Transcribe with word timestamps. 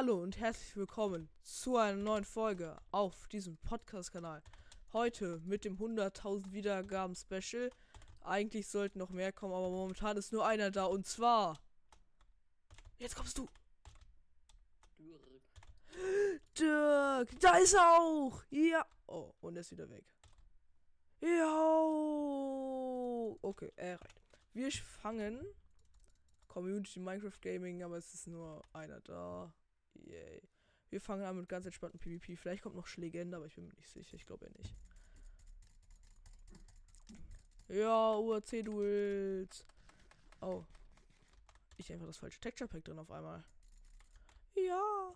Hallo 0.00 0.22
und 0.22 0.38
herzlich 0.38 0.76
willkommen 0.76 1.28
zu 1.42 1.76
einer 1.76 1.96
neuen 1.96 2.22
Folge 2.24 2.80
auf 2.92 3.26
diesem 3.26 3.56
Podcast-Kanal. 3.56 4.44
Heute 4.92 5.40
mit 5.44 5.64
dem 5.64 5.76
100.000 5.76 6.52
Wiedergaben-Special. 6.52 7.68
Eigentlich 8.20 8.68
sollten 8.68 9.00
noch 9.00 9.10
mehr 9.10 9.32
kommen, 9.32 9.54
aber 9.54 9.70
momentan 9.70 10.16
ist 10.16 10.32
nur 10.32 10.46
einer 10.46 10.70
da 10.70 10.84
und 10.84 11.04
zwar. 11.04 11.58
Jetzt 12.98 13.16
kommst 13.16 13.38
du! 13.38 13.48
Dirk. 15.00 15.42
Dirk! 16.56 17.40
Da 17.40 17.56
ist 17.56 17.74
er 17.74 17.98
auch! 17.98 18.44
Ja! 18.50 18.86
Oh, 19.08 19.32
und 19.40 19.56
er 19.56 19.62
ist 19.62 19.72
wieder 19.72 19.90
weg. 19.90 20.04
Ja! 21.20 21.56
Okay, 23.42 23.72
er 23.74 24.00
reicht. 24.00 24.22
Wir 24.52 24.70
fangen 24.70 25.44
Community 26.46 27.00
Minecraft 27.00 27.40
Gaming, 27.40 27.82
aber 27.82 27.96
es 27.96 28.14
ist 28.14 28.28
nur 28.28 28.62
einer 28.72 29.00
da. 29.00 29.52
Yay. 30.04 30.42
Wir 30.90 31.00
fangen 31.00 31.24
an 31.24 31.36
mit 31.36 31.48
ganz 31.48 31.66
entspannten 31.66 32.00
PvP. 32.00 32.36
Vielleicht 32.36 32.62
kommt 32.62 32.76
noch 32.76 32.88
Legende, 32.96 33.36
aber 33.36 33.46
ich 33.46 33.54
bin 33.54 33.66
mir 33.66 33.74
nicht 33.74 33.90
sicher. 33.90 34.14
Ich 34.14 34.26
glaube 34.26 34.46
ja 34.46 34.52
nicht. 34.56 34.74
Ja, 37.68 38.16
UAC 38.16 38.64
Duels. 38.64 39.66
Oh. 40.40 40.64
Ich 41.76 41.92
einfach 41.92 42.06
das 42.06 42.16
falsche 42.16 42.40
Texture 42.40 42.68
Pack 42.68 42.84
drin 42.84 42.98
auf 42.98 43.10
einmal. 43.10 43.44
Ja. 44.54 45.14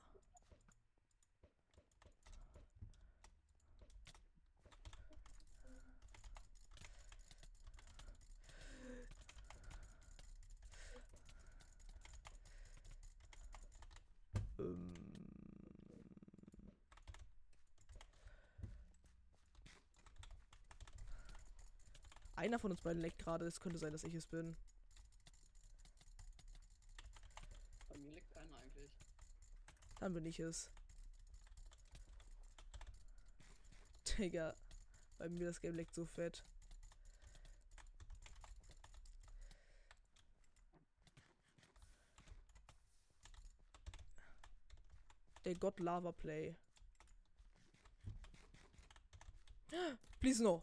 Ähm. 14.62 14.92
Einer 22.36 22.58
von 22.58 22.70
uns 22.72 22.80
beiden 22.80 23.02
leckt 23.02 23.18
gerade. 23.18 23.46
Es 23.46 23.60
könnte 23.60 23.78
sein, 23.78 23.92
dass 23.92 24.04
ich 24.04 24.14
es 24.14 24.26
bin. 24.26 24.56
Bei 27.88 27.96
mir 27.98 28.10
liegt 28.12 28.30
keiner 28.30 28.56
eigentlich. 28.58 28.90
Dann 30.00 30.12
bin 30.12 30.26
ich 30.26 30.40
es. 30.40 30.70
Digga. 34.18 34.56
Bei 35.18 35.28
mir 35.28 35.46
das 35.46 35.60
Game 35.60 35.76
leckt 35.76 35.94
so 35.94 36.04
fett. 36.04 36.44
Der 45.52 45.58
Gott 45.58 45.80
Lava 45.80 46.12
Play. 46.12 46.56
Please 50.18 50.42
no. 50.42 50.62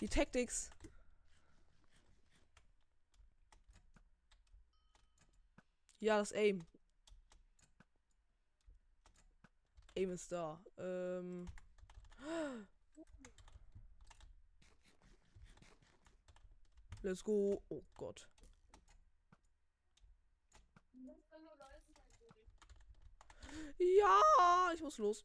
Die 0.00 0.08
Tactics. 0.08 0.70
Ja, 6.00 6.18
das 6.18 6.32
Aim. 6.32 6.66
Aim 9.96 10.10
ist 10.10 10.32
da. 10.32 10.60
Ähm. 10.78 11.48
Let's 17.04 17.22
go. 17.22 17.60
Oh 17.70 17.82
Gott. 17.98 18.26
Ja, 23.78 24.72
ich 24.72 24.80
muss 24.80 24.96
los. 24.96 25.22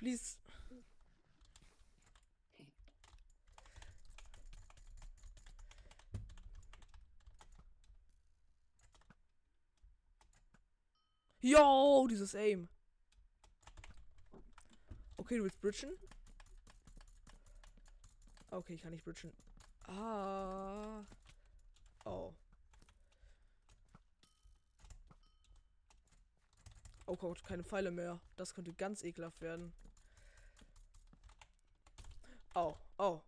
Please. 0.00 0.38
Yo, 11.50 12.06
dieses 12.08 12.32
Aim. 12.36 12.68
Okay, 15.16 15.36
du 15.36 15.42
willst 15.42 15.60
bridgen? 15.60 15.90
Okay, 18.52 18.74
ich 18.74 18.82
kann 18.82 18.92
nicht 18.92 19.04
bridgen. 19.04 19.32
Ah. 19.88 21.04
Oh. 22.04 22.32
Oh 27.06 27.16
Gott, 27.16 27.42
keine 27.42 27.64
Pfeile 27.64 27.90
mehr. 27.90 28.20
Das 28.36 28.54
könnte 28.54 28.72
ganz 28.74 29.02
ekelhaft 29.02 29.40
werden. 29.40 29.72
Oh, 32.54 32.76
oh. 32.98 33.22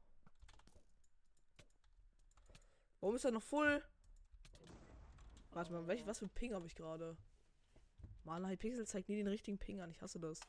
Warum 3.00 3.16
ist 3.16 3.24
er 3.24 3.32
noch 3.32 3.42
voll? 3.42 3.82
Warte 5.50 5.72
mal, 5.72 5.88
welch, 5.88 6.06
was 6.06 6.20
für 6.20 6.26
ein 6.26 6.30
Ping 6.30 6.54
habe 6.54 6.68
ich 6.68 6.76
gerade? 6.76 7.16
Mann, 8.24 8.46
Hypixel 8.46 8.86
zeigt 8.86 9.08
nie 9.08 9.16
den 9.16 9.28
richtigen 9.28 9.58
Ping 9.58 9.80
an. 9.80 9.90
Ich 9.90 10.00
hasse 10.00 10.20
das. 10.20 10.40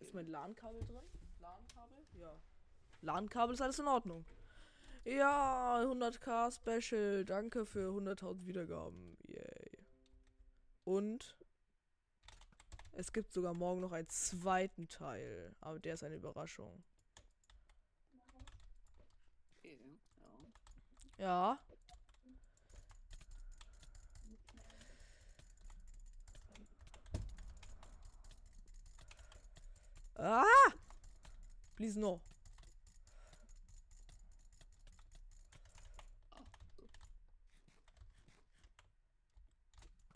Ist 0.00 0.14
mein 0.14 0.26
LAN-Kabel 0.26 0.84
drin? 0.84 1.04
LAN-Kabel? 1.40 1.98
Ja. 2.14 2.38
LAN-Kabel 3.00 3.54
ist 3.54 3.62
alles 3.62 3.78
in 3.78 3.88
Ordnung. 3.88 4.26
Ja, 5.04 5.80
100k 5.82 6.52
Special. 6.52 7.24
Danke 7.24 7.64
für 7.64 7.90
100.000 7.90 8.46
Wiedergaben. 8.46 9.16
Yay. 9.28 9.86
Und 10.84 11.36
es 12.92 13.12
gibt 13.12 13.32
sogar 13.32 13.54
morgen 13.54 13.80
noch 13.80 13.92
einen 13.92 14.08
zweiten 14.08 14.88
Teil. 14.88 15.54
Aber 15.60 15.78
der 15.78 15.94
ist 15.94 16.02
eine 16.02 16.16
Überraschung. 16.16 16.82
Ja. 21.18 21.58
Ah! 30.18 30.72
Please 31.76 31.98
no. 31.98 32.22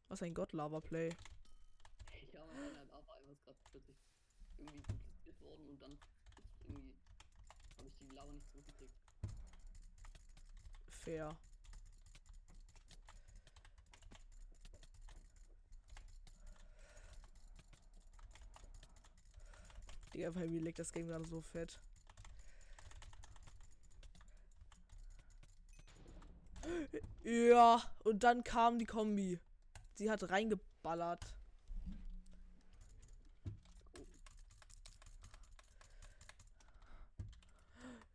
Was 0.08 0.22
ein 0.22 0.34
Gott 0.34 0.52
Lava 0.52 0.80
Play. 0.80 1.10
Ja, 2.32 2.42
aber 2.42 2.52
meiner 2.54 2.84
Lava 2.86 3.14
einfach 3.14 3.32
ist 3.32 3.44
gerade 3.44 3.58
plötzlich 3.70 3.96
irgendwie 4.56 4.80
dupliziert 4.80 5.40
worden 5.42 5.68
und 5.68 5.82
dann 5.82 5.98
irgendwie 6.66 6.94
habe 7.76 7.88
ich 7.88 7.94
die 7.98 8.06
Lava 8.14 8.32
nicht 8.32 8.48
zurückgekriegt. 8.48 8.94
Fair. 10.88 11.36
Digga, 20.20 20.32
bei 20.32 20.46
mir 20.46 20.60
liegt 20.60 20.78
das 20.78 20.92
Game 20.92 21.06
gerade 21.06 21.24
so 21.24 21.40
fett. 21.40 21.80
Ja, 27.22 27.82
und 28.04 28.22
dann 28.22 28.44
kam 28.44 28.78
die 28.78 28.84
Kombi. 28.84 29.40
Sie 29.94 30.10
hat 30.10 30.28
reingeballert. 30.28 31.24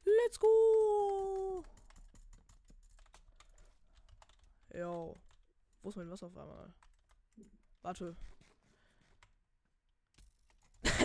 Let's 0.04 0.40
go! 0.40 1.64
Jo. 4.76 5.16
Wo 5.82 5.90
ist 5.90 5.96
mein 5.96 6.12
Wasser 6.12 6.28
auf 6.28 6.38
einmal? 6.38 6.72
Warte 7.82 8.16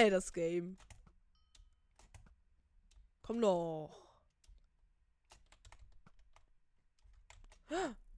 geil, 0.01 0.11
das 0.11 0.33
Game. 0.33 0.79
Komm 3.23 3.41
doch. 3.41 3.91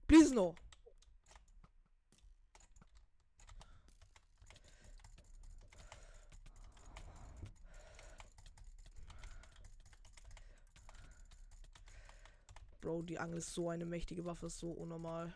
Please 0.07 0.33
no. 0.33 0.55
Bro, 12.79 13.01
die 13.03 13.19
Angel 13.19 13.37
ist 13.37 13.53
so 13.53 13.69
eine 13.69 13.85
mächtige 13.85 14.23
Waffe, 14.25 14.45
ist 14.45 14.59
so 14.59 14.71
unnormal. 14.71 15.33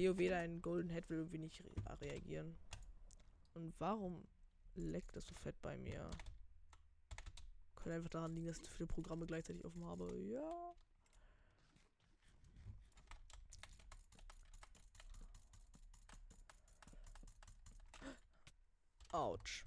POW 0.00 0.30
dein 0.30 0.62
Golden 0.62 0.88
Head 0.88 1.10
will 1.10 1.18
irgendwie 1.18 1.38
nicht 1.38 1.62
re 1.62 2.00
reagieren. 2.00 2.56
Und 3.52 3.78
warum 3.78 4.26
leckt 4.74 5.14
das 5.14 5.26
so 5.26 5.34
fett 5.34 5.60
bei 5.60 5.76
mir? 5.76 6.10
Könnte 7.76 7.96
einfach 7.96 8.08
daran 8.08 8.34
liegen, 8.34 8.46
dass 8.46 8.58
ich 8.58 8.64
zu 8.64 8.70
viele 8.70 8.86
Programme 8.86 9.26
gleichzeitig 9.26 9.62
offen 9.64 9.84
habe. 9.84 10.16
Ja. 10.16 10.74
Autsch. 19.12 19.64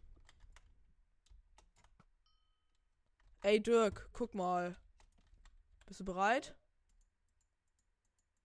Ey, 3.42 3.62
Dirk, 3.62 4.10
guck 4.14 4.34
mal. 4.34 4.76
Bist 5.86 6.00
du 6.00 6.06
bereit? 6.06 6.56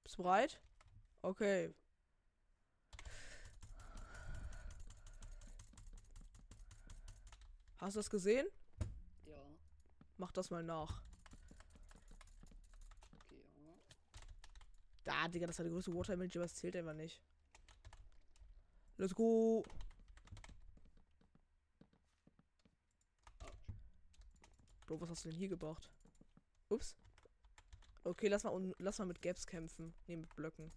Bist 0.03 0.19
du 0.19 0.23
bereit? 0.23 0.61
Okay. 1.23 1.75
Hast 7.79 7.95
du 7.95 8.01
das 8.01 8.11
gesehen? 8.11 8.47
Ja, 9.27 9.37
Mach 10.17 10.33
das 10.33 10.51
mal 10.51 10.63
nach. 10.65 11.03
okay, 13.15 13.43
ja. 13.65 13.73
Da, 15.05 15.29
Digga, 15.29 15.47
das 15.47 15.59
war 15.59 15.65
der 15.65 15.73
größte 15.73 15.95
Watermelon, 15.95 16.31
aber 16.35 16.45
es 16.45 16.55
zählt 16.55 16.75
einfach 16.77 16.95
nicht. 16.95 17.23
Let's 18.97 19.15
go. 19.15 19.65
Bro, 24.87 25.01
was 25.01 25.11
hast 25.11 25.25
du 25.25 25.29
denn 25.29 25.39
hier 25.39 25.49
gebracht? 25.49 25.89
Ups. 26.69 26.97
Okay, 28.05 28.29
lass 28.29 28.43
mal, 28.43 28.75
lass 28.79 28.99
mal 28.99 29.05
mit 29.05 29.23
Gaps 29.23 29.47
kämpfen. 29.47 29.95
Nee, 30.07 30.17
mit 30.17 30.35
Blöcken. 30.35 30.73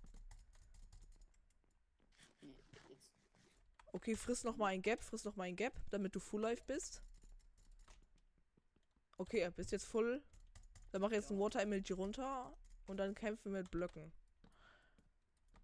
Nee, 2.42 2.56
jetzt. 2.90 3.14
Okay, 3.94 4.16
friss 4.16 4.44
noch 4.44 4.56
mal 4.58 4.68
ein 4.68 4.82
Gap, 4.82 5.04
friss 5.04 5.26
noch 5.26 5.36
mal 5.36 5.44
ein 5.44 5.56
Gap, 5.56 5.74
damit 5.90 6.16
du 6.16 6.20
Full 6.20 6.42
Life 6.42 6.64
bist. 6.66 7.02
Okay, 9.18 9.40
er 9.40 9.52
bist 9.52 9.72
jetzt 9.72 9.86
full. 9.86 10.24
Dann 10.92 11.02
mach 11.02 11.12
jetzt 11.12 11.30
Ja. 11.30 11.36
ein 11.36 11.40
Water 11.40 11.62
MLG 11.66 11.92
runter 11.94 12.56
und 12.88 12.98
dann 12.98 13.14
kämpfen 13.16 13.52
mit 13.52 13.70
Blöcken. 13.70 14.12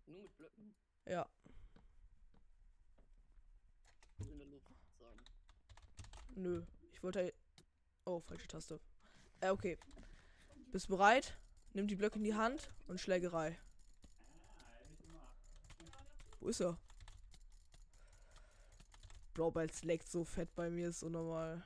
Nur 0.06 0.22
mit 0.22 0.38
Blöcken 0.38 0.76
Ja. 1.06 1.28
in 4.20 4.38
der 4.38 4.48
Luft 4.48 4.68
sagen. 5.00 5.20
Nö. 6.36 6.64
Ich 6.92 7.02
wollte. 7.04 7.34
Oh, 8.06 8.20
falsche 8.22 8.48
Taste. 8.48 8.80
Äh, 9.42 9.50
okay. 9.50 9.78
Bist 10.72 10.88
bereit? 10.88 11.38
Nimm 11.74 11.88
die 11.88 11.96
Blöcke 11.96 12.18
in 12.18 12.24
die 12.24 12.36
Hand 12.36 12.72
und 12.88 13.00
Schlägerei. 13.00 13.58
Wo 16.40 16.48
ist 16.50 16.62
er? 16.62 16.78
Bro, 19.38 19.54
weil 19.54 19.70
es 19.70 19.84
leckt 19.84 20.10
so 20.10 20.24
fett 20.24 20.50
bei 20.56 20.68
mir, 20.68 20.90
ist 20.90 21.04
unnormal. 21.04 21.64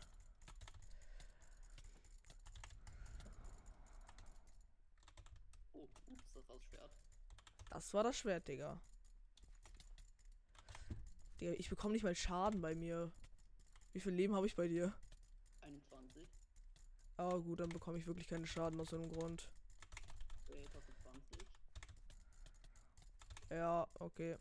Oh, 5.71 5.87
ups, 6.05 6.33
das 6.33 6.49
war 6.49 6.57
das 6.57 6.65
Schwert. 6.65 6.91
Das 7.69 7.93
war 7.93 8.03
das 8.03 8.17
Schwert, 8.17 8.47
Digga. 8.49 8.81
Digga, 11.39 11.53
ich 11.53 11.69
bekomme 11.69 11.93
nicht 11.93 12.03
mal 12.03 12.13
Schaden 12.13 12.59
bei 12.59 12.75
mir. 12.75 13.09
Wie 13.93 14.01
viel 14.01 14.11
Leben 14.11 14.35
habe 14.35 14.47
ich 14.47 14.57
bei 14.57 14.67
dir? 14.67 14.93
21. 15.61 16.27
Ah, 17.15 17.37
gut, 17.37 17.61
dann 17.61 17.69
bekomme 17.69 17.97
ich 17.97 18.05
wirklich 18.05 18.27
keinen 18.27 18.45
Schaden 18.45 18.81
aus 18.81 18.91
irgendeinem 18.91 19.17
Grund. 19.17 19.49
20. 21.03 21.47
Ja, 23.49 23.87
okay. 23.93 24.37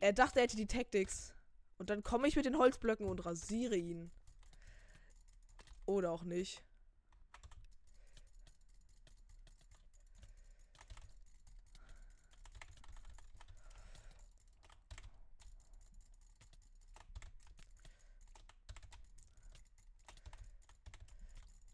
Er 0.00 0.12
dachte, 0.12 0.38
er 0.38 0.44
hätte 0.44 0.56
die 0.56 0.66
Tactics. 0.66 1.32
Und 1.78 1.90
dann 1.90 2.02
komme 2.02 2.28
ich 2.28 2.36
mit 2.36 2.44
den 2.44 2.58
Holzblöcken 2.58 3.06
und 3.06 3.24
rasiere 3.24 3.76
ihn. 3.76 4.10
Oder 5.86 6.10
auch 6.12 6.22
nicht. 6.22 6.62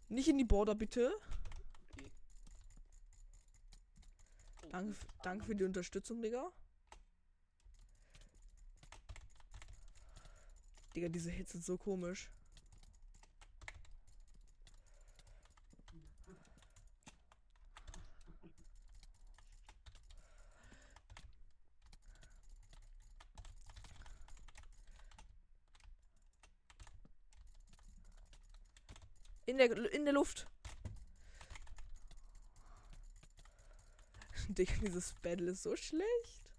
Nicht 0.09 0.29
in 0.29 0.38
die 0.38 0.44
Border, 0.44 0.76
bitte. 0.76 1.12
Okay. 4.59 4.71
Danke, 4.71 4.97
danke 5.25 5.44
für 5.44 5.56
die 5.56 5.65
Unterstützung, 5.65 6.23
Digga. 6.23 6.53
Digga, 10.94 11.08
diese 11.08 11.31
Hits 11.31 11.52
sind 11.52 11.64
so 11.64 11.76
komisch. 11.76 12.31
In 29.47 29.58
der, 29.58 29.93
in 29.93 30.05
der 30.05 30.14
Luft. 30.14 30.47
Digga, 34.49 34.73
dieses 34.81 35.12
Battle 35.23 35.50
ist 35.50 35.62
so 35.62 35.76
schlecht. 35.76 36.50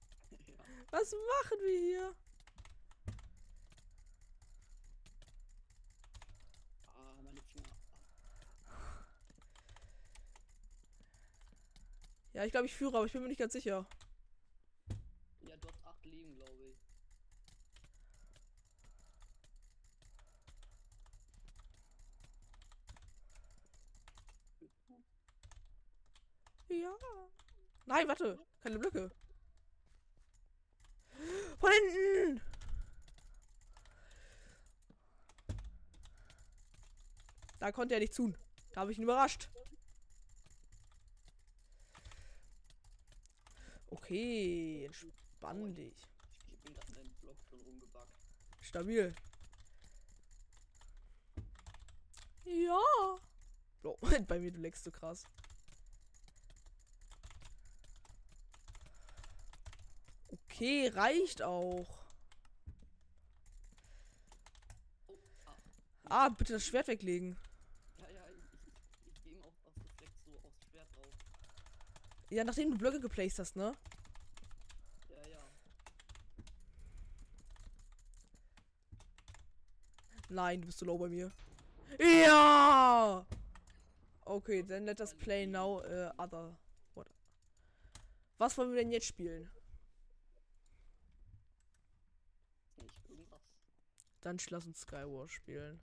Was 0.91 1.11
machen 1.11 1.57
wir 1.63 1.79
hier? 1.79 2.15
Ah, 6.87 7.13
meine 7.23 7.41
Finger. 7.41 7.75
Ja, 12.35 12.43
ich 12.43 12.51
glaube, 12.51 12.65
ich 12.65 12.75
führe, 12.75 12.97
aber 12.97 13.05
ich 13.05 13.13
bin 13.13 13.21
mir 13.21 13.29
nicht 13.29 13.39
ganz 13.39 13.53
sicher. 13.53 13.87
Ja, 15.47 15.55
du 15.55 15.69
hast 15.69 15.87
8 15.87 16.05
Leben, 16.05 16.35
glaube 16.35 16.51
ich. 26.67 26.81
Ja. 26.81 26.93
Nein, 27.85 28.05
warte. 28.09 28.37
Keine 28.59 28.79
Blöcke. 28.79 29.09
Von 31.57 31.71
hinten. 31.71 32.41
Da 37.59 37.71
konnte 37.71 37.93
er 37.93 38.01
nicht 38.01 38.13
tun. 38.13 38.37
Da 38.73 38.81
habe 38.81 38.91
ich 38.91 38.97
ihn 38.97 39.05
überrascht. 39.05 39.49
Okay, 43.87 44.85
entspann 44.85 45.73
dich. 45.75 45.95
Ich 46.51 46.59
bin 46.61 46.73
gerade 46.73 46.87
in 46.87 46.95
deinem 46.95 47.13
Block 47.21 47.37
schon 47.49 47.59
rumgebackt. 47.61 48.27
Stabil. 48.61 49.15
Ja. 52.45 53.19
Bro, 53.81 53.99
bei 54.27 54.39
mir, 54.39 54.51
du 54.51 54.59
leckst 54.59 54.83
so 54.83 54.91
krass. 54.91 55.25
Okay, 60.27 60.87
reicht 60.87 61.41
auch. 61.41 61.85
Oh. 65.07 65.17
Ah, 66.05 66.29
bitte 66.29 66.53
das 66.53 66.65
Schwert 66.65 66.87
weglegen. 66.87 67.37
Ja, 67.97 68.09
ja, 68.09 68.21
ich, 68.29 68.67
ich, 68.67 69.13
ich 69.13 69.23
gehe 69.23 69.33
ihm 69.33 69.43
auch 69.43 69.53
aus 69.65 69.75
Reflex 69.75 70.13
so 70.25 70.37
aufs 70.47 70.63
Schwert 70.63 70.87
drauf. 70.95 71.11
Ja, 72.35 72.43
nachdem 72.43 72.71
du 72.71 72.77
Blöcke 72.77 72.99
geplaced 72.99 73.39
hast, 73.39 73.55
ne? 73.55 73.73
Ja, 75.07 75.25
ja. 75.25 75.49
Nein, 80.27 80.59
du 80.59 80.65
bist 80.65 80.79
so 80.79 80.85
low 80.85 80.97
bei 80.97 81.07
mir. 81.07 81.31
Ja! 81.97 83.25
Okay, 84.25 84.63
then 84.63 84.83
let 84.83 84.99
us 84.99 85.13
play 85.13 85.47
now 85.47 85.79
uh, 85.85 86.11
other. 86.17 86.57
What? 86.93 87.07
Was 88.37 88.57
wollen 88.57 88.71
wir 88.73 88.81
denn 88.81 88.91
jetzt 88.91 89.07
spielen? 89.07 89.49
Nicht 92.75 93.09
irgendwas. 93.09 93.39
Dann 94.19 94.37
lass 94.49 94.65
uns 94.65 94.81
Skywars 94.81 95.31
spielen. 95.31 95.79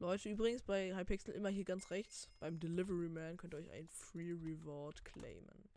Leute, 0.00 0.30
übrigens 0.30 0.62
bei 0.62 0.96
Hypixel 0.96 1.34
immer 1.34 1.50
hier 1.50 1.66
ganz 1.66 1.90
rechts 1.90 2.30
beim 2.38 2.58
Delivery 2.58 3.10
Man 3.10 3.36
könnt 3.36 3.52
ihr 3.52 3.58
euch 3.58 3.70
ein 3.70 3.86
Free 3.86 4.32
Reward 4.32 5.04
claimen. 5.04 5.68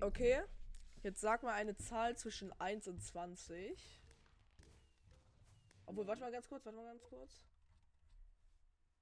Okay, 0.00 0.40
jetzt 1.02 1.20
sag 1.20 1.42
mal 1.42 1.54
eine 1.54 1.74
Zahl 1.74 2.16
zwischen 2.16 2.52
1 2.60 2.86
und 2.86 3.02
20. 3.02 4.00
Obwohl, 5.86 6.06
warte 6.06 6.20
mal 6.20 6.30
ganz 6.30 6.48
kurz, 6.48 6.64
warte 6.64 6.76
mal 6.76 6.84
ganz 6.84 7.02
kurz. 7.02 7.44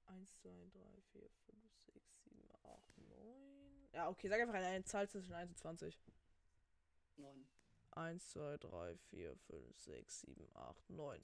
1, 0.07 0.35
2, 0.41 0.49
3, 0.49 1.01
4, 1.11 1.29
5, 1.29 1.79
6, 1.93 2.23
7, 2.23 2.51
8, 2.63 2.97
9. 2.97 3.89
Ja, 3.93 4.09
okay, 4.09 4.29
sag 4.29 4.41
einfach 4.41 4.55
eine 4.55 4.83
Zahl 4.83 5.07
zwischen 5.07 5.35
1 5.35 5.51
und 5.51 5.57
20. 5.59 6.01
9. 7.17 7.47
1, 7.91 8.29
2, 8.31 8.57
3, 8.57 8.97
4, 8.97 9.35
5, 9.35 9.79
6, 9.79 10.21
7, 10.21 10.49
8, 10.55 10.89
9. 10.89 11.23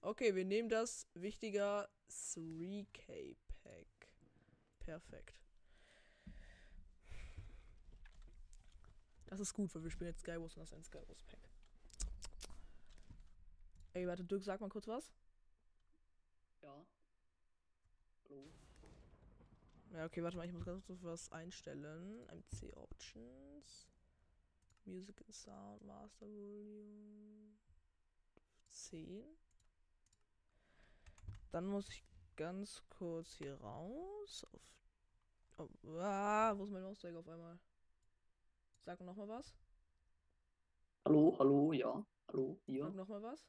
Okay, 0.00 0.34
wir 0.34 0.44
nehmen 0.44 0.68
das 0.68 1.06
wichtiger 1.14 1.88
3K 2.08 3.36
Pack. 3.62 4.08
Perfekt. 4.78 5.40
Das 9.26 9.40
ist 9.40 9.52
gut, 9.52 9.74
weil 9.74 9.82
wir 9.82 9.90
spielen 9.90 10.10
jetzt 10.10 10.20
Skywars 10.20 10.56
und 10.56 10.60
das 10.60 10.70
ist 10.70 10.74
ein 10.74 10.84
Skywars 10.84 11.22
Pack. 11.24 11.50
Ey, 13.92 14.06
warte, 14.06 14.24
Dirk, 14.24 14.44
sag 14.44 14.60
mal 14.60 14.68
kurz 14.68 14.86
was. 14.86 15.12
Ja. 16.62 16.86
Hallo. 18.24 18.52
Ja, 19.92 20.04
okay, 20.06 20.22
warte 20.22 20.36
mal, 20.36 20.46
ich 20.46 20.52
muss 20.52 20.64
ganz 20.64 20.84
kurz 20.84 21.02
was 21.02 21.32
einstellen. 21.32 22.24
MC 22.26 22.72
Options. 22.76 23.88
Music 24.84 25.20
and 25.20 25.34
Sound, 25.34 25.84
Master 25.84 26.26
Volume 26.26 27.52
10. 28.70 29.24
Dann 31.50 31.66
muss 31.66 31.88
ich 31.88 32.04
ganz 32.36 32.82
kurz 32.88 33.34
hier 33.34 33.54
raus. 33.60 34.46
Auf, 35.56 35.70
oh, 35.82 35.98
ah, 35.98 36.56
wo 36.56 36.64
ist 36.64 36.70
mein 36.70 36.82
Mauszeiger 36.82 37.18
auf 37.18 37.28
einmal? 37.28 37.58
Sag 38.84 39.00
noch 39.00 39.16
mal 39.16 39.28
was. 39.28 39.54
Hallo, 41.04 41.36
hallo, 41.38 41.72
ja. 41.72 42.06
Hallo, 42.28 42.60
hier. 42.66 42.84
Sag 42.84 42.94
noch 42.94 43.08
mal 43.08 43.22
was. 43.22 43.48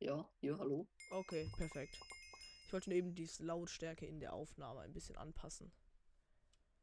Ja, 0.00 0.28
hier, 0.40 0.58
hallo. 0.58 0.86
Okay, 1.10 1.48
perfekt. 1.56 1.98
Ich 2.66 2.72
wollte 2.72 2.90
nur 2.90 2.98
eben 2.98 3.14
die 3.14 3.28
Lautstärke 3.38 4.06
in 4.06 4.20
der 4.20 4.32
Aufnahme 4.32 4.80
ein 4.80 4.92
bisschen 4.92 5.16
anpassen. 5.16 5.72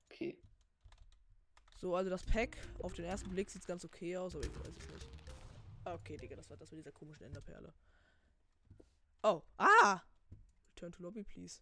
Okay. 0.06 0.42
So, 1.78 1.96
also 1.96 2.10
das 2.10 2.26
Pack 2.26 2.58
auf 2.80 2.94
den 2.94 3.06
ersten 3.06 3.30
Blick 3.30 3.50
sieht 3.50 3.66
ganz 3.68 3.86
okay 3.86 4.18
aus, 4.18 4.36
aber 4.36 4.46
ich 4.46 4.60
weiß 4.60 4.74
es 4.78 4.90
nicht. 4.90 5.10
Okay, 5.84 6.18
Digga, 6.18 6.36
das 6.36 6.50
war 6.50 6.58
das 6.58 6.72
mit 6.72 6.80
dieser 6.80 6.92
komischen 6.92 7.26
Enderperle. 7.26 7.74
Oh, 9.28 9.42
ah! 9.58 10.04
Return 10.76 10.92
to 10.92 11.02
Lobby, 11.02 11.24
please. 11.24 11.60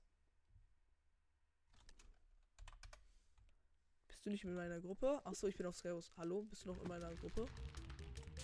Bist 4.06 4.26
du 4.26 4.32
nicht 4.32 4.44
in 4.44 4.54
meiner 4.54 4.82
Gruppe? 4.82 5.22
Ach 5.24 5.34
so, 5.34 5.48
ich 5.48 5.56
bin 5.56 5.66
auf 5.66 5.78
Skywars. 5.78 6.12
Hallo, 6.18 6.42
bist 6.42 6.66
du 6.66 6.74
noch 6.74 6.82
in 6.82 6.90
meiner 6.90 7.16
Gruppe? 7.16 7.46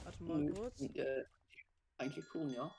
Warte 0.05 0.23
mal 0.23 0.37
Hm, 0.37 0.53
kurz. 0.53 0.79
Äh, 0.95 1.25
eigentlich 1.97 2.25
schon, 2.31 2.49
ja. 2.49 2.73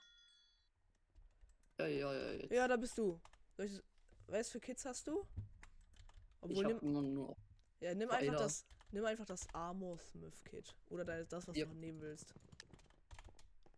Ja, 1.78 1.87
ja, 1.87 2.14
ja, 2.14 2.32
jetzt. 2.32 2.52
Ja, 2.52 2.66
da 2.66 2.78
bist 2.78 2.97
du. 2.97 3.20
Ich, 3.59 3.82
was 4.26 4.49
für 4.49 4.61
Kids 4.61 4.87
hast 4.87 5.09
du? 5.09 5.23
ich 5.23 6.40
Obwohl, 6.40 6.64
hab 6.64 6.82
nimm, 6.82 6.92
nur, 6.92 7.02
nur 7.02 7.37
ja, 7.80 7.94
nimm 7.94 8.11
einfach 8.11 8.38
das, 8.38 8.64
nimm 8.92 9.04
einfach 9.04 9.26
das 9.26 9.47
Armor 9.52 9.99
Smith 9.99 10.42
Kit. 10.44 10.75
Oder 10.88 11.04
das, 11.04 11.47
was 11.47 11.54
Ja. 11.54 11.66
du 11.66 11.75
nehmen 11.75 12.00
willst. 12.00 12.32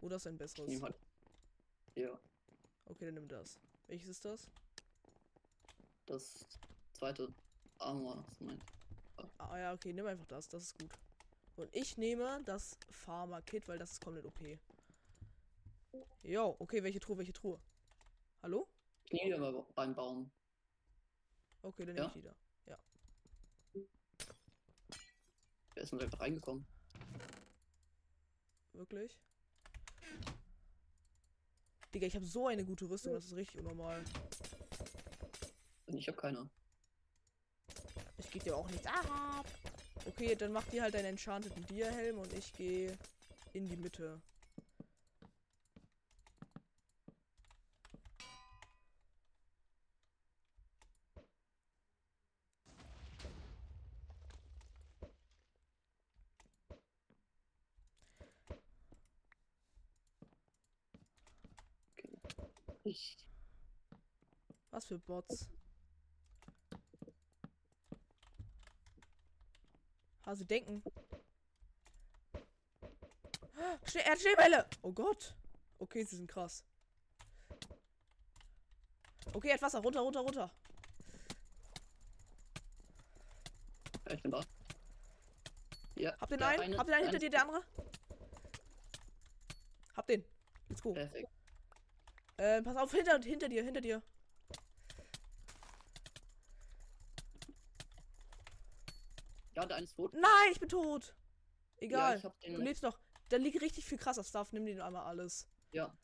Oder 0.00 0.14
ist 0.14 0.28
ein 0.28 0.34
ich 0.34 0.38
besseres? 0.38 0.80
halt. 0.80 0.94
Ja, 1.96 2.18
Okay, 2.86 3.06
dann 3.06 3.14
nimm 3.14 3.28
das. 3.28 3.58
Welches 3.88 4.08
ist 4.08 4.24
das? 4.24 4.48
das 6.06 6.46
zweite 6.92 7.32
Armor. 7.78 8.24
Ah 9.38 9.58
ja, 9.58 9.72
okay, 9.72 9.92
nimm 9.92 10.06
einfach 10.06 10.26
das. 10.26 10.48
Das 10.48 10.62
ist 10.62 10.78
gut. 10.78 10.90
Und 11.56 11.74
ich 11.74 11.96
nehme 11.96 12.42
das 12.44 12.76
Farmer 12.90 13.40
Kit, 13.42 13.68
weil 13.68 13.78
das 13.78 13.92
ist 13.92 14.00
komplett 14.04 14.26
OP. 14.26 14.40
Jo, 16.22 16.56
okay, 16.58 16.82
welche 16.82 17.00
Truhe, 17.00 17.18
welche 17.18 17.32
Truhe? 17.32 17.58
Hallo? 18.42 18.66
Ich 19.10 19.22
nehme 19.22 19.46
aber 19.46 19.62
beim 19.74 19.94
Baum. 19.94 20.30
Okay, 21.62 21.84
dann 21.86 21.94
nehme 21.94 22.06
Ja? 22.06 22.06
ich 22.08 22.12
die 22.14 22.22
da. 22.22 22.34
Wer 25.74 25.82
ist 25.84 25.92
denn 25.92 26.00
einfach 26.00 26.20
reingekommen? 26.20 26.66
Wirklich? 28.74 29.18
Digga, 31.94 32.06
ich 32.06 32.14
habe 32.14 32.24
so 32.24 32.46
eine 32.46 32.64
gute 32.64 32.88
Rüstung, 32.88 33.12
das 33.12 33.26
ist 33.26 33.36
richtig 33.36 33.60
unnormal. 33.60 34.02
Und 35.86 35.98
ich 35.98 36.08
habe 36.08 36.16
keine. 36.16 36.48
Ich 38.16 38.30
geh 38.30 38.38
dir 38.38 38.56
auch 38.56 38.68
nichts 38.70 38.86
ab. 38.86 39.44
Okay, 40.06 40.34
dann 40.34 40.52
mach 40.52 40.64
dir 40.64 40.82
halt 40.82 40.94
deinen 40.94 41.04
enchanteten 41.06 41.66
Dia-Helm 41.66 42.18
und 42.18 42.32
ich 42.32 42.52
gehe 42.54 42.96
in 43.52 43.68
die 43.68 43.76
Mitte. 43.76 44.20
Ich. 62.84 63.16
Was 64.70 64.80
für 64.92 64.98
Bots? 64.98 65.48
Ah, 70.24 70.34
sie 70.34 70.44
denken. 70.44 70.82
Schnee, 73.86 74.00
er 74.00 74.12
hat 74.12 74.20
Schneebälle! 74.20 74.68
Oh 74.82 74.92
Gott. 74.92 75.34
Okay, 75.78 76.04
sie 76.04 76.16
sind 76.16 76.26
krass. 76.28 76.62
Okay, 79.32 79.48
er 79.48 79.54
hat 79.54 79.62
Wasser. 79.62 79.80
Runter, 79.80 80.00
runter, 80.00 80.20
runter. 80.20 80.50
Ich 84.10 84.22
bin 84.22 84.30
da. 84.30 84.42
Ja. 85.94 86.14
Hab 86.20 86.28
den 86.28 86.42
einen. 86.42 86.62
eine- 86.62 86.76
Hab 86.78 86.86
den 86.86 86.94
einen 86.94 87.04
hinter 87.04 87.18
dir, 87.18 87.30
der 87.30 87.42
andere. 87.42 87.64
Hab 89.96 90.06
den. 90.06 90.22
Let's 90.68 90.82
go. 90.82 90.92
Perfekt. 90.92 91.30
Äh, 92.36 92.60
pass 92.60 92.76
auf, 92.76 92.92
hinter, 92.92 93.18
hinter 93.22 93.48
dir, 93.48 93.64
hinter 93.64 93.80
dir. 93.80 94.02
Ja, 99.54 99.66
der 99.66 99.76
eine 99.76 99.84
ist 99.84 99.91
tot. 100.10 100.14
Nein, 100.20 100.52
ich 100.52 100.60
bin 100.60 100.68
tot. 100.68 101.14
Ja, 101.80 101.86
Egal. 101.86 102.22
hab 102.22 102.40
du 102.40 102.56
lebst 102.60 102.82
noch. 102.82 102.98
Da 103.28 103.36
liegt 103.36 103.60
richtig 103.60 103.84
viel 103.84 103.98
krasser 103.98 104.24
Stuff. 104.24 104.52
Nimm 104.52 104.66
den 104.66 104.80
einmal 104.80 105.04
alles. 105.04 105.48
Ja, 105.72 105.96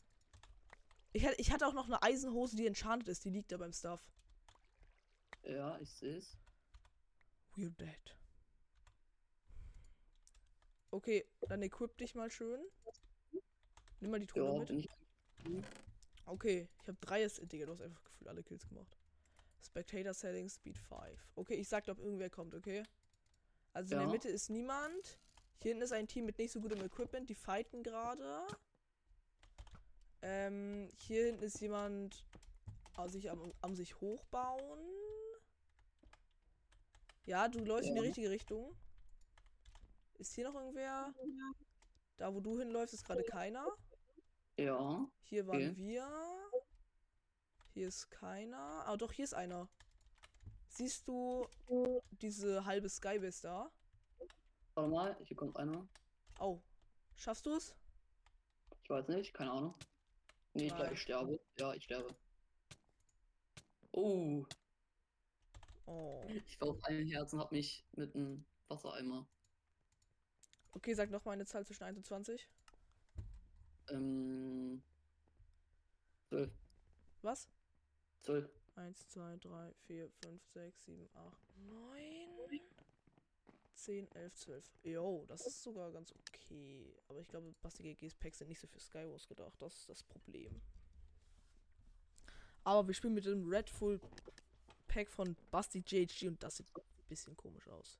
Ich, 1.13 1.25
hatte- 1.25 1.39
ich 1.39 1.51
hatte 1.51 1.67
auch 1.67 1.73
noch 1.73 1.85
eine 1.85 2.01
Eisenhose, 2.01 2.55
die 2.55 2.65
enchanted 2.67 3.07
ist. 3.07 3.23
Die 3.25 3.29
liegt 3.29 3.51
da 3.51 3.57
beim 3.57 3.71
Stuff. 3.73 4.01
ja, 5.43 5.77
ich 5.79 5.91
sehe 5.91 6.17
es. 6.17 6.37
We're 7.55 7.71
dead. 7.77 8.15
Okay, 10.91 11.27
dann 11.47 11.61
equip 11.61 11.97
dich 11.97 12.15
mal 12.15 12.31
schön. 12.31 12.59
Nimm 13.99 14.11
mal 14.11 14.19
die 14.19 14.25
Truhe 14.27 14.43
Ja, 14.65 14.73
mit. 14.73 14.89
Okay, 16.25 16.67
ich 16.81 16.87
habe 16.87 16.97
drei. 17.01 17.23
Ist, 17.23 17.39
Digga, 17.51 17.65
du 17.65 17.73
hast 17.73 17.81
einfach 17.81 18.03
gefühlt 18.03 18.27
alle 18.29 18.43
Kills 18.43 18.67
gemacht. 18.67 18.97
Spectator 19.61 20.13
Settings, 20.13 20.55
Speed 20.55 20.77
5. 20.77 21.29
Okay, 21.35 21.55
ich 21.55 21.67
sag, 21.67 21.87
ob 21.89 21.99
irgendwer 21.99 22.29
kommt, 22.29 22.55
okay? 22.55 22.83
Also 23.73 23.93
in 23.93 23.99
der 23.99 24.07
Ja. 24.07 24.11
Mitte 24.11 24.29
ist 24.29 24.49
niemand. 24.49 25.19
Hier 25.61 25.69
hinten 25.71 25.83
ist 25.83 25.91
ein 25.91 26.07
Team 26.07 26.25
mit 26.25 26.37
nicht 26.37 26.51
so 26.51 26.61
gutem 26.61 26.81
Equipment. 26.81 27.29
Die 27.29 27.35
fighten 27.35 27.83
gerade. 27.83 28.47
Ähm, 30.21 30.89
hier 30.97 31.25
hinten 31.27 31.43
ist 31.43 31.59
jemand 31.61 32.25
am 32.95 33.09
sich, 33.09 33.29
am, 33.31 33.53
am 33.61 33.75
sich 33.75 33.99
hochbauen. 34.01 34.79
Ja, 37.25 37.47
du 37.47 37.59
läufst 37.59 37.87
in 37.89 37.95
die 37.95 38.01
Ja. 38.01 38.05
richtige 38.07 38.29
Richtung. 38.29 38.75
Ist 40.15 40.33
hier 40.33 40.45
noch 40.49 40.55
irgendwer? 40.55 41.13
Da, 42.17 42.33
wo 42.33 42.39
du 42.41 42.57
hinläufst, 42.59 42.93
ist 42.93 43.05
gerade 43.05 43.23
keiner. 43.23 43.65
Ja, 44.57 45.07
Hier 45.23 45.47
waren 45.47 45.69
Okay. 45.71 45.77
wir. 45.77 46.51
Hier 47.73 47.87
ist 47.87 48.09
keiner. 48.09 48.83
Ah, 48.87 48.97
doch, 48.97 49.13
hier 49.13 49.23
ist 49.23 49.33
einer. 49.35 49.69
Siehst 50.69 51.07
du 51.07 51.45
diese 52.11 52.65
halbe 52.65 52.89
Skybase 52.89 53.41
da? 53.43 53.71
warte 54.75 54.89
mal, 54.89 55.17
hier 55.25 55.35
kommt 55.35 55.57
einer. 55.57 55.87
Oh. 56.39 56.59
Schaffst 57.15 57.45
du 57.45 57.53
es? 57.53 57.75
Ich 58.83 58.89
weiß 58.89 59.09
nicht, 59.09 59.33
keine 59.33 59.51
Ahnung. 59.51 59.75
Nee, 60.53 60.67
ich 60.67 60.75
glaube, 60.75 60.93
ich 60.93 61.01
sterbe. 61.01 61.39
Ja, 61.57 61.73
ich 61.73 61.83
sterbe. 61.83 62.15
Oh, 63.91 64.45
Oh. 65.89 66.21
ich 66.27 66.61
war 66.61 66.69
auf 66.69 66.83
einem 66.83 67.07
Herz 67.07 67.33
und 67.33 67.39
hab 67.39 67.51
mich 67.51 67.83
mit 67.93 68.13
einem 68.13 68.45
Wassereimer. 68.67 69.27
Okay, 70.71 70.93
sag 70.93 71.09
noch 71.09 71.25
mal 71.25 71.31
eine 71.31 71.47
Zahl 71.47 71.65
zwischen 71.65 71.83
1 71.83 71.97
und 71.97 72.05
20. 72.05 72.47
Ähm. 73.89 74.83
12. 76.29 76.51
Was? 77.23 77.49
12. 78.21 78.47
1, 78.79 79.07
2, 79.09 79.37
3, 79.37 79.73
4, 79.87 80.09
5, 80.23 80.41
6, 80.53 80.85
7, 80.85 81.09
8, 81.13 81.57
9, 81.67 82.61
10, 83.75 84.07
11, 84.13 84.33
12. 84.35 84.63
Jo, 84.83 85.25
das 85.27 85.45
ist 85.45 85.63
sogar 85.63 85.91
ganz 85.91 86.13
okay. 86.13 86.95
Aber 87.07 87.19
ich 87.19 87.27
glaube, 87.27 87.53
Basti 87.61 87.83
GG's 87.83 88.15
Packs 88.15 88.37
sind 88.39 88.47
nicht 88.47 88.59
so 88.59 88.67
für 88.67 88.79
Skywars 88.79 89.27
gedacht. 89.27 89.61
Das 89.61 89.75
ist 89.75 89.89
das 89.89 90.03
Problem. 90.03 90.61
Aber 92.63 92.87
wir 92.87 92.93
spielen 92.93 93.13
mit 93.13 93.25
dem 93.25 93.47
Red 93.47 93.69
Full 93.69 93.99
Pack 94.87 95.09
von 95.09 95.35
Basti 95.51 95.83
JHG 95.85 96.27
und 96.27 96.41
das 96.41 96.57
sieht 96.57 96.67
ein 96.75 96.81
bisschen 97.07 97.35
komisch 97.35 97.67
aus. 97.67 97.99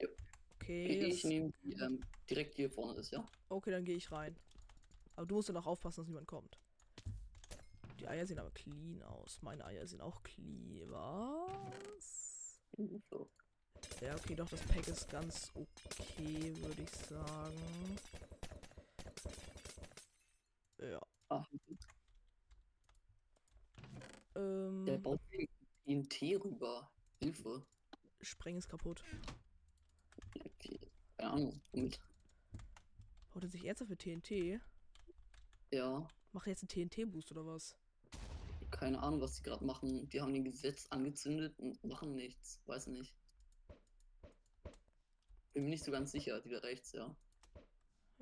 Jo. 0.00 0.08
Okay, 0.54 1.06
Ich, 1.06 1.24
nehme 1.24 1.52
die 1.62 1.72
ähm, 1.74 2.00
direkt 2.28 2.54
hier 2.54 2.70
vorne 2.70 2.98
ist, 3.00 3.12
ja? 3.12 3.26
okay, 3.48 3.70
dann 3.70 3.84
gehe 3.84 3.96
ich 3.96 4.10
rein. 4.10 4.36
Aber 5.16 5.26
du 5.26 5.36
musst 5.36 5.48
dann 5.48 5.56
auch 5.56 5.66
aufpassen, 5.66 6.00
dass 6.00 6.08
niemand 6.08 6.26
kommt. 6.26 6.58
Die 8.04 8.08
Eier 8.10 8.26
sehen 8.26 8.38
aber 8.38 8.50
clean 8.50 9.02
aus. 9.02 9.40
Meine 9.40 9.64
Eier 9.64 9.86
sehen 9.86 10.02
auch 10.02 10.22
clean. 10.22 10.78
Was? 10.90 12.60
Ja, 14.02 14.14
okay, 14.14 14.34
doch, 14.34 14.46
das 14.50 14.60
Pack 14.60 14.86
ist 14.88 15.08
ganz 15.08 15.50
okay, 15.54 16.54
würde 16.56 16.82
ich 16.82 16.90
sagen. 16.90 17.98
Ja. 20.82 21.00
Ah, 21.30 21.46
Ähm, 24.34 24.84
der 24.84 24.98
baut 24.98 25.18
TNT 25.86 26.44
rüber. 26.44 26.90
Hilfe. 27.20 27.64
Spreng 28.20 28.58
ist 28.58 28.68
kaputt. 28.68 29.02
Okay. 30.44 30.78
Keine 31.16 31.30
Ahnung. 31.30 31.62
Womit? 31.72 31.98
Haut 33.34 33.44
er 33.44 33.48
sich 33.48 33.64
ernsthaft 33.64 33.88
für 33.88 33.96
TNT? 33.96 34.60
Ja. 35.70 36.06
Macht 36.32 36.46
er 36.48 36.50
jetzt 36.50 36.64
einen 36.64 36.90
TNT-Boost 36.90 37.32
oder 37.32 37.46
was? 37.46 37.78
Keine 38.74 39.00
Ahnung, 39.00 39.20
was 39.20 39.36
die 39.36 39.44
gerade 39.44 39.64
machen. 39.64 40.08
Die 40.08 40.20
haben 40.20 40.34
den 40.34 40.42
Gesetz 40.42 40.88
angezündet 40.90 41.56
und 41.60 41.82
machen 41.84 42.16
nichts. 42.16 42.60
Weiß 42.66 42.88
nicht. 42.88 43.14
Bin 45.52 45.62
mir 45.62 45.70
nicht 45.70 45.84
so 45.84 45.92
ganz 45.92 46.10
sicher. 46.10 46.40
Die 46.40 46.50
da 46.50 46.58
rechts, 46.58 46.90
ja. 46.90 47.14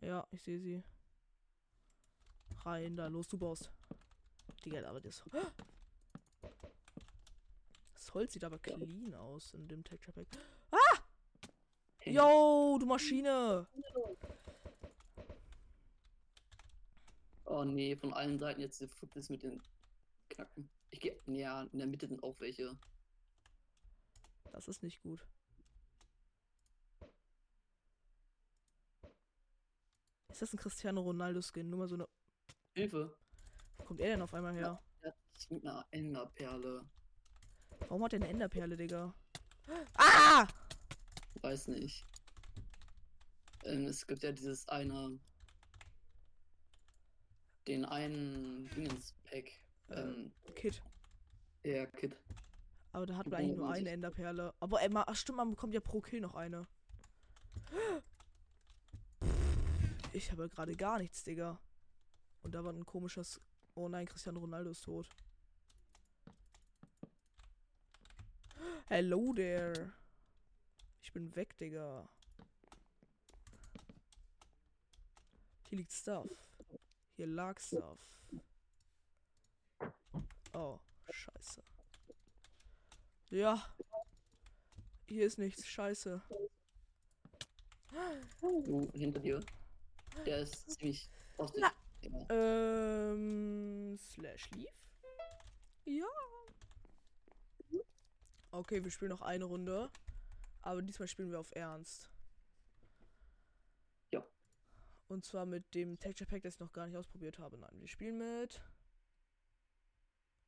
Ja, 0.02 0.28
ich 0.30 0.42
sehe 0.42 0.60
sie. 0.60 0.82
Rein, 2.64 2.96
da, 2.96 3.06
los, 3.06 3.28
du 3.28 3.38
baust. 3.38 3.72
Digga, 4.62 4.86
aber 4.86 5.00
das. 5.00 5.24
Das 7.94 8.12
Holz 8.12 8.34
sieht 8.34 8.44
aber 8.44 8.58
clean 8.58 9.14
aus 9.14 9.54
in 9.54 9.66
dem 9.68 9.82
Texture 9.82 10.12
Pack. 10.12 10.28
Hey. 11.96 12.14
Yo, 12.14 12.76
du 12.78 12.84
Maschine! 12.84 13.66
Oh 17.46 17.64
nee, 17.64 17.96
von 17.96 18.12
allen 18.12 18.38
Seiten 18.38 18.60
jetzt 18.60 18.80
diese 18.80 18.88
Footlis 18.88 19.30
mit 19.30 19.44
den 19.44 19.62
Knacken. 20.34 20.70
Ich 20.90 21.00
gehe. 21.00 21.18
Ja, 21.26 21.62
in 21.62 21.78
der 21.78 21.86
Mitte 21.86 22.08
sind 22.08 22.22
auch 22.22 22.38
welche. 22.40 22.78
Das 24.52 24.68
ist 24.68 24.82
nicht 24.82 25.00
gut. 25.02 25.26
Ist 30.28 30.42
das 30.42 30.52
ein 30.52 30.58
Cristiano 30.58 31.02
Ronaldo-Skin? 31.02 31.68
Nur 31.68 31.80
mal 31.80 31.88
so 31.88 31.94
eine. 31.94 32.08
Hilfe! 32.74 33.16
Wo 33.76 33.84
kommt 33.84 34.00
er 34.00 34.08
denn 34.08 34.22
auf 34.22 34.32
einmal 34.32 34.54
her? 34.54 34.82
Der 35.02 35.10
hat 35.10 35.18
sich 35.34 35.50
mit 35.50 35.64
einer 35.66 35.86
Enderperle. 35.90 36.88
Warum 37.80 38.04
hat 38.04 38.14
er 38.14 38.20
eine 38.20 38.28
Enderperle, 38.28 38.76
Digga? 38.76 39.14
Ah! 39.94 40.46
Weiß 41.42 41.68
nicht. 41.68 42.06
Ähm, 43.64 43.86
es 43.86 44.06
gibt 44.06 44.22
ja 44.22 44.32
dieses 44.32 44.68
eine. 44.68 45.18
Den 47.66 47.84
einen 47.84 48.68
Dingens-Pack. 48.70 49.61
Äh, 49.92 50.00
Ähm, 50.00 50.32
Kid. 50.54 50.82
der 51.64 51.86
Kid. 51.88 52.16
Aber 52.92 53.06
da 53.06 53.16
hat 53.16 53.26
man 53.26 53.40
eigentlich 53.40 53.56
nur 53.56 53.70
eine 53.70 53.90
Enderperle. 53.90 54.52
Aber 54.60 54.82
ey, 54.82 54.88
ma- 54.88 55.04
ach 55.06 55.16
stimmt, 55.16 55.38
man 55.38 55.50
bekommt 55.50 55.72
ja 55.74 55.80
pro 55.80 56.00
Kill 56.00 56.20
noch 56.20 56.34
eine. 56.34 56.66
Ich 60.12 60.30
habe 60.30 60.48
gerade 60.48 60.76
gar 60.76 60.98
nichts, 60.98 61.24
Digga. 61.24 61.58
Und 62.42 62.54
da 62.54 62.62
war 62.64 62.72
ein 62.72 62.84
komisches. 62.84 63.40
Oh 63.74 63.88
nein, 63.88 64.06
Cristiano 64.06 64.40
Ronaldo 64.40 64.70
ist 64.70 64.82
tot. 64.84 65.08
Hello 68.88 69.32
there. 69.34 69.92
Ich 71.00 71.12
bin 71.12 71.34
weg, 71.34 71.56
Digga. 71.56 72.06
Hier 75.68 75.78
liegt 75.78 75.92
Stuff. 75.92 76.28
Hier 77.16 77.26
lag 77.26 77.58
Stuff. 77.58 77.98
Oh, 80.52 80.78
scheiße. 81.10 81.62
Ja. 83.30 83.74
Hier 85.06 85.26
ist 85.26 85.38
nichts. 85.38 85.66
Scheiße. 85.66 86.22
Du 88.64 88.90
hinter 88.92 89.20
dir. 89.20 89.40
Der 90.26 90.38
ist 90.38 90.70
ziemlich 90.70 91.10
frostig. 91.34 91.62
Na. 91.62 91.72
Ja. 92.02 92.26
Ähm. 92.30 93.96
Slash 93.98 94.50
Leaf? 94.52 94.90
Ja. 95.84 96.06
Okay, 98.50 98.84
wir 98.84 98.90
spielen 98.90 99.10
noch 99.10 99.22
eine 99.22 99.44
Runde. 99.44 99.90
Aber 100.60 100.82
diesmal 100.82 101.08
spielen 101.08 101.30
wir 101.30 101.40
auf 101.40 101.54
Ernst. 101.54 102.10
Ja. 104.10 104.24
Und 105.08 105.24
zwar 105.24 105.46
mit 105.46 105.74
dem 105.74 105.98
Texture 105.98 106.28
Pack, 106.28 106.42
das 106.42 106.54
ich 106.54 106.60
noch 106.60 106.72
gar 106.72 106.86
nicht 106.86 106.96
ausprobiert 106.96 107.38
habe. 107.38 107.58
Nein, 107.58 107.80
wir 107.80 107.88
spielen 107.88 108.18
mit. 108.18 108.62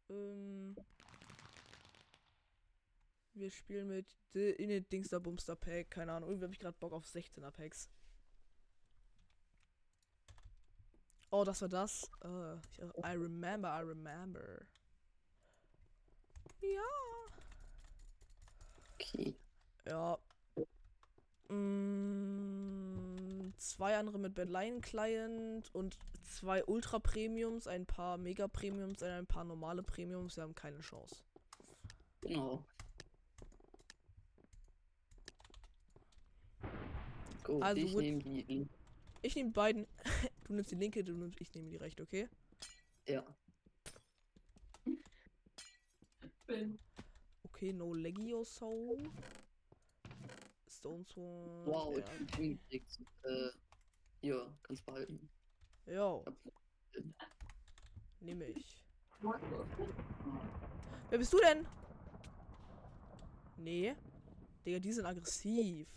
Ähm. 0.08 0.76
Wir 3.34 3.50
spielen 3.50 3.88
mit 3.88 4.06
The 4.32 4.50
Init 4.50 4.92
Dingster 4.92 5.18
Bumster 5.20 5.56
Pack. 5.56 5.90
Keine 5.90 6.12
Ahnung. 6.12 6.28
Irgendwie 6.28 6.44
habe 6.44 6.54
ich 6.54 6.60
gerade 6.60 6.76
Bock 6.78 6.92
auf 6.92 7.04
16er 7.04 7.50
Packs. 7.50 7.88
Oh, 11.30 11.42
das 11.42 11.60
war 11.62 11.68
das. 11.68 12.08
Ich, 12.72 12.78
I 13.04 13.16
remember, 13.16 13.68
I 13.68 13.82
remember. 13.82 14.60
Ja. 16.60 16.80
Okay. 18.94 19.34
Ja. 19.86 20.16
Mm, 21.48 22.53
zwei 23.70 23.96
andere 23.96 24.18
mit 24.18 24.34
Bedline 24.34 24.80
Client 24.80 25.74
und 25.74 25.98
zwei 26.24 26.64
Ultra 26.64 26.98
Premiums, 26.98 27.66
ein 27.66 27.86
paar 27.86 28.18
Mega 28.18 28.48
Premiums, 28.48 29.02
und 29.02 29.08
ein 29.08 29.26
paar 29.26 29.44
normale 29.44 29.82
Premiums. 29.82 30.36
Wir 30.36 30.44
haben 30.44 30.54
keine 30.54 30.80
Chance. 30.80 31.16
Genau. 32.20 32.64
Gut, 37.44 37.62
Also 37.62 37.80
ich 37.80 37.94
nehme 37.94 38.18
die. 38.18 38.68
Ich 39.22 39.34
nehme 39.34 39.50
beiden. 39.50 39.86
Du 40.46 40.52
nimmst 40.52 40.70
die 40.72 40.76
linke, 40.76 41.02
du 41.02 41.14
nimmst, 41.14 41.40
ich 41.40 41.54
nehme 41.54 41.70
die 41.70 41.76
rechte, 41.76 42.02
okay? 42.02 42.28
Ja. 43.08 43.24
Okay, 47.44 47.72
no 47.72 47.94
Legio 47.94 48.44
so. 48.44 48.98
Stone 50.84 51.04
Sword. 51.06 51.66
Wow, 51.66 51.96
ja. 51.96 51.98
ich 51.98 52.04
bin 52.04 52.28
hingekriegt. 52.36 53.00
Äh, 53.22 53.48
hier, 54.20 54.54
kannst 54.62 54.84
behalten. 54.84 55.30
Jo, 55.86 56.22
nehme 58.20 58.44
ich. 58.44 58.84
Wer 61.08 61.18
bist 61.18 61.32
du 61.32 61.38
denn? 61.38 61.66
Nee. 63.56 63.96
Digga, 64.66 64.78
die 64.78 64.92
sind 64.92 65.06
aggressiv. 65.06 65.88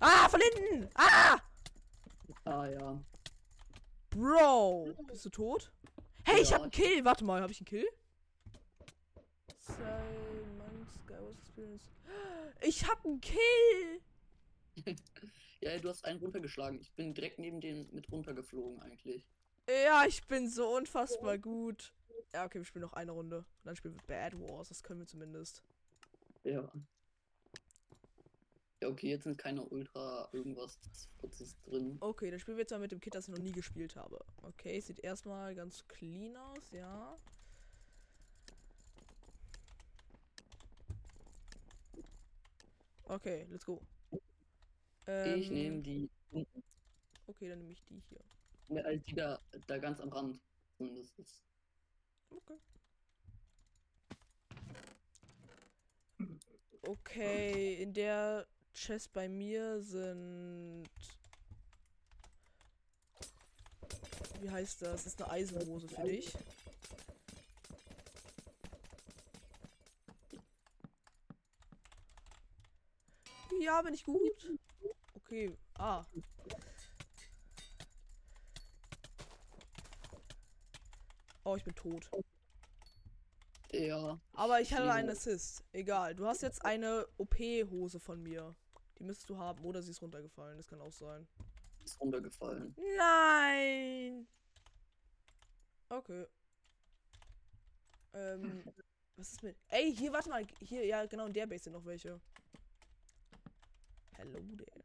Ah, 0.00 0.30
von 0.30 0.40
hinten! 0.40 0.88
Ah! 0.94 1.38
Ah 2.44 2.66
ja. 2.68 3.04
Bro! 4.08 4.94
Bist 5.08 5.26
du 5.26 5.30
tot? 5.30 5.70
Hey, 6.24 6.40
ich 6.40 6.48
Ja, 6.50 6.54
hab 6.56 6.62
einen 6.62 6.72
ich- 6.72 6.78
Kill! 6.78 7.04
Warte 7.04 7.22
mal, 7.24 7.42
hab 7.42 7.50
ich 7.50 7.60
einen 7.60 7.66
Kill? 7.66 7.86
Simon 9.58 10.45
Skywars 11.26 11.38
Experience. 11.38 11.90
Ich 12.62 12.86
hab 12.86 13.04
einen 13.04 13.20
Kill! 13.20 14.00
Ja, 15.62 15.78
du 15.78 15.88
hast 15.88 16.04
einen 16.04 16.20
runtergeschlagen. 16.20 16.78
Ich 16.80 16.92
bin 16.92 17.14
direkt 17.14 17.38
neben 17.38 17.62
den 17.62 17.88
mit 17.92 18.12
runtergeflogen 18.12 18.80
eigentlich. 18.82 19.26
Ja, 19.66 20.04
ich 20.06 20.24
bin 20.26 20.48
so 20.48 20.68
unfassbar 20.76 21.38
gut. 21.38 21.94
Ja, 22.34 22.44
okay, 22.44 22.58
wir 22.58 22.64
spielen 22.64 22.82
noch 22.84 22.92
eine 22.92 23.12
Runde. 23.12 23.38
Und 23.38 23.64
dann 23.64 23.74
spielen 23.74 23.94
wir 23.94 24.02
Bad 24.06 24.38
Wars. 24.38 24.68
Das 24.68 24.82
können 24.82 25.00
wir 25.00 25.06
zumindest. 25.06 25.62
Ja. 26.44 26.70
Ja, 28.82 28.88
okay, 28.88 29.08
jetzt 29.08 29.24
sind 29.24 29.38
keine 29.38 29.64
Ultra 29.64 30.28
irgendwas 30.32 30.78
Futzes 31.18 31.58
drin. 31.62 31.96
Okay, 32.00 32.30
dann 32.30 32.38
spielen 32.38 32.58
wir 32.58 32.62
jetzt 32.62 32.70
mal 32.70 32.78
mit 32.78 32.92
dem 32.92 33.00
Kit, 33.00 33.14
das 33.14 33.26
ich 33.26 33.34
noch 33.34 33.42
nie 33.42 33.52
gespielt 33.52 33.96
habe. 33.96 34.22
Okay, 34.42 34.78
sieht 34.80 35.00
erstmal 35.00 35.54
ganz 35.54 35.88
clean 35.88 36.36
aus, 36.36 36.70
ja. 36.72 37.18
Okay, 43.08 43.46
let's 43.50 43.64
go. 43.64 43.80
ich 44.12 44.20
Ähm, 45.06 45.48
nehme 45.52 45.82
die, 45.82 46.10
Okay, 47.28 47.48
dann 47.48 47.58
nehme 47.58 47.72
ich 47.72 47.82
die 47.84 48.00
hier. 48.08 48.20
ne, 48.68 48.84
also 48.84 49.02
die 49.04 49.14
da, 49.14 49.40
da 49.66 49.78
ganz 49.78 50.00
am 50.00 50.08
Rand. 50.10 50.40
zumindest 50.76 51.18
ist. 51.18 51.42
Okay. 52.30 52.58
Okay, 56.82 57.74
in 57.82 57.92
der 57.92 58.46
Chest 58.72 59.12
bei 59.12 59.28
mir 59.28 59.80
sind. 59.80 60.88
Wie 64.40 64.50
heißt 64.50 64.82
das? 64.82 65.04
Das 65.04 65.06
ist 65.06 65.22
eine 65.22 65.30
Eisenhose 65.30 65.88
für 65.88 66.02
dich. 66.02 66.32
Ja, 73.60 73.82
bin 73.82 73.94
ich 73.94 74.04
gut. 74.04 74.58
Okay. 75.14 75.56
Ah. 75.78 76.04
Oh, 81.44 81.56
ich 81.56 81.64
bin 81.64 81.74
tot. 81.74 82.08
Ja. 83.72 84.18
Aber 84.32 84.60
ich 84.60 84.72
hatte 84.72 84.82
Schwierig. 84.82 84.98
einen 84.98 85.10
Assist. 85.10 85.64
Egal. 85.72 86.14
Du 86.14 86.26
hast 86.26 86.42
jetzt 86.42 86.64
eine 86.64 87.06
OP-Hose 87.18 88.00
von 88.00 88.22
mir. 88.22 88.54
Die 88.98 89.04
müsstest 89.04 89.30
du 89.30 89.38
haben. 89.38 89.64
Oder 89.64 89.82
sie 89.82 89.90
ist 89.90 90.02
runtergefallen. 90.02 90.56
Das 90.56 90.66
kann 90.66 90.80
auch 90.80 90.92
sein. 90.92 91.26
Ist 91.84 92.00
runtergefallen. 92.00 92.74
Nein! 92.98 94.26
Okay. 95.88 96.26
Ähm, 98.12 98.64
was 99.16 99.32
ist 99.32 99.42
mit. 99.42 99.56
Ey, 99.68 99.94
hier, 99.94 100.12
warte 100.12 100.30
mal. 100.30 100.44
Hier, 100.60 100.84
ja, 100.84 101.06
genau, 101.06 101.26
in 101.26 101.32
der 101.32 101.46
Base 101.46 101.64
sind 101.64 101.74
noch 101.74 101.84
welche. 101.84 102.20
Hello 104.16 104.38
there. 104.56 104.82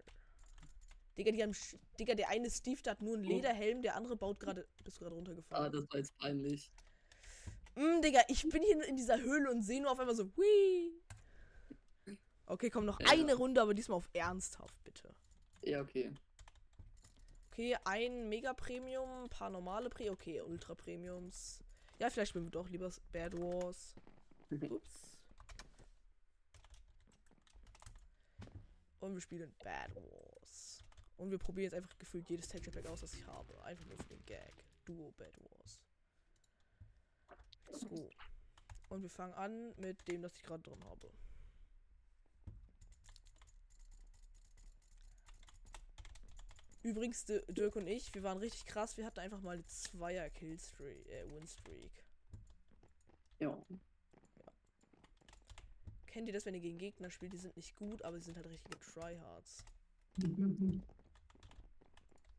Digga, 1.18 1.32
die 1.32 1.44
haben. 1.44 1.56
Digga, 2.00 2.16
der 2.16 2.30
eine 2.30 2.50
Steve, 2.50 2.82
der 2.82 2.92
hat 2.92 3.02
nur 3.02 3.16
einen 3.16 3.24
Lederhelm, 3.24 3.82
der 3.82 3.96
andere 3.96 4.16
baut 4.16 4.40
gerade. 4.40 4.68
Bist 4.84 4.98
du 4.98 5.02
gerade 5.02 5.16
Ah, 5.16 5.18
runtergefallen? 5.18 5.72
das 5.72 5.90
war 5.92 5.98
jetzt 6.00 6.18
peinlich. 6.18 6.72
Mm, 7.76 8.02
Digga, 8.02 8.22
ich 8.28 8.44
bin 8.50 8.62
hier 8.64 8.86
in 8.88 8.98
dieser 8.98 9.20
Höhle 9.22 9.52
und 9.52 9.62
sehe 9.64 9.82
nur 9.82 9.92
auf 9.92 10.00
einmal 10.00 10.16
so. 10.16 10.30
Hui. 10.36 10.94
Okay, 12.46 12.70
komm, 12.70 12.86
noch 12.86 13.00
Ja. 13.00 13.08
eine 13.12 13.34
Runde, 13.36 13.62
aber 13.62 13.74
diesmal 13.74 13.98
auf 13.98 14.10
ernsthaft, 14.14 14.82
bitte. 14.84 15.14
Ja, 15.64 15.82
okay. 15.82 16.12
Okay, 17.52 17.78
ein 17.86 18.28
Mega 18.30 18.54
Premium, 18.54 19.24
ein 19.26 19.30
paar 19.30 19.50
normale 19.50 19.90
Pre. 19.90 20.12
Okay, 20.12 20.42
Ultra 20.42 20.76
Premiums. 20.76 21.60
Ja, 22.00 22.10
vielleicht 22.10 22.30
spielen 22.30 22.46
wir 22.46 22.52
doch 22.52 22.70
lieber 22.70 22.92
Bad 23.12 23.38
Wars. 23.38 23.96
Ups. 24.70 25.11
Und 29.02 29.14
wir 29.14 29.22
spielen 29.22 29.54
Bad 29.64 29.96
Wars. 29.96 30.84
Und 31.18 31.32
wir 31.32 31.38
probieren 31.38 31.66
jetzt 31.66 31.74
einfach 31.74 31.98
gefühlt 31.98 32.30
jedes 32.30 32.48
Texture 32.48 32.76
Pack 32.76 32.90
aus, 32.90 33.02
das 33.02 33.14
ich 33.14 33.26
habe. 33.28 33.64
Einfach 33.64 33.86
nur 33.86 33.98
für 33.98 34.08
den 34.08 34.26
Gag. 34.26 34.54
Duo 34.86 35.12
Bad 35.18 35.34
Wars. 35.40 35.80
So. 37.74 38.10
Und 38.90 39.02
wir 39.02 39.10
fangen 39.10 39.34
an 39.34 39.74
mit 39.78 40.08
dem, 40.08 40.22
das 40.22 40.36
ich 40.36 40.44
gerade 40.44 40.64
drin 40.64 40.84
habe. 40.86 41.12
Übrigens, 46.84 47.26
Di- 47.26 47.42
Dirk 47.48 47.76
und 47.76 47.88
ich, 47.88 48.14
wir 48.16 48.24
waren 48.24 48.40
richtig 48.40 48.66
krass. 48.66 48.98
Wir 48.98 49.06
hatten 49.06 49.20
einfach 49.20 49.42
mal 49.42 49.52
eine 49.54 49.66
Zweier 49.66 50.30
Killstreak, 50.32 51.08
äh, 51.10 51.30
Winstreak. 51.32 51.92
Ja. 53.40 53.56
Kennt 56.12 56.28
ihr 56.28 56.34
das, 56.34 56.46
wenn 56.46 56.54
ihr 56.54 56.60
gegen 56.60 56.78
Gegner 56.78 57.10
spielt? 57.10 57.32
Die 57.32 57.38
sind 57.38 57.56
nicht 57.56 57.76
gut, 57.78 58.02
aber 58.04 58.20
sie 58.20 58.26
sind 58.26 58.36
halt 58.36 58.48
richtige 58.48 58.78
Tryhards. 58.80 59.64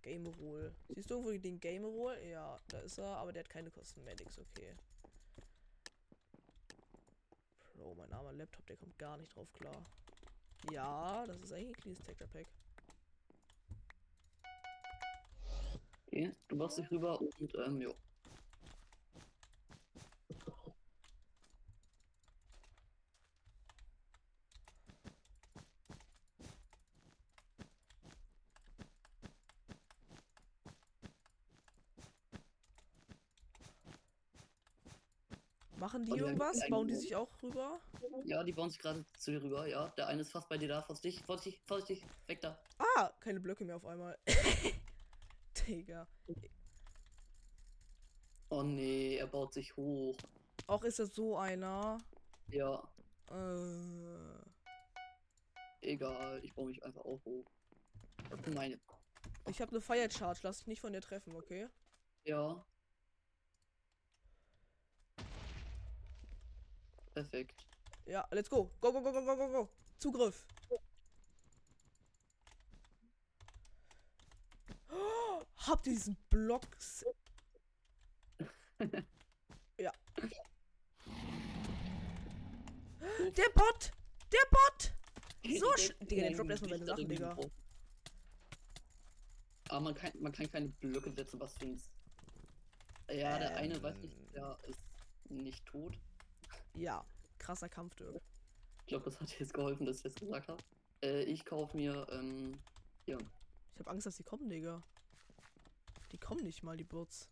Game 0.03 0.27
Roll. 0.27 0.75
Siehst 0.91 1.11
du 1.11 1.15
irgendwo 1.15 1.39
den 1.39 1.59
Game 1.59 1.85
Roll? 1.85 2.19
Ja, 2.31 2.59
da 2.69 2.81
ist 2.81 2.99
er, 2.99 3.17
aber 3.17 3.33
der 3.33 3.45
hat 3.45 3.51
keine 3.51 3.71
Cosmetics, 3.71 4.39
okay. 4.39 4.75
Bro, 7.77 7.95
mein 7.95 8.13
armer 8.13 8.33
Laptop, 8.33 8.67
der 8.67 8.77
kommt 8.77 8.99
gar 8.99 9.17
nicht 9.17 9.35
drauf 9.35 9.51
klar. 9.55 9.83
Ja, 10.71 11.25
das 11.27 11.41
ist 11.41 11.53
eigentlich 11.53 11.69
ein 11.69 11.81
cleanes 11.81 12.03
Texture 12.03 12.29
Pack. 12.31 12.47
Okay, 16.07 16.31
du 16.49 16.57
machst 16.57 16.77
dich 16.77 16.91
rüber 16.91 17.19
und 17.21 17.55
ähm, 17.67 17.81
jo. 17.81 17.95
Machen 36.09 36.15
die 36.15 36.21
haben 36.21 36.29
irgendwas? 36.29 36.69
Bauen 36.69 36.89
die 36.89 36.95
sich 36.95 37.15
auch 37.17 37.29
rüber? 37.43 37.81
Ja, 38.25 38.43
die 38.43 38.53
bauen 38.53 38.71
sich 38.71 38.79
gerade 38.79 39.05
zu 39.19 39.31
dir 39.31 39.43
rüber, 39.43 39.67
ja. 39.67 39.89
Der 39.97 40.09
eine 40.09 40.23
ist 40.23 40.31
fast 40.33 40.49
bei 40.49 40.59
dir 40.59 40.69
da, 40.69 40.83
vorsichtig, 40.83 41.25
vorsichtig, 41.25 41.63
vorsichtig, 41.67 42.05
weg 42.27 42.41
da. 42.41 42.59
Ah, 42.79 43.11
keine 43.21 43.41
Blöcke 43.41 43.65
mehr 43.65 43.77
auf 43.77 43.85
einmal. 43.85 44.19
Digga. 45.67 46.07
Oh 48.49 48.63
nee, 48.63 49.17
er 49.17 49.27
baut 49.27 49.53
sich 49.53 49.77
hoch. 49.77 50.17
Auch 50.67 50.83
ist 50.85 50.99
das 50.99 51.15
so 51.15 51.37
einer. 51.37 51.99
Ja, 52.49 52.83
Äh, 53.31 54.39
egal, 55.81 56.41
ich 56.45 56.53
baue 56.55 56.67
mich 56.67 56.85
einfach 56.85 57.01
auch 57.05 57.25
hoch. 57.25 57.51
Meine. 58.55 58.79
ich 59.49 59.61
habe 59.61 59.71
eine 59.73 59.81
Fire 59.81 60.11
Charge, 60.11 60.41
lass 60.43 60.59
dich 60.59 60.67
nicht 60.67 60.81
von 60.81 60.93
dir 60.93 61.01
treffen, 61.01 61.35
okay? 61.37 61.69
Ja. 62.25 62.65
Perfekt. 67.15 67.67
Ja, 68.07 68.27
let's 68.31 68.49
go. 68.51 68.71
Go, 68.81 68.93
go, 68.93 69.01
go, 69.03 69.13
go, 69.13 69.25
go, 69.25 69.37
go, 69.37 69.49
go. 69.49 69.69
Zugriff. 69.99 70.45
Oh, 74.91 75.43
habt 75.67 75.87
ihr 75.87 75.93
diesen 75.95 76.17
Block? 76.31 76.63
s- 76.79 77.05
ja. 79.79 79.93
Der 83.37 83.49
Bot! 83.55 83.91
Der 84.33 84.41
Bot! 84.51 84.93
So 85.59 85.67
sch- 85.75 85.95
Digga, 86.07 86.23
der 86.29 86.37
droppt 86.37 86.51
erstmal 86.51 86.71
seine 86.71 86.85
Sachen, 86.87 87.09
Digga. 87.09 87.37
Aber 89.69 89.81
man 89.81 89.95
kann, 89.95 90.13
man 90.21 90.33
kann 90.33 90.51
keine 90.51 90.69
Blöcke 90.69 91.11
setzen, 91.13 91.41
was 91.41 91.53
für 91.55 91.65
ein. 91.67 91.81
Ja, 93.11 93.39
der 93.39 93.57
eine, 93.57 93.83
weiß 93.83 93.97
nicht, 93.99 94.17
Ähm. 94.17 94.33
der 94.35 94.59
ist 94.69 94.81
nicht 95.31 95.67
tot. 95.67 95.99
Ja, 96.75 97.05
krasser 97.39 97.69
Kampf, 97.69 97.95
Dirk. 97.97 98.21
Ich 98.81 98.87
glaube, 98.87 99.05
das 99.05 99.21
hat 99.21 99.31
dir 99.31 99.39
jetzt 99.41 99.55
geholfen, 99.55 99.87
dass 99.87 99.97
ich 99.99 100.03
das 100.03 100.15
gesagt 100.15 100.49
habe. 100.49 100.63
Äh, 101.03 101.23
ich 101.25 101.45
kaufe 101.45 101.77
mir, 101.77 102.07
ähm, 102.11 102.59
ja, 103.07 103.19
Ich 103.75 103.81
hab 103.81 103.89
Angst, 103.89 104.07
dass 104.07 104.17
die 104.17 104.23
kommen, 104.23 104.49
Digga. 104.49 104.83
Die 106.13 106.19
kommen 106.19 106.45
nicht 106.45 106.63
mal, 106.63 106.77
die 106.77 106.85
Bots. 106.85 107.29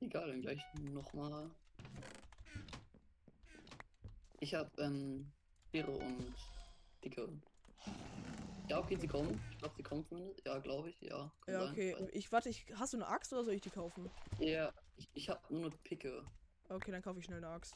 egal, 0.00 0.28
dann 0.28 0.42
gleich 0.42 0.62
nochmal. 0.92 1.50
Ich 4.40 4.54
habe, 4.54 4.70
ähm, 4.78 5.32
Beere 5.72 5.90
und 5.90 6.34
Dicke. 7.02 7.28
Ja, 8.68 8.78
okay, 8.78 8.96
sie 8.96 9.08
kommen. 9.08 9.40
Ich 9.50 9.58
glaube, 9.58 9.74
sie 9.76 9.82
kommen 9.82 10.04
zumindest. 10.04 10.44
Ja, 10.46 10.58
glaube 10.58 10.90
ich, 10.90 11.00
ja. 11.00 11.30
Ja, 11.46 11.70
okay. 11.70 11.96
Ich 12.12 12.30
warte, 12.32 12.48
ich, 12.48 12.66
hast 12.76 12.92
du 12.92 12.98
eine 12.98 13.08
Axt 13.08 13.32
oder 13.32 13.44
soll 13.44 13.54
ich 13.54 13.62
die 13.62 13.70
kaufen? 13.70 14.10
Ja, 14.38 14.72
ich, 14.96 15.08
ich 15.14 15.28
habe 15.28 15.40
nur 15.50 15.66
eine 15.66 15.76
Picke. 15.84 16.24
Okay, 16.68 16.90
dann 16.90 17.02
kaufe 17.02 17.18
ich 17.18 17.24
schnell 17.26 17.38
eine 17.38 17.48
Axt. 17.48 17.74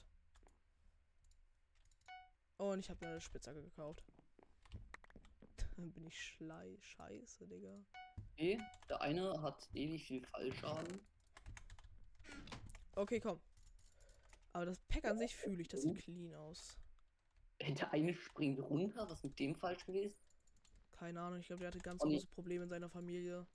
Und 2.56 2.80
ich 2.80 2.90
habe 2.90 3.06
eine 3.06 3.20
Spitzhacke 3.20 3.62
gekauft. 3.62 4.04
Dann 5.76 5.92
bin 5.92 6.06
ich 6.06 6.20
schlei. 6.20 6.76
Scheiße, 6.80 7.46
Digga. 7.46 7.84
Okay, 8.32 8.60
der 8.88 9.00
eine 9.00 9.40
hat 9.42 9.68
ewig 9.74 10.04
viel 10.06 10.26
Fallschaden. 10.26 11.00
Okay, 12.96 13.20
komm. 13.20 13.40
Aber 14.52 14.66
das 14.66 14.80
Pack 14.88 15.04
an 15.04 15.18
sich 15.18 15.36
fühle 15.36 15.60
ich, 15.62 15.68
das 15.68 15.82
sieht 15.82 15.98
clean 15.98 16.34
aus. 16.34 16.76
Äh, 17.58 17.72
Der 17.74 17.92
eine 17.92 18.12
springt 18.14 18.58
runter, 18.60 19.08
was 19.08 19.22
mit 19.22 19.38
dem 19.38 19.54
falsch 19.54 19.84
gewesen? 19.86 20.16
Keine 20.92 21.20
Ahnung, 21.20 21.38
ich 21.38 21.46
glaube, 21.46 21.60
der 21.60 21.68
hatte 21.68 21.78
ganz 21.78 22.02
Oh, 22.02 22.06
nee. 22.08 22.14
große 22.14 22.26
Probleme 22.28 22.64
in 22.64 22.70
seiner 22.70 22.88
Familie. 22.90 23.46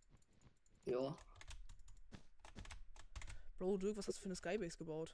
Ja. 0.85 1.17
Bro, 3.57 3.77
Dirk, 3.79 3.97
was 3.97 4.07
hast 4.07 4.17
du 4.19 4.21
für 4.21 4.25
eine 4.27 4.35
Skybase 4.35 4.77
gebaut? 4.77 5.13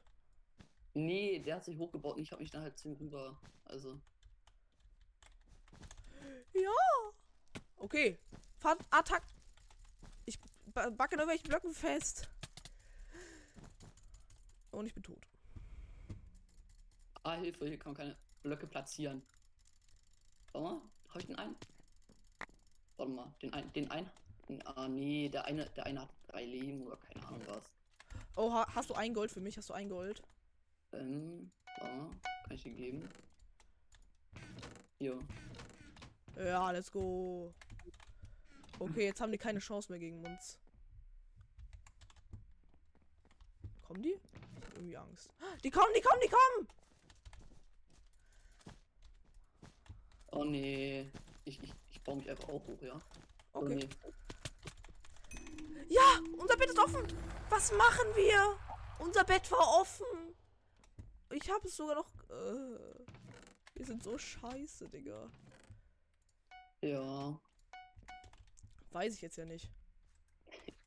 Nee, 0.94 1.40
der 1.40 1.58
hat 1.58 1.66
sich 1.66 1.78
hochgebaut 1.78 2.16
und 2.18 2.24
ich 2.24 2.32
habe 2.32 2.42
mich 2.42 2.52
dann 2.52 2.64
halt 2.64 2.78
zu 2.78 2.90
ihm 2.90 2.96
rüber. 2.96 3.38
Also. 3.66 4.00
Ja. 6.54 6.72
Okay. 7.78 8.18
Fahrt 8.58 8.84
Attack. 8.90 9.24
Ich 10.26 10.40
ba- 10.74 10.90
backe 10.90 11.16
in 11.16 11.20
irgendwelchen 11.20 11.50
Blöcken 11.50 11.74
fest. 11.74 12.30
Und 14.72 14.86
ich 14.86 14.94
bin 14.94 15.04
tot. 15.04 15.26
Ah, 17.24 17.36
Hilfe, 17.36 17.68
hier 17.68 17.78
kann 17.78 17.94
man 17.94 17.98
keine 17.98 18.18
Blöcke 18.44 18.68
platzieren. 18.68 19.22
Warte 20.52 20.68
mal, 20.68 20.82
habe 21.10 21.20
ich 21.20 21.26
den 21.26 21.36
einen? 21.38 21.56
Warte 22.98 23.12
mal, 23.12 23.34
den 23.42 23.54
einen, 23.54 23.74
den 23.74 23.92
einen. 23.92 24.10
Ah, 24.66 24.88
nee, 24.88 25.30
der 25.30 25.46
eine, 25.46 25.66
der 25.72 25.86
eine 25.86 26.02
hat 26.02 26.10
drei 26.28 26.46
Leben 26.46 26.82
oder 26.82 26.98
keine 26.98 27.28
Ahnung 27.28 27.42
was. 27.48 27.64
Oh, 28.36 28.52
ha 28.52 28.66
hast 28.74 28.90
du 28.90 28.96
ein 28.96 29.14
Gold 29.14 29.32
für 29.32 29.42
mich? 29.42 29.58
Hast 29.58 29.70
du 29.70 29.74
ein 29.74 29.90
Gold? 29.90 30.24
Ähm, 30.94 31.52
mal, 31.80 32.10
kann 32.44 32.56
ich 32.56 32.64
dir 32.64 32.74
geben? 32.74 33.10
Hier. 35.00 35.20
Ja, 36.38 36.72
let's 36.72 36.92
go. 36.92 37.54
Okay, 38.80 39.06
jetzt 39.06 39.22
haben 39.22 39.32
die 39.32 39.38
keine 39.38 39.60
Chance 39.60 39.92
mehr 39.92 40.00
gegen 40.00 40.26
uns. 40.26 40.58
Kommen 43.84 44.02
die? 44.02 44.16
Ich 44.56 44.66
hab 44.66 44.74
irgendwie 44.76 44.98
Angst. 44.98 45.30
Die 45.64 45.70
kommen, 45.72 45.94
die 45.96 46.02
kommen, 46.02 46.22
die 46.24 46.30
kommen! 46.30 46.68
Oh 50.32 50.44
nee. 50.46 51.10
Ich, 51.46 51.62
ich, 51.64 51.74
ich 51.92 52.02
baue 52.04 52.18
mich 52.18 52.30
einfach 52.30 52.50
auch 52.50 52.66
hoch, 52.68 52.82
ja? 52.82 53.00
Oh, 53.54 53.60
Okay. 53.60 53.76
nee. 53.76 53.90
Ja, 55.90 56.20
unser 56.38 56.56
Bett 56.56 56.70
ist 56.70 56.78
offen. 56.80 57.06
Was 57.50 57.72
machen 57.72 58.06
wir? 58.16 58.58
Unser 59.00 59.24
Bett 59.24 59.50
war 59.52 59.82
offen. 59.82 60.06
Ich 61.32 61.50
habe 61.50 61.68
es 61.68 61.76
sogar 61.76 61.96
noch. 61.96 62.12
Äh, 62.30 63.06
wir 63.76 63.86
sind 63.86 64.04
so 64.04 64.18
scheiße, 64.18 64.90
Digga. 64.90 65.30
Ja. 66.82 67.40
Weiß 68.92 69.14
ich 69.16 69.22
jetzt 69.22 69.38
ja 69.38 69.46
nicht. 69.46 69.70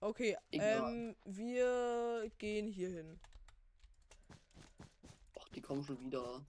Okay, 0.00 0.36
ähm, 0.50 1.14
wir 1.24 2.28
gehen 2.38 2.66
hier 2.66 2.88
hin. 2.88 3.20
Ach, 5.38 5.48
die 5.50 5.60
kommen 5.60 5.84
schon 5.84 6.00
wieder. 6.00 6.44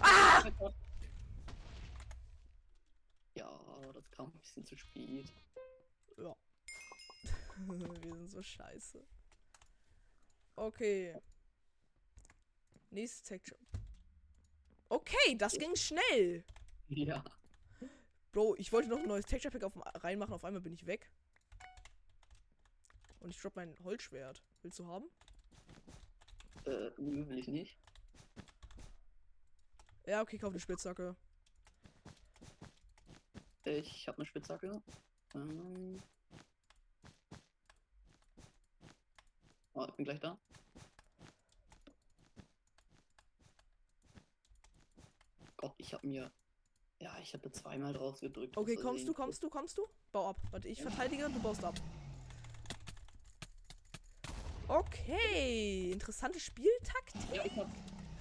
Ah! 0.00 0.44
Ja, 3.34 3.92
das 3.92 4.08
kam 4.12 4.26
ein 4.26 4.38
bisschen 4.38 4.64
zu 4.64 4.76
spät. 4.76 5.32
Ja. 6.16 6.36
wir 7.66 8.16
sind 8.16 8.30
so 8.30 8.40
scheiße. 8.40 9.04
Okay. 10.56 11.20
Nächstes 12.90 13.22
Texture. 13.22 13.60
Okay, 14.88 15.36
das 15.36 15.54
ging 15.54 15.74
schnell. 15.74 16.44
Ja. 16.88 17.24
Bro, 18.30 18.56
ich 18.56 18.72
wollte 18.72 18.88
noch 18.88 18.98
ein 18.98 19.08
neues 19.08 19.26
Texture 19.26 19.50
Pack 19.52 19.64
auf, 19.64 19.74
reinmachen, 20.02 20.34
auf 20.34 20.44
einmal 20.44 20.60
bin 20.60 20.74
ich 20.74 20.86
weg. 20.86 21.10
Und 23.20 23.30
ich 23.30 23.40
drop 23.40 23.56
mein 23.56 23.74
Holzschwert. 23.82 24.42
Willst 24.62 24.78
du 24.78 24.86
haben? 24.86 25.06
Äh, 26.66 26.90
will 26.98 27.38
ich 27.38 27.48
nicht. 27.48 27.78
Ja, 30.06 30.20
okay, 30.20 30.38
kauf 30.38 30.52
die 30.52 30.60
Spitzhacke. 30.60 31.16
Ich 33.64 34.06
habe 34.06 34.18
eine 34.18 34.26
Spitzhacke. 34.26 34.82
Ähm. 35.34 36.02
Oh, 39.74 39.84
ich 39.88 39.94
bin 39.94 40.04
gleich 40.04 40.20
da. 40.20 40.38
Gott, 45.56 45.74
ich 45.78 45.92
habe 45.92 46.06
mir. 46.06 46.30
Ja, 47.00 47.18
ich 47.20 47.34
habe 47.34 47.50
zweimal 47.50 47.92
drauf 47.92 48.20
gedrückt. 48.20 48.56
Okay, 48.56 48.76
kommst 48.76 49.06
du, 49.08 49.12
kommst 49.12 49.42
du, 49.42 49.50
kommst 49.50 49.76
du? 49.76 49.88
Bau 50.12 50.28
ab. 50.30 50.36
Warte, 50.52 50.68
ich 50.68 50.80
verteidige, 50.80 51.28
du 51.28 51.40
baust 51.40 51.64
ab. 51.64 51.74
Okay, 54.68 55.90
interessante 55.90 56.38
Spieltaktik. 56.38 57.34
Ja, 57.34 57.44
ich 57.44 57.56
hab. 57.56 57.68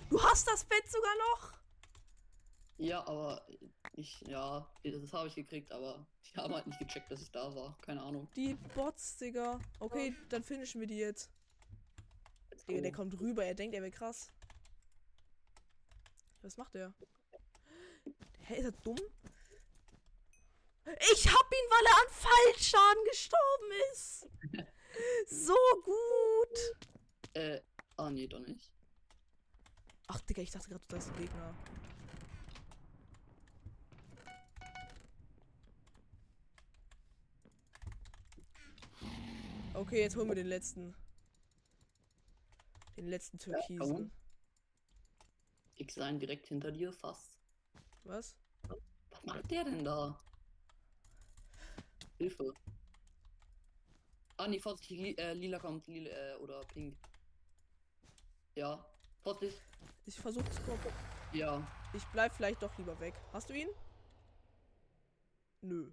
Du 0.10 0.22
hast 0.22 0.48
das 0.48 0.66
Bett 0.66 0.89
sogar 0.89 1.16
noch. 1.32 1.54
Ja, 2.78 3.08
aber 3.08 3.46
ich. 3.94 4.22
Ja, 4.22 4.68
das 4.84 5.13
habe 5.13 5.28
ich 5.28 5.36
gekriegt, 5.36 5.72
aber 5.72 6.06
die 6.26 6.36
haben 6.36 6.54
halt 6.54 6.66
nicht 6.66 6.80
gecheckt, 6.80 7.12
dass 7.12 7.22
ich 7.22 7.32
da 7.32 7.54
war. 7.56 7.78
Keine 7.82 8.02
Ahnung. 8.02 8.28
Die 8.36 8.56
Bots, 8.76 9.18
Digga. 9.18 9.60
Okay, 9.80 10.16
dann 10.30 10.44
finishen 10.44 10.82
wir 10.82 10.88
die 10.88 10.98
jetzt. 10.98 11.32
Digga, 12.67 12.82
der 12.82 12.91
go. 12.91 12.97
kommt 12.97 13.19
rüber, 13.19 13.45
er 13.45 13.56
denkt, 13.56 13.76
er 13.76 13.82
wäre 13.82 13.91
krass. 13.91 14.32
Was 16.41 16.58
macht 16.58 16.73
der? 16.76 16.93
Hä, 18.41 18.58
ist 18.58 18.65
er 18.65 18.71
dumm? 18.71 18.99
Ich 21.13 21.28
hab 21.28 21.52
ihn, 21.52 21.69
weil 21.69 21.86
er 21.86 22.02
an 22.02 22.10
Fallschaden 22.10 23.04
gestorben 23.06 23.71
ist. 23.93 24.28
So 25.26 25.56
gut. 25.84 26.78
Äh, 27.34 27.62
ah, 27.97 28.12
nee, 28.12 28.28
doch 28.28 28.39
nicht. 28.39 28.71
Ach, 30.06 30.21
Digga, 30.21 30.43
ich 30.43 30.52
dachte 30.52 30.69
gerade, 30.69 30.84
du 30.88 30.95
hast 30.95 31.10
einen 31.10 31.17
Gegner. 31.17 31.56
Okay, 39.73 40.02
jetzt 40.02 40.15
holen 40.15 40.28
wir 40.28 40.36
den 40.36 40.45
letzten. 40.45 40.93
Den 42.97 43.08
letzten 43.08 43.39
Türkisen. 43.39 43.79
warum? 43.79 44.12
Ich 45.75 45.91
sein 45.93 46.19
direkt 46.19 46.47
hinter 46.47 46.71
dir 46.71 46.93
fast. 46.93 47.39
Was? 48.03 48.36
Was 49.10 49.23
macht 49.23 49.49
der 49.49 49.63
denn 49.63 49.84
da? 49.84 50.19
Hilfe. 52.17 52.53
Ah, 54.38 54.47
nee, 54.47 54.60
vorsichtig, 54.60 55.17
äh, 55.19 55.34
lila 55.34 55.60
kommt, 55.60 55.88
lila, 55.88 56.10
äh, 56.10 56.36
oder 56.36 56.62
pink. 56.65 56.97
Ja, 58.56 58.86
vorsichtig. 59.21 59.62
Ich 60.06 60.19
versuche 60.19 60.49
zu 60.51 60.62
gucken. 60.63 60.91
Ja, 61.34 61.65
Ich 61.93 62.06
bleib 62.08 62.34
vielleicht 62.36 62.62
doch 62.62 62.75
lieber 62.77 62.99
weg. 62.99 63.13
Hast 63.32 63.49
du 63.49 63.53
ihn? 63.53 63.69
Nö. 65.62 65.91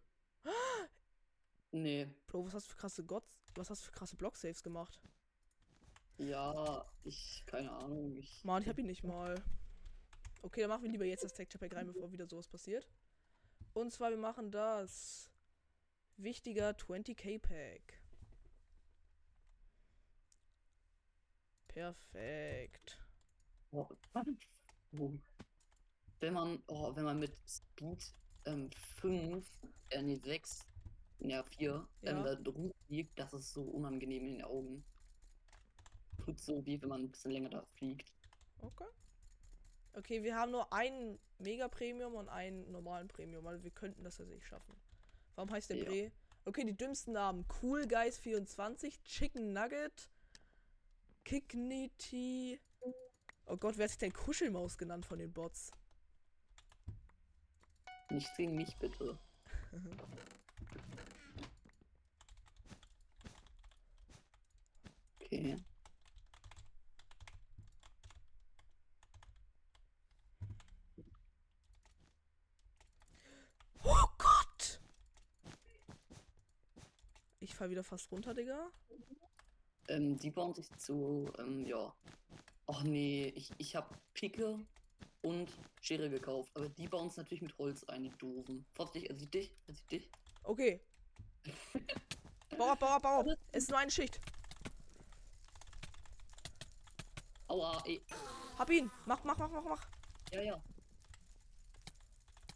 nee. 1.70 2.06
Bro, 2.26 2.46
was 2.46 2.54
hast 2.54 2.66
du 2.66 2.70
für 2.72 2.76
krasse 2.76 3.04
Gott, 3.04 3.24
was 3.54 3.70
hast 3.70 3.82
du 3.82 3.86
für 3.86 3.92
krasse 3.92 4.16
Block-Saves 4.16 4.62
gemacht? 4.62 5.00
Ja, 6.20 6.85
ich, 7.04 7.42
keine 7.46 7.70
Ahnung, 7.72 8.14
ich. 8.16 8.44
Mann, 8.44 8.62
ich 8.62 8.68
hab 8.68 8.78
ihn 8.78 8.87
nicht 8.87 9.04
mal. 9.04 9.42
Okay, 10.42 10.61
dann 10.61 10.68
machen 10.68 10.83
wir 10.83 10.90
lieber 10.90 11.06
jetzt 11.06 11.24
das 11.24 11.33
Texture 11.33 11.59
Pack 11.59 11.76
rein, 11.76 11.87
bevor 11.87 12.12
wieder 12.12 12.26
sowas 12.26 12.46
passiert. 12.46 12.87
Und 13.72 13.90
zwar, 13.90 14.11
wir 14.11 14.18
machen 14.18 14.50
das 14.50 15.30
wichtiger 16.18 16.70
20k 16.70 17.38
Pack. 17.38 18.02
Perfekt. 21.68 22.98
Oh, 23.70 23.88
oh. 24.98 25.12
Wenn 26.18 26.35
man, 26.35 26.62
oh, 26.66 26.94
wenn 26.96 27.04
man 27.04 27.18
mit 27.18 27.33
Speed 27.48 28.12
ähm, 28.44 28.70
5, 28.72 29.48
äh, 29.88 30.02
nee, 30.02 30.16
6, 30.16 30.66
ja, 31.20 31.42
4, 31.44 31.88
Ja. 32.02 32.11
ähm, 32.11 32.24
da 32.24 32.35
drüber 32.35 32.74
fliegt, 32.87 33.18
das 33.18 33.33
ist 33.33 33.52
so 33.54 33.62
unangenehm 33.62 34.26
in 34.26 34.33
den 34.35 34.42
Augen. 34.44 34.85
Tut 36.31 36.40
so 36.40 36.64
wie 36.64 36.81
wenn 36.81 36.88
man 36.88 37.03
ein 37.03 37.11
bisschen 37.11 37.33
länger 37.33 37.49
da 37.49 37.66
fliegt. 37.75 38.12
Okay. 38.61 38.85
Okay, 39.95 40.23
wir 40.23 40.37
haben 40.37 40.53
nur 40.53 40.73
einen 40.73 41.19
Mega 41.38 41.66
Premium 41.66 42.14
und 42.14 42.29
einen 42.29 42.71
normalen 42.71 43.09
Premium, 43.09 43.43
weil 43.43 43.61
wir 43.64 43.73
könnten 43.73 44.05
das 44.05 44.19
ja 44.19 44.25
nicht 44.27 44.47
schaffen. 44.47 44.77
Warum 45.35 45.51
heißt 45.51 45.71
der 45.71 45.79
Ja. 45.79 45.85
Bre? 45.85 46.12
Okay, 46.45 46.64
die 46.64 46.77
dümmsten 46.77 47.14
Namen. 47.14 47.45
Cool 47.61 47.88
Guys 47.88 48.16
24, 48.19 49.03
Chicken 49.03 49.53
Nugget, 49.53 50.09
Kicknity. 51.25 52.61
Oh 53.47 53.57
Gott, 53.57 53.77
wer 53.77 53.85
hat 53.85 53.90
sich 53.90 53.99
denn 53.99 54.12
Kuschelmaus 54.12 54.79
genannt 54.79 55.07
von 55.07 55.19
den 55.19 55.33
Bots? 55.33 55.73
Nicht 58.11 58.37
gegen 58.37 58.55
mich, 58.55 58.77
bitte. 58.77 59.19
Okay. 65.33 65.57
Oh 73.85 74.07
Gott! 74.19 74.81
Ich 77.40 77.50
fall 77.61 77.68
wieder 77.68 77.85
fast 77.85 78.11
runter, 78.11 78.33
Digga. 78.33 78.70
Ähm, 79.88 80.18
die 80.18 80.31
bauen 80.31 80.55
sich 80.55 80.66
zu, 80.79 81.31
ähm, 81.38 81.66
ja. 81.66 81.94
Ach 82.66 82.83
nee, 82.85 83.35
ich, 83.37 83.51
ich 83.59 83.77
habe 83.77 83.94
Picke 84.14 84.59
und 85.20 85.51
Schere 85.83 86.09
gekauft, 86.09 86.51
aber 86.55 86.70
die 86.70 86.88
bauen 86.88 87.09
es 87.09 87.18
natürlich 87.18 87.42
mit 87.42 87.59
Holz 87.59 87.85
ein, 87.85 88.05
die 88.05 88.12
Doofen. 88.16 88.64
Vorsichtig, 88.73 89.11
er 89.11 89.18
sieht 89.18 89.35
dich, 89.35 89.55
er 89.66 89.75
sieht 89.75 89.90
dich. 89.92 90.11
Okay. 90.44 90.81
Bau 92.59 92.75
bau 92.75 92.99
bau. 92.99 93.25
Es 93.53 93.64
ist 93.64 93.70
nur 93.70 93.79
eine 93.79 93.90
Schicht. 93.90 94.20
Aua, 97.49 97.83
ey. 97.87 98.03
Hab 98.59 98.70
ihn. 98.70 98.90
Mach, 99.07 99.23
mach, 99.25 99.38
mach, 99.38 99.51
mach, 99.51 99.64
mach. 99.64 99.88
Ja, 100.33 100.42
ja. 100.42 100.62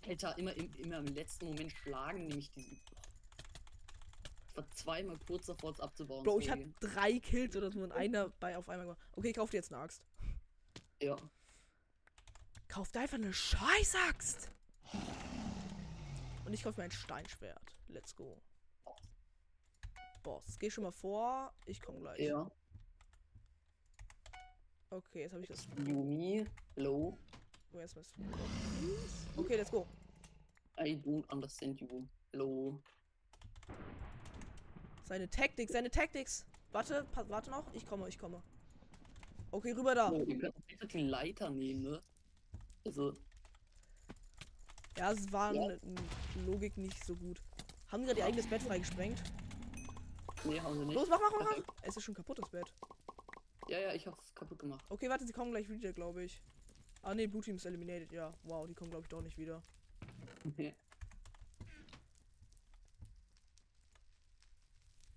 Alter, 0.06 0.36
immer 0.36 0.52
im, 0.54 0.70
immer 0.74 0.98
im 0.98 1.06
letzten 1.06 1.46
Moment 1.46 1.72
schlagen 1.72 2.26
nämlich 2.26 2.50
diesen. 2.50 2.82
War 4.54 4.70
zweimal 4.70 5.18
kurz 5.26 5.46
davor, 5.46 5.72
es 5.72 5.80
abzubauen. 5.80 6.22
Bro, 6.22 6.38
ich 6.38 6.50
hab 6.50 6.58
drei 6.80 7.18
Kills 7.18 7.56
oder 7.56 7.72
so 7.72 7.80
und 7.80 7.92
einer 7.92 8.28
bei 8.40 8.56
auf 8.56 8.68
einmal 8.68 8.86
gemacht. 8.86 9.00
Okay, 9.12 9.32
kauf 9.32 9.50
dir 9.50 9.56
jetzt 9.58 9.72
eine 9.72 9.82
Axt. 9.82 10.02
Ja. 11.02 11.16
Kauf 12.68 12.92
dir 12.92 13.00
einfach 13.00 13.18
eine 13.18 13.32
Scheißaxt. 13.32 14.50
Und 16.44 16.52
ich 16.52 16.62
kauf 16.62 16.76
mir 16.76 16.84
ein 16.84 16.90
Steinschwert. 16.92 17.74
Let's 17.88 18.14
go. 18.14 18.40
Boss, 20.22 20.58
geh 20.58 20.70
schon 20.70 20.84
mal 20.84 20.92
vor. 20.92 21.52
Ich 21.66 21.80
komm 21.80 22.00
gleich. 22.00 22.20
Ja. 22.20 22.50
Okay, 24.90 25.22
jetzt 25.22 25.32
habe 25.32 25.42
ich 25.42 25.48
das. 25.48 25.66
Yumi, 25.84 26.46
my 27.72 27.84
Okay, 29.36 29.56
let's 29.56 29.70
go. 29.70 29.86
I 30.78 30.94
don't 30.94 31.28
understand 31.30 31.80
you. 31.80 32.06
Hello. 32.32 32.80
Seine 35.04 35.28
Taktik, 35.28 35.70
seine 35.70 35.90
Taktiks. 35.90 36.44
Warte, 36.72 37.06
warte 37.28 37.50
noch. 37.50 37.72
Ich 37.74 37.86
komme, 37.86 38.08
ich 38.08 38.18
komme. 38.18 38.42
Okay, 39.50 39.72
rüber 39.72 39.94
da. 39.94 40.10
Oh, 40.10 40.24
ihr 40.24 40.38
könnt 40.38 40.66
bitte 40.66 40.86
die 40.86 41.02
Leiter 41.02 41.50
nehmen, 41.50 41.82
ne? 41.82 42.00
Also, 42.84 43.14
Ja, 44.96 45.12
es 45.12 45.30
war 45.32 45.52
Ja. 45.54 45.70
in 45.70 46.46
Logik 46.46 46.76
nicht 46.76 47.04
so 47.04 47.14
gut. 47.16 47.40
Haben 47.88 48.02
die 48.02 48.06
gerade 48.08 48.20
ihr 48.20 48.26
eigenes 48.26 48.48
Bett 48.48 48.62
freigesprengt? 48.62 49.22
nee, 50.44 50.60
haben 50.60 50.78
sie 50.78 50.84
nicht. 50.84 50.94
Los, 50.94 51.08
mach, 51.08 51.20
mach, 51.20 51.32
mach, 51.38 51.56
mach. 51.56 51.74
Es 51.82 51.96
ist 51.96 52.02
schon 52.04 52.14
kaputt, 52.14 52.38
das 52.38 52.48
Bett. 52.50 52.72
Ja, 53.68 53.78
ja, 53.78 53.92
ich 53.94 54.06
hab's 54.06 54.34
kaputt 54.34 54.58
gemacht. 54.58 54.84
Okay, 54.88 55.08
warte, 55.08 55.26
sie 55.26 55.32
kommen 55.32 55.50
gleich 55.52 55.68
wieder, 55.68 55.92
glaube 55.92 56.24
ich. 56.24 56.42
Ah, 57.02 57.14
ne, 57.14 57.26
Blue 57.28 57.42
Team 57.42 57.56
ist 57.56 57.64
eliminated. 57.66 58.12
Ja, 58.12 58.32
wow, 58.44 58.66
die 58.66 58.74
kommen, 58.74 58.90
glaube 58.90 59.04
ich, 59.04 59.08
doch 59.08 59.22
nicht 59.22 59.38
wieder. 59.38 59.62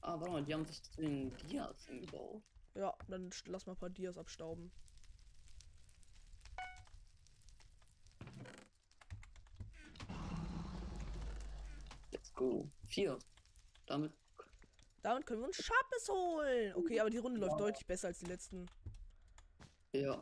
ah, 0.08 0.20
warte 0.20 0.32
mal, 0.32 0.44
die 0.44 0.54
haben 0.54 0.66
sich 0.66 0.82
zu 0.82 1.02
den 1.02 1.36
Dias 1.38 1.86
hingebaut. 1.86 2.42
Ja, 2.76 2.96
dann 3.08 3.30
lass 3.46 3.66
mal 3.66 3.74
ein 3.74 3.78
paar 3.78 3.90
Dias 3.90 4.18
abstauben. 4.18 4.72
Let's 12.12 12.34
go. 12.34 12.70
Vier. 12.86 13.20
Damit. 13.86 14.14
Damit 15.02 15.26
können 15.26 15.42
wir 15.42 15.48
uns 15.48 15.58
Sharpness 15.58 16.10
holen. 16.10 16.74
Okay, 16.76 17.00
aber 17.00 17.10
die 17.10 17.18
Runde 17.18 17.40
läuft 17.40 17.60
deutlich 17.60 17.86
besser 17.86 18.08
als 18.08 18.20
die 18.20 18.26
letzten. 18.26 18.66
Ja. 19.94 20.22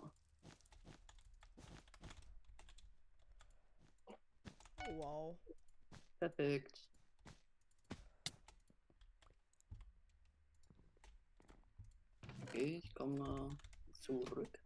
Wow. 4.97 5.37
Perfekt. 6.19 6.87
Okay, 12.55 12.81
ich 12.81 12.95
komme 12.95 13.17
mal 13.17 13.49
zurück. 13.99 14.59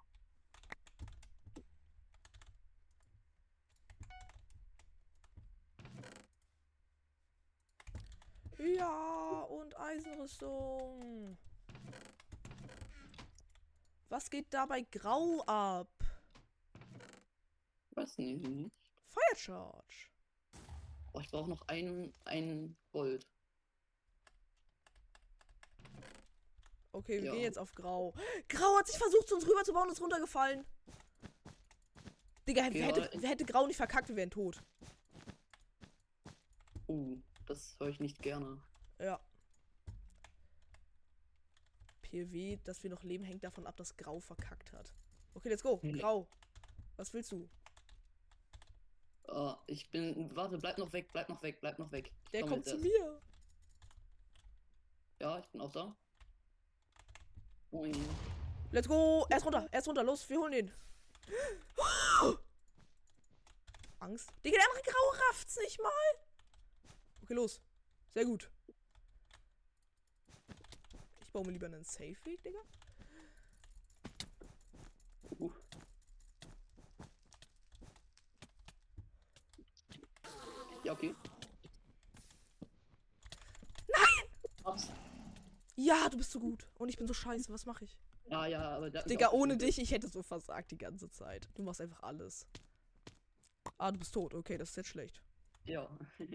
Ja, 8.59 9.41
und 9.41 9.75
Eisenrüstung. 9.79 11.35
Was 14.09 14.29
geht 14.29 14.53
da 14.53 14.67
bei 14.67 14.81
Grau 14.81 15.41
ab? 15.47 15.89
Weiß 17.95 18.19
nicht. 18.19 18.71
Fire 19.07 19.35
Charge. 19.35 20.11
Oh, 21.13 21.21
ich 21.21 21.31
brauche 21.31 21.49
noch 21.49 21.67
ein, 21.67 22.13
ein 22.25 22.77
Gold. 22.91 23.25
Okay, 26.99 27.19
wir 27.19 27.27
Ja. 27.27 27.31
gehen 27.31 27.43
jetzt 27.43 27.57
auf 27.57 27.73
Grau. 27.75 28.13
Grau 28.49 28.77
hat 28.77 28.87
sich 28.87 28.97
versucht, 28.97 29.29
zu 29.29 29.35
uns 29.35 29.47
rüberzubauen 29.47 29.87
und 29.87 29.93
ist 29.93 30.01
runtergefallen. 30.01 30.65
Digga, 32.45 32.67
wer, 32.71 32.87
hätte, 32.87 33.27
hätte 33.27 33.45
Grau 33.45 33.67
nicht 33.67 33.77
verkackt, 33.77 34.09
wir 34.09 34.17
wären 34.17 34.29
tot. 34.29 34.61
Uh, 36.89 37.17
das 37.45 37.77
höre 37.79 37.87
ich 37.87 38.01
nicht 38.01 38.21
gerne. 38.21 38.61
Ja. 38.99 39.17
PW, 42.01 42.57
dass 42.65 42.83
wir 42.83 42.89
noch 42.89 43.03
leben, 43.03 43.23
hängt 43.23 43.45
davon 43.45 43.65
ab, 43.65 43.77
dass 43.77 43.95
Grau 43.95 44.19
verkackt 44.19 44.73
hat. 44.73 44.93
Okay, 45.35 45.47
let's 45.47 45.63
go. 45.63 45.79
Nee. 45.81 45.99
Grau. 45.99 46.27
Was 46.97 47.13
willst 47.13 47.31
du? 47.31 47.47
Uh, 49.29 49.53
ich 49.67 49.89
bin. 49.89 50.35
Warte, 50.35 50.57
bleib 50.57 50.77
noch 50.77 50.91
weg, 50.91 51.07
bleib 51.13 51.29
noch 51.29 51.41
weg, 51.43 51.61
bleib 51.61 51.79
noch 51.79 51.91
weg. 51.93 52.11
Ich 52.25 52.31
Der 52.31 52.41
komm 52.41 52.49
kommt 52.49 52.65
zu 52.65 52.77
mir. 52.77 53.21
Ja, 55.19 55.39
ich 55.39 55.47
bin 55.47 55.61
auch 55.61 55.71
da. 55.71 55.95
Ui. 57.71 57.91
Let's 58.71 58.87
go. 58.87 59.25
Er 59.29 59.37
ist 59.37 59.45
runter. 59.45 59.67
Er 59.71 59.79
ist 59.79 59.87
runter. 59.87 60.03
Los, 60.03 60.29
wir 60.29 60.39
holen 60.39 60.53
ihn. 60.53 60.71
Angst. 63.99 64.29
Digga, 64.43 64.57
der 64.57 64.65
andere 64.67 64.83
Grau 64.83 65.09
rafft's 65.29 65.57
nicht 65.57 65.79
mal. 65.81 65.91
Okay, 67.23 67.33
los. 67.33 67.61
Sehr 68.13 68.25
gut. 68.25 68.49
Ich 71.21 71.31
baue 71.31 71.45
mir 71.45 71.51
lieber 71.51 71.67
einen 71.67 71.83
Safe-Weg, 71.83 72.43
Digga. 72.43 72.59
Uh. 75.37 75.51
Ja, 80.83 80.93
okay. 80.93 81.13
Nein! 83.87 84.23
Was? 84.63 84.87
Ja, 85.81 86.09
du 86.09 86.17
bist 86.17 86.31
so 86.31 86.41
gut. 86.41 86.67
Und 86.77 86.89
ich 86.89 86.97
bin 86.97 87.07
so 87.07 87.13
scheiße. 87.13 87.53
Was 87.53 87.65
mache 87.65 87.85
ich? 87.85 87.97
Ja, 88.29 88.45
ja, 88.45 88.69
aber 88.71 88.89
da 88.91 89.01
Digga, 89.03 89.29
ohne 89.31 89.55
dich, 89.55 89.79
ich 89.79 89.91
hätte 89.91 90.09
so 90.09 90.21
versagt 90.21 90.71
die 90.71 90.77
ganze 90.77 91.09
Zeit. 91.09 91.47
Du 91.55 91.63
machst 91.63 91.79
einfach 91.79 92.03
alles. 92.03 92.45
Ah, 93.77 93.89
du 93.89 93.97
bist 93.97 94.13
tot. 94.13 94.33
Okay, 94.33 94.57
das 94.57 94.71
ist 94.71 94.75
jetzt 94.75 94.89
schlecht. 94.89 95.21
Ja. 95.63 95.87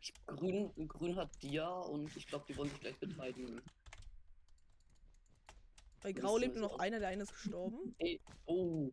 Ich- 0.00 0.12
Grün, 0.52 0.88
Grün 0.88 1.16
hat 1.16 1.42
Dia 1.42 1.66
und 1.66 2.14
ich 2.14 2.26
glaube, 2.26 2.44
die 2.46 2.56
wollen 2.56 2.68
sich 2.68 2.80
gleich 2.80 2.98
betreiben. 2.98 3.62
Bei 6.02 6.12
Grau 6.12 6.36
lebt 6.36 6.56
nur 6.56 6.68
noch 6.68 6.78
einer, 6.78 6.98
der 6.98 7.08
eine 7.08 7.22
ist 7.22 7.32
gestorben. 7.32 7.94
Ey, 7.98 8.20
oh. 8.46 8.92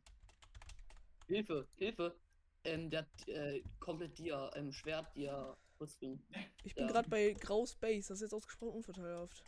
Hilfe, 1.27 1.67
Hilfe. 1.75 2.15
Ähm, 2.63 2.89
der 2.89 3.01
hat 3.01 3.27
äh, 3.27 3.61
komplett 3.79 4.17
Dia, 4.17 4.49
ähm, 4.55 4.71
Schwert, 4.71 5.13
Dia, 5.15 5.57
Rüstung. 5.79 6.21
Ich 6.63 6.75
bin 6.75 6.85
Ja. 6.85 6.91
gerade 6.91 7.09
bei 7.09 7.33
Grau 7.33 7.65
Space. 7.65 8.07
Das 8.07 8.17
ist 8.17 8.21
jetzt 8.21 8.33
ausgesprochen 8.33 8.75
unvorteilhaft. 8.75 9.43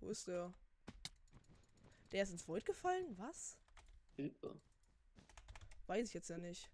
Wo 0.00 0.10
ist 0.10 0.28
der? 0.28 0.52
Der 2.12 2.22
ist 2.22 2.30
ins 2.30 2.46
Void 2.46 2.64
gefallen? 2.64 3.16
Was? 3.18 3.56
Hilfe. 4.16 4.60
Weiß 5.86 6.08
ich 6.08 6.14
jetzt 6.14 6.30
ja 6.30 6.38
nicht. 6.38 6.68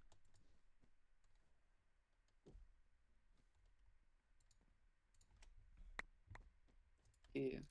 Okay. 7.34 7.62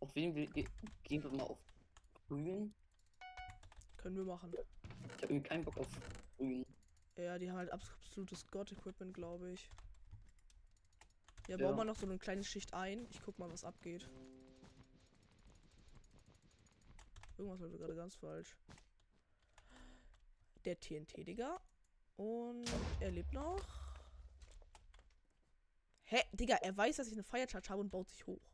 Auf 0.00 0.14
wen 0.14 0.34
ge 0.34 0.64
gehen 1.02 1.22
wir 1.22 1.30
mal 1.30 1.42
auf 1.44 1.58
Grün? 2.28 2.74
Können 3.98 4.16
wir 4.16 4.24
machen. 4.24 4.50
Ich 4.54 5.22
habe 5.22 5.34
irgendwie 5.34 5.48
keinen 5.48 5.64
Bock 5.64 5.76
auf 5.76 5.88
Grün. 6.38 6.64
Ja, 7.18 7.38
die 7.38 7.50
haben 7.50 7.58
halt 7.58 7.70
absolutes 7.70 8.50
God-Equipment, 8.50 9.12
glaube 9.12 9.52
ich. 9.52 9.70
Ja, 11.46 11.58
Ja. 11.58 11.66
bauen 11.66 11.76
wir 11.76 11.84
noch 11.84 11.96
so 11.96 12.06
eine 12.06 12.16
kleine 12.16 12.42
Schicht 12.42 12.72
ein. 12.72 13.06
Ich 13.10 13.20
guck 13.20 13.38
mal, 13.38 13.50
was 13.52 13.64
abgeht. 13.64 14.08
Irgendwas 17.36 17.60
läuft 17.60 17.76
gerade 17.76 17.94
ganz 17.94 18.16
falsch. 18.16 18.56
Der 20.64 20.80
TNT, 20.80 21.26
Digga. 21.26 21.60
Und 22.16 22.64
er 23.00 23.10
lebt 23.10 23.34
noch. 23.34 23.62
Hä? 26.04 26.22
Digga, 26.32 26.56
er 26.56 26.74
weiß, 26.74 26.96
dass 26.96 27.08
ich 27.08 27.12
eine 27.12 27.22
Fire 27.22 27.46
Charge 27.46 27.68
habe 27.68 27.82
und 27.82 27.90
baut 27.90 28.08
sich 28.08 28.26
hoch. 28.26 28.49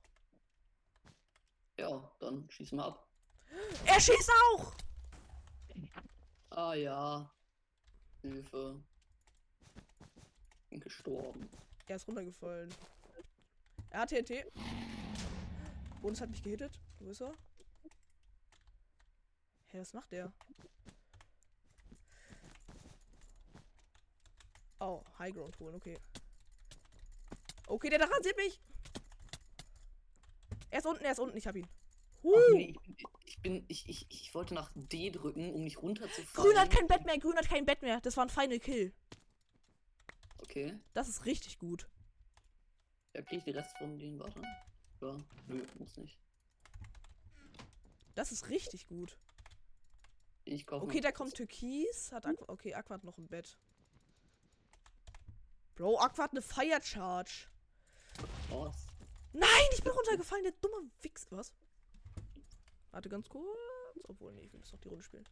Ja, 1.78 2.10
dann 2.20 2.48
schießen 2.50 2.78
wir 2.78 2.84
ab. 2.86 3.08
Er 3.84 4.00
schießt 4.00 4.30
auch! 4.44 4.74
Ah 6.50 6.74
ja. 6.74 7.30
Hilfe. 8.22 8.82
Bin 10.70 10.80
gestorben. 10.80 11.50
Er 11.86 11.96
ist 11.96 12.08
runtergefallen. 12.08 12.74
Er 13.90 14.00
hat 14.00 14.08
TNT. 14.08 14.46
Und 16.02 16.12
es 16.12 16.20
hat 16.20 16.30
mich 16.30 16.42
gehittet. 16.42 16.80
Wo 16.98 17.10
ist 17.10 17.20
er? 17.20 17.32
Hä, 19.66 19.80
was 19.80 19.92
macht 19.92 20.10
der? 20.12 20.32
Oh, 24.80 25.02
High 25.18 25.34
Ground 25.34 25.58
holen, 25.58 25.74
okay. 25.74 25.98
Okay, 27.66 27.90
der 27.90 27.98
da 27.98 28.06
rasiert 28.06 28.36
mich. 28.36 28.60
Er 30.76 30.80
ist 30.80 30.86
unten, 30.86 31.04
er 31.06 31.12
ist 31.12 31.20
unten, 31.20 31.36
ich 31.38 31.46
hab 31.46 31.56
ihn. 31.56 31.66
Huh. 32.22 32.34
Nee, 32.52 32.74
ich, 32.76 32.80
bin- 32.82 32.96
ich 33.24 33.38
bin. 33.40 33.64
Ich, 33.66 33.88
ich, 33.88 34.06
ich 34.10 34.34
wollte 34.34 34.52
nach 34.52 34.70
D 34.74 35.10
drücken, 35.10 35.50
um 35.54 35.64
nicht 35.64 35.80
runterzufallen. 35.80 36.50
Grün 36.50 36.60
hat 36.60 36.70
kein 36.70 36.86
Bett 36.86 37.06
mehr, 37.06 37.16
Grün 37.18 37.34
hat 37.34 37.48
kein 37.48 37.64
Bett 37.64 37.80
mehr. 37.80 37.98
Das 38.02 38.18
war 38.18 38.26
ein 38.26 38.28
Final 38.28 38.58
Kill. 38.58 38.92
Okay. 40.42 40.78
Das 40.92 41.08
ist 41.08 41.24
richtig 41.24 41.58
gut. 41.58 41.88
Ja, 43.14 43.22
krieg 43.22 43.38
ich 43.38 43.44
die 43.44 43.52
Rest 43.52 43.74
von 43.78 43.98
denen, 43.98 44.18
warte. 44.18 44.42
Ja, 45.00 45.16
nö, 45.46 45.64
muss 45.78 45.96
nicht. 45.96 46.18
Das 48.14 48.30
ist 48.30 48.50
richtig 48.50 48.86
gut. 48.86 49.18
Ich 50.44 50.66
kaufe 50.66 50.84
Okay, 50.84 51.00
da 51.00 51.10
kommt 51.10 51.32
Türkis. 51.36 52.12
Hat 52.12 52.26
Aqua 52.26 52.52
okay, 52.52 52.74
Aqua 52.74 52.96
hat 52.96 53.04
noch 53.04 53.16
ein 53.16 53.28
Bett. 53.28 53.56
Bro, 55.74 56.00
Aqua 56.00 56.24
hat 56.24 56.32
eine 56.32 56.42
Fire 56.42 56.82
Charge. 56.82 57.46
Was? 58.50 58.85
Nein, 59.38 59.68
ich 59.74 59.82
bin 59.82 59.92
runtergefallen, 59.92 60.44
der 60.44 60.54
dumme 60.62 60.90
Wichs. 61.02 61.26
Was? 61.30 61.52
Warte 62.90 63.10
ganz 63.10 63.28
kurz. 63.28 63.44
Obwohl, 64.04 64.32
nee, 64.32 64.42
ich 64.42 64.52
will 64.52 64.60
jetzt 64.60 64.72
noch 64.72 64.80
die 64.80 64.88
Runde 64.88 65.04
spielen. 65.04 65.28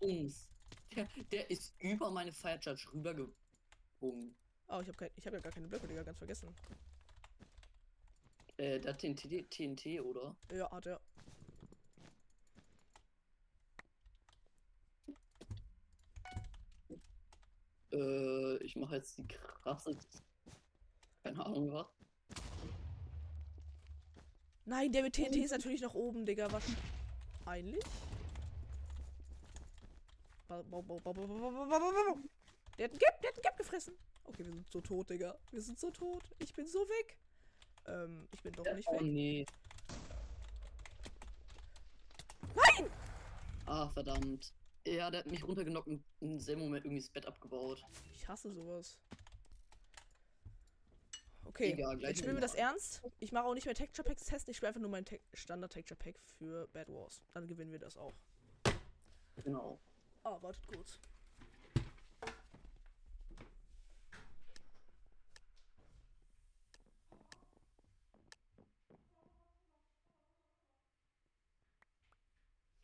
Uns. 0.00 0.48
Der, 0.94 1.06
der 1.30 1.50
ist 1.50 1.74
über 1.78 2.10
meine 2.10 2.32
Fire 2.32 2.58
Charge 2.62 2.86
rübergebogen. 2.94 4.34
Oh, 4.68 4.80
ich 4.80 4.88
habe 4.88 4.94
kein, 4.94 5.10
ich 5.16 5.26
hab 5.26 5.34
ja 5.34 5.40
gar 5.40 5.52
keine 5.52 5.68
Blöcke, 5.68 5.86
Digga, 5.86 6.02
ganz 6.02 6.16
vergessen. 6.16 6.54
Äh, 8.56 8.80
der 8.80 8.94
hat 8.94 9.00
TNT, 9.00 9.50
TNT, 9.50 10.00
oder? 10.00 10.34
Ja, 10.50 10.70
hat 10.70 10.86
er. 10.86 11.00
Äh, 17.92 18.56
ich 18.64 18.76
mache 18.76 18.96
jetzt 18.96 19.18
die 19.18 19.26
krasse. 19.28 19.94
Keine 21.22 21.44
Ahnung 21.44 21.70
was. 21.72 21.95
Nein, 24.66 24.90
der 24.90 25.02
mit 25.02 25.14
TNT 25.14 25.36
ist 25.36 25.52
natürlich 25.52 25.80
nach 25.80 25.94
oben, 25.94 26.26
Digga. 26.26 26.48
Wahrscheinlich. 26.50 27.84
Der 32.76 32.84
hat 32.84 32.90
einen 32.90 32.98
Gap, 32.98 33.20
der 33.22 33.30
hat 33.30 33.36
einen 33.36 33.42
Gap 33.42 33.56
gefressen. 33.56 33.94
Okay, 34.24 34.44
wir 34.44 34.52
sind 34.52 34.70
so 34.70 34.80
tot, 34.80 35.08
Digga. 35.08 35.38
Wir 35.52 35.62
sind 35.62 35.78
so 35.78 35.90
tot. 35.90 36.22
Ich 36.40 36.52
bin 36.52 36.66
so 36.66 36.80
weg. 36.80 37.16
Ähm, 37.86 38.28
ich 38.32 38.42
bin 38.42 38.52
doch 38.54 38.64
nicht 38.74 38.90
weg. 38.90 39.00
Oh 39.00 39.04
nee. 39.04 39.46
Nein! 42.56 42.90
Ah, 43.66 43.88
verdammt. 43.88 44.52
Ja, 44.84 45.10
der 45.10 45.20
hat 45.20 45.26
mich 45.26 45.46
runtergenockt 45.46 45.86
und 45.86 46.02
in 46.20 46.40
selben 46.40 46.62
Moment 46.62 46.84
irgendwie 46.84 47.02
das 47.02 47.10
Bett 47.10 47.26
abgebaut. 47.26 47.84
Ich 48.14 48.26
hasse 48.26 48.52
sowas. 48.52 48.98
Okay, 51.48 51.72
Egal, 51.72 52.00
jetzt 52.00 52.18
spielen 52.18 52.34
wir 52.34 52.40
das 52.40 52.54
ernst. 52.54 53.02
Ich 53.18 53.32
mache 53.32 53.44
auch 53.44 53.54
nicht 53.54 53.66
mehr 53.66 53.74
Texture 53.74 54.06
Packs 54.06 54.24
testen. 54.24 54.50
Ich 54.50 54.56
spiele 54.58 54.68
einfach 54.68 54.80
nur 54.80 54.90
mein 54.90 55.04
Te 55.04 55.20
Standard 55.32 55.72
Texture 55.72 55.98
Pack 55.98 56.18
für 56.38 56.68
Bad 56.68 56.88
Wars. 56.88 57.22
Dann 57.32 57.46
gewinnen 57.46 57.72
wir 57.72 57.78
das 57.78 57.96
auch. 57.96 58.12
Genau. 59.44 59.78
Ah, 60.22 60.38
wartet 60.42 60.66
kurz. 60.66 60.98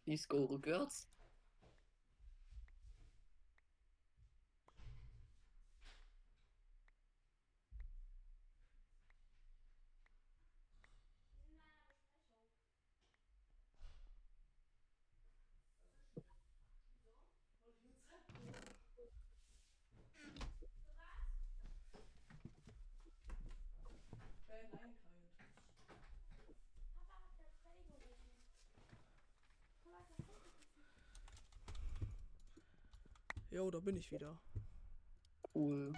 Please 0.04 0.26
go 0.28 0.44
rückwärts. 0.44 1.06
Da 33.72 33.80
bin 33.80 33.96
ich 33.96 34.12
wieder. 34.12 34.38
Cool. 35.54 35.94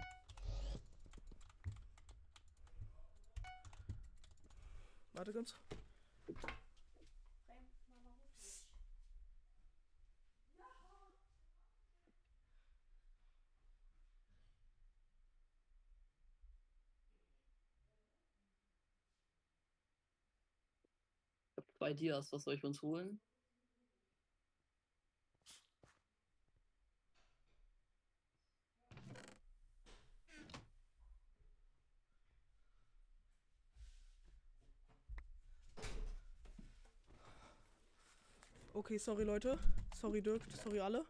Warte 5.12 5.33
ganz. 5.33 5.55
Zwei 21.79 21.93
Dias. 21.93 22.33
Was 22.33 22.45
soll 22.45 22.55
ich 22.55 22.64
uns 22.64 22.81
holen? 22.83 23.20
Okay, 38.75 38.99
sorry 38.99 39.25
Leute. 39.25 39.59
Sorry 40.01 40.20
Dirk, 40.20 40.43
sorry 40.62 40.81
alle. 40.81 41.05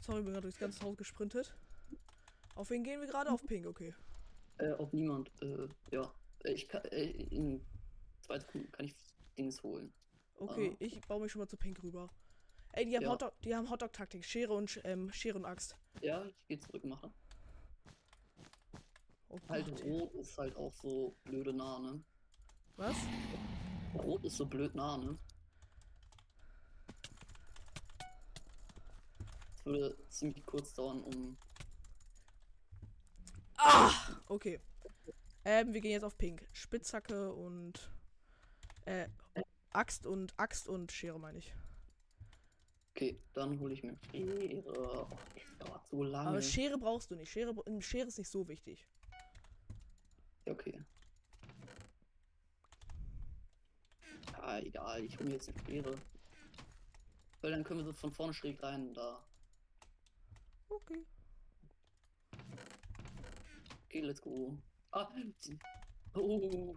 Sorry, 0.00 0.22
bin 0.22 0.32
gerade 0.32 0.42
durchs 0.42 0.58
ganze 0.58 0.80
Haus 0.84 0.96
gesprintet. 0.96 1.54
Auf 2.54 2.70
wen 2.70 2.82
gehen 2.82 3.00
wir 3.00 3.06
gerade? 3.08 3.30
Auf 3.30 3.44
Pink, 3.44 3.66
okay. 3.66 3.94
Äh, 4.58 4.72
auf 4.72 4.92
niemand. 4.92 5.30
Äh, 5.42 5.68
ja. 5.90 6.10
Ich 6.44 6.68
kann, 6.68 6.82
äh, 6.86 7.10
in 7.10 7.64
zwei 8.22 8.38
Sekunden 8.38 8.70
kann 8.72 8.86
ich 8.86 8.94
Dings 9.36 9.62
holen. 9.62 9.92
Okay, 10.38 10.72
Ah. 10.72 10.76
ich 10.84 11.00
baue 11.02 11.20
mich 11.20 11.32
schon 11.32 11.40
mal 11.40 11.48
zu 11.48 11.56
Pink 11.56 11.82
rüber. 11.82 12.08
Ey, 12.72 12.86
die 12.86 12.96
haben 12.96 13.02
Ja. 13.04 13.10
Hotdog, 13.10 13.38
die 13.42 13.54
haben 13.54 13.68
Hotdog-Taktik. 13.68 14.24
Schere 14.24 14.54
und 14.54 14.80
ähm, 14.84 15.12
Schere 15.12 15.36
und 15.38 15.44
Axt. 15.44 15.76
Ja, 16.00 16.24
ich 16.24 16.34
geh 16.48 16.58
zurück 16.58 16.84
machen. 16.84 17.12
Oh 19.28 19.38
Halt. 19.48 19.84
Rot 19.84 20.14
ist 20.14 20.38
halt 20.38 20.56
auch 20.56 20.72
so 20.74 21.14
blöde 21.24 21.52
nah, 21.52 21.78
ne? 21.80 22.02
Was? 22.76 22.96
Rot 23.96 24.24
ist 24.24 24.36
so 24.36 24.46
blöd 24.46 24.74
nah, 24.74 24.96
ne? 24.96 25.18
Es 29.54 29.66
würde 29.66 29.96
ziemlich 30.08 30.44
kurz 30.46 30.74
dauern, 30.74 31.02
um. 31.02 31.36
Ah! 33.56 33.90
Okay. 34.28 34.60
Ähm, 35.44 35.72
wir 35.72 35.80
gehen 35.80 35.92
jetzt 35.92 36.04
auf 36.04 36.18
Pink. 36.18 36.48
Spitzhacke 36.52 37.32
und 37.32 37.90
äh, 38.84 39.08
Axt 39.70 40.06
und 40.06 40.32
Axt 40.38 40.68
und 40.68 40.90
Schere 40.90 41.18
meine 41.18 41.38
ich. 41.38 41.54
Okay, 42.90 43.20
dann 43.34 43.58
hole 43.60 43.74
ich 43.74 43.82
mir 43.82 43.96
Schere. 44.10 45.06
Oh, 45.60 45.78
so 45.90 46.02
lange. 46.02 46.30
Aber 46.30 46.42
Schere 46.42 46.78
brauchst 46.78 47.10
du 47.10 47.14
nicht. 47.14 47.30
Schere, 47.30 47.54
Schere 47.80 48.08
ist 48.08 48.18
nicht 48.18 48.30
so 48.30 48.48
wichtig. 48.48 48.86
Okay. 50.46 50.80
Ja, 54.46 54.60
egal, 54.60 55.04
ich 55.04 55.18
hole 55.18 55.28
mir 55.28 55.34
jetzt 55.34 55.48
eine 55.48 55.58
Schere. 55.66 55.98
Weil 57.40 57.50
dann 57.50 57.64
können 57.64 57.80
wir 57.80 57.86
so 57.86 57.92
von 57.92 58.12
vorne 58.12 58.32
schräg 58.32 58.62
rein 58.62 58.94
da. 58.94 59.20
Okay. 60.68 61.04
Okay, 63.86 64.00
let's 64.02 64.22
go. 64.22 64.56
Ah, 64.92 65.08
oh, 66.14 66.76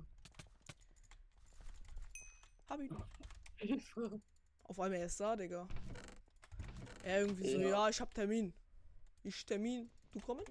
Hab 2.68 2.80
ich. 2.82 2.92
Hilfe. 3.58 4.20
Auf 4.64 4.80
einmal 4.80 5.00
er 5.00 5.06
ist 5.06 5.20
da, 5.20 5.36
Digga. 5.36 5.68
Er 7.04 7.22
irgendwie 7.22 7.52
so, 7.52 7.60
Ja. 7.60 7.70
ja, 7.70 7.90
ich 7.90 8.02
hab 8.02 8.14
Termin. 8.16 8.52
Ich 9.24 9.46
Termin. 9.46 9.92
Du 10.12 10.20
kommen? 10.22 10.44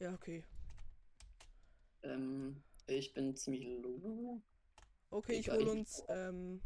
Ja, 0.00 0.12
okay. 0.12 0.44
Ähm, 2.02 2.62
ich 2.86 3.14
bin 3.14 3.34
ziemlich 3.34 3.64
low. 3.82 4.42
Okay, 5.10 5.38
ich 5.38 5.46
Egal, 5.46 5.58
hol 5.58 5.64
ich- 5.66 5.72
uns, 5.72 6.02
ähm, 6.08 6.60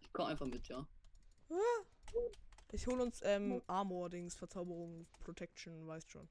Ich 0.00 0.12
komm 0.12 0.26
einfach 0.26 0.46
mit, 0.46 0.66
ja. 0.68 0.86
ich 2.72 2.86
hol 2.86 3.00
uns, 3.00 3.20
ähm, 3.24 3.62
Armor-Dings, 3.66 4.34
Verzauberung, 4.36 5.06
Protection, 5.20 5.86
weißt 5.86 6.10
schon. 6.10 6.28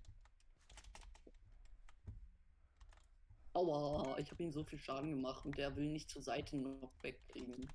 Aua, 3.54 4.18
ich 4.18 4.32
habe 4.32 4.42
ihm 4.44 4.52
so 4.52 4.64
viel 4.64 4.80
Schaden 4.80 5.12
gemacht 5.12 5.46
und 5.46 5.56
der 5.58 5.76
will 5.76 5.88
nicht 5.92 6.10
zur 6.10 6.24
Seite 6.24 6.58
noch 6.58 6.92
wegkriegen. 7.04 7.70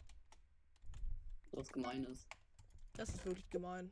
Was 1.53 1.69
gemein 1.69 2.05
ist. 2.05 2.27
Das 2.95 3.11
ist 3.11 3.25
wirklich 3.25 3.49
gemein. 3.51 3.91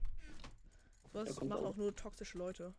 Was 1.13 1.37
machen 1.37 1.53
auch. 1.53 1.71
auch 1.71 1.77
nur 1.77 1.95
toxische 1.95 2.39
Leute. 2.39 2.75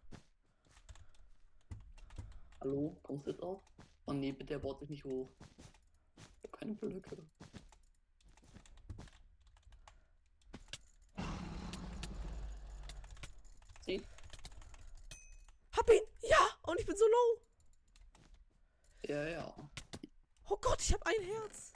Hallo, 2.59 2.97
kommst 3.03 3.27
du 3.27 3.31
jetzt 3.31 3.41
auch? 3.41 3.63
Oh 4.07 4.13
nee, 4.13 4.31
bitte, 4.33 4.53
er 4.55 4.59
baut 4.59 4.79
sich 4.79 4.89
nicht 4.89 5.05
hoch. 5.05 5.29
Keine 6.51 6.73
Blöcke. 6.75 7.17
Sieh, 13.81 14.01
Hab 15.71 15.89
ihn! 15.89 16.01
Ja! 16.23 16.37
Und 16.63 16.79
ich 16.79 16.85
bin 16.85 16.97
so 16.97 17.05
low! 17.05 17.41
ja, 19.07 19.27
ja. 19.29 19.69
Oh 20.49 20.57
Gott, 20.57 20.81
ich 20.81 20.93
hab 20.93 21.05
ein 21.05 21.21
Herz! 21.21 21.73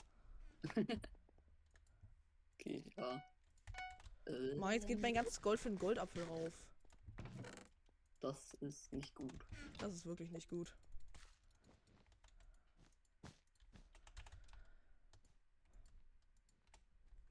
Okay, 2.64 2.84
ja. 2.96 3.20
Äh, 4.26 4.54
Mann, 4.54 4.74
jetzt 4.74 4.86
geht 4.86 5.00
mein 5.00 5.14
ganzes 5.14 5.42
Gold 5.42 5.58
für 5.58 5.68
einen 5.68 5.80
Goldapfel 5.80 6.22
rauf. 6.22 6.52
Das 8.20 8.54
ist 8.60 8.92
nicht 8.92 9.16
gut. 9.16 9.34
Das 9.78 9.92
ist 9.92 10.06
wirklich 10.06 10.30
nicht 10.30 10.48
gut. 10.48 10.72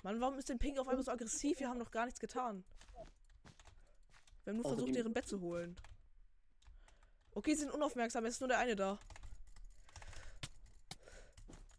Mann, 0.04 0.20
warum 0.20 0.38
ist 0.38 0.50
denn 0.50 0.58
Pink 0.58 0.80
auf 0.80 0.88
einmal 0.88 1.04
so 1.04 1.12
aggressiv? 1.12 1.60
Wir 1.60 1.70
haben 1.70 1.78
noch 1.78 1.92
gar 1.92 2.06
nichts 2.06 2.20
getan. 2.20 2.64
Wir 4.44 4.52
haben 4.52 4.58
nur 4.58 4.68
versucht, 4.68 4.96
deren 4.96 5.14
Bett 5.14 5.28
zu 5.28 5.40
holen. 5.42 5.76
Okay, 7.34 7.54
sie 7.54 7.62
sind 7.62 7.72
unaufmerksam. 7.72 8.26
Es 8.26 8.36
ist 8.36 8.40
nur 8.42 8.48
der 8.48 8.58
eine 8.58 8.76
da. 8.76 9.00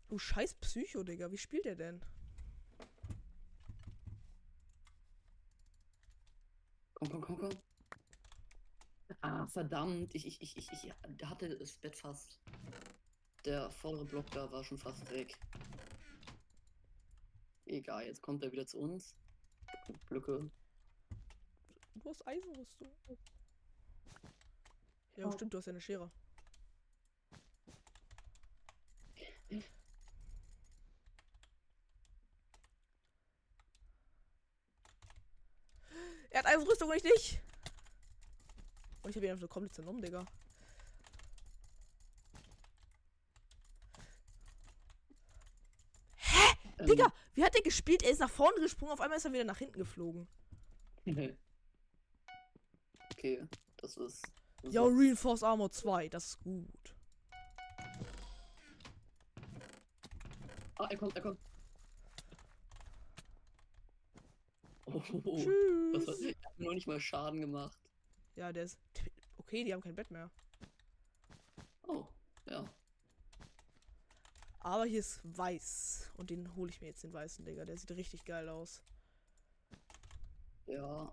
Du 0.09 0.19
scheiß 0.19 0.55
Psycho, 0.55 1.03
Digga. 1.03 1.33
Wie 1.33 1.39
spielt 1.39 1.65
der 1.65 1.75
denn? 1.75 2.01
Komm, 6.95 7.09
komm, 7.09 7.21
komm, 7.21 7.39
komm. 7.39 7.51
Ah, 9.23 9.47
verdammt. 9.47 10.15
Ich, 10.15 10.27
ich, 10.27 10.41
ich, 10.41 10.57
ich, 10.57 10.73
ich 10.73 10.93
hatte 11.25 11.57
das 11.57 11.77
Bett 11.79 11.97
fast. 11.97 12.39
Der 13.45 13.71
vordere 13.71 14.05
Block 14.05 14.31
da 14.31 14.51
war 14.53 14.63
schon 14.63 14.79
fast 14.79 15.11
weg. 15.11 15.37
Egal, 17.67 18.07
jetzt 18.07 18.23
kommt 18.23 18.43
er 18.43 18.53
wieder 18.53 18.67
zu 18.67 18.79
uns. 18.79 19.15
Blöcke. 20.09 20.51
Du 21.95 22.09
hast 22.11 22.27
Eisenrüstung. 22.27 22.91
Ja, 25.17 25.27
Oh. 25.27 25.33
stimmt, 25.33 25.53
du 25.55 25.59
hast 25.59 25.67
ja 25.67 25.73
eine 25.73 25.81
Schere. 25.81 26.11
Er 36.31 36.39
hat 36.39 36.47
Eisenrüstung 36.47 36.89
und 36.89 36.97
ich 36.97 37.05
nicht. 37.05 37.41
Und 39.03 39.11
ich 39.11 39.17
habe 39.17 39.27
ihn 39.27 39.33
einfach 39.33 39.43
so 39.43 39.49
komplett 39.49 39.75
zernommen, 39.75 40.01
Digga. 40.03 40.25
Ähm, 46.79 46.87
Digga, 46.87 47.13
wie 47.35 47.45
hat 47.45 47.55
der 47.55 47.63
gespielt? 47.63 48.03
Er 48.03 48.11
ist 48.11 48.21
nach 48.21 48.31
vorne 48.31 48.61
gesprungen, 48.61 48.93
auf 48.93 49.01
einmal 49.01 49.19
ist 49.19 49.25
er 49.25 49.33
wieder 49.33 49.45
nach 49.45 49.59
hinten 49.59 49.79
geflogen. 49.79 50.29
okay, 53.13 53.47
das 53.79 53.97
ist. 53.97 54.23
Das 54.63 54.75
Ja, 54.75 54.83
Reinforced 54.85 55.45
Armor 55.45 55.71
2, 55.71 56.09
das 56.09 56.27
ist 56.27 56.41
gut. 56.41 56.95
ah, 60.79 60.87
er 60.91 60.97
kommt, 60.97 61.17
er 61.17 61.23
kommt. 61.23 61.41
Oh, 65.25 65.37
Tschüss. 65.37 66.21
er 66.21 66.35
hat 66.45 66.59
mir 66.59 66.67
noch 66.67 66.75
nicht 66.75 66.87
mal 66.87 67.01
Schaden 67.01 67.41
gemacht. 67.41 67.79
Ja, 68.37 68.53
der 68.53 68.65
ist. 68.65 68.79
Okay, 69.39 69.65
die 69.65 69.73
haben 69.73 69.81
kein 69.81 69.95
Bett 69.95 70.11
mehr. 70.11 70.31
Oh, 71.87 72.05
ja. 72.47 72.65
Aber 74.65 74.85
hier 74.85 75.01
ist 75.01 75.21
weiß. 75.25 76.13
Und 76.17 76.31
den 76.31 76.55
hole 76.55 76.71
ich 76.71 76.81
mir 76.81 76.87
jetzt, 76.89 77.03
den 77.03 77.13
weißen, 77.13 77.45
Digga. 77.45 77.65
Der 77.65 77.77
sieht 77.77 77.91
richtig 77.91 78.25
geil 78.25 78.49
aus. 78.49 78.83
Ja, 80.67 81.13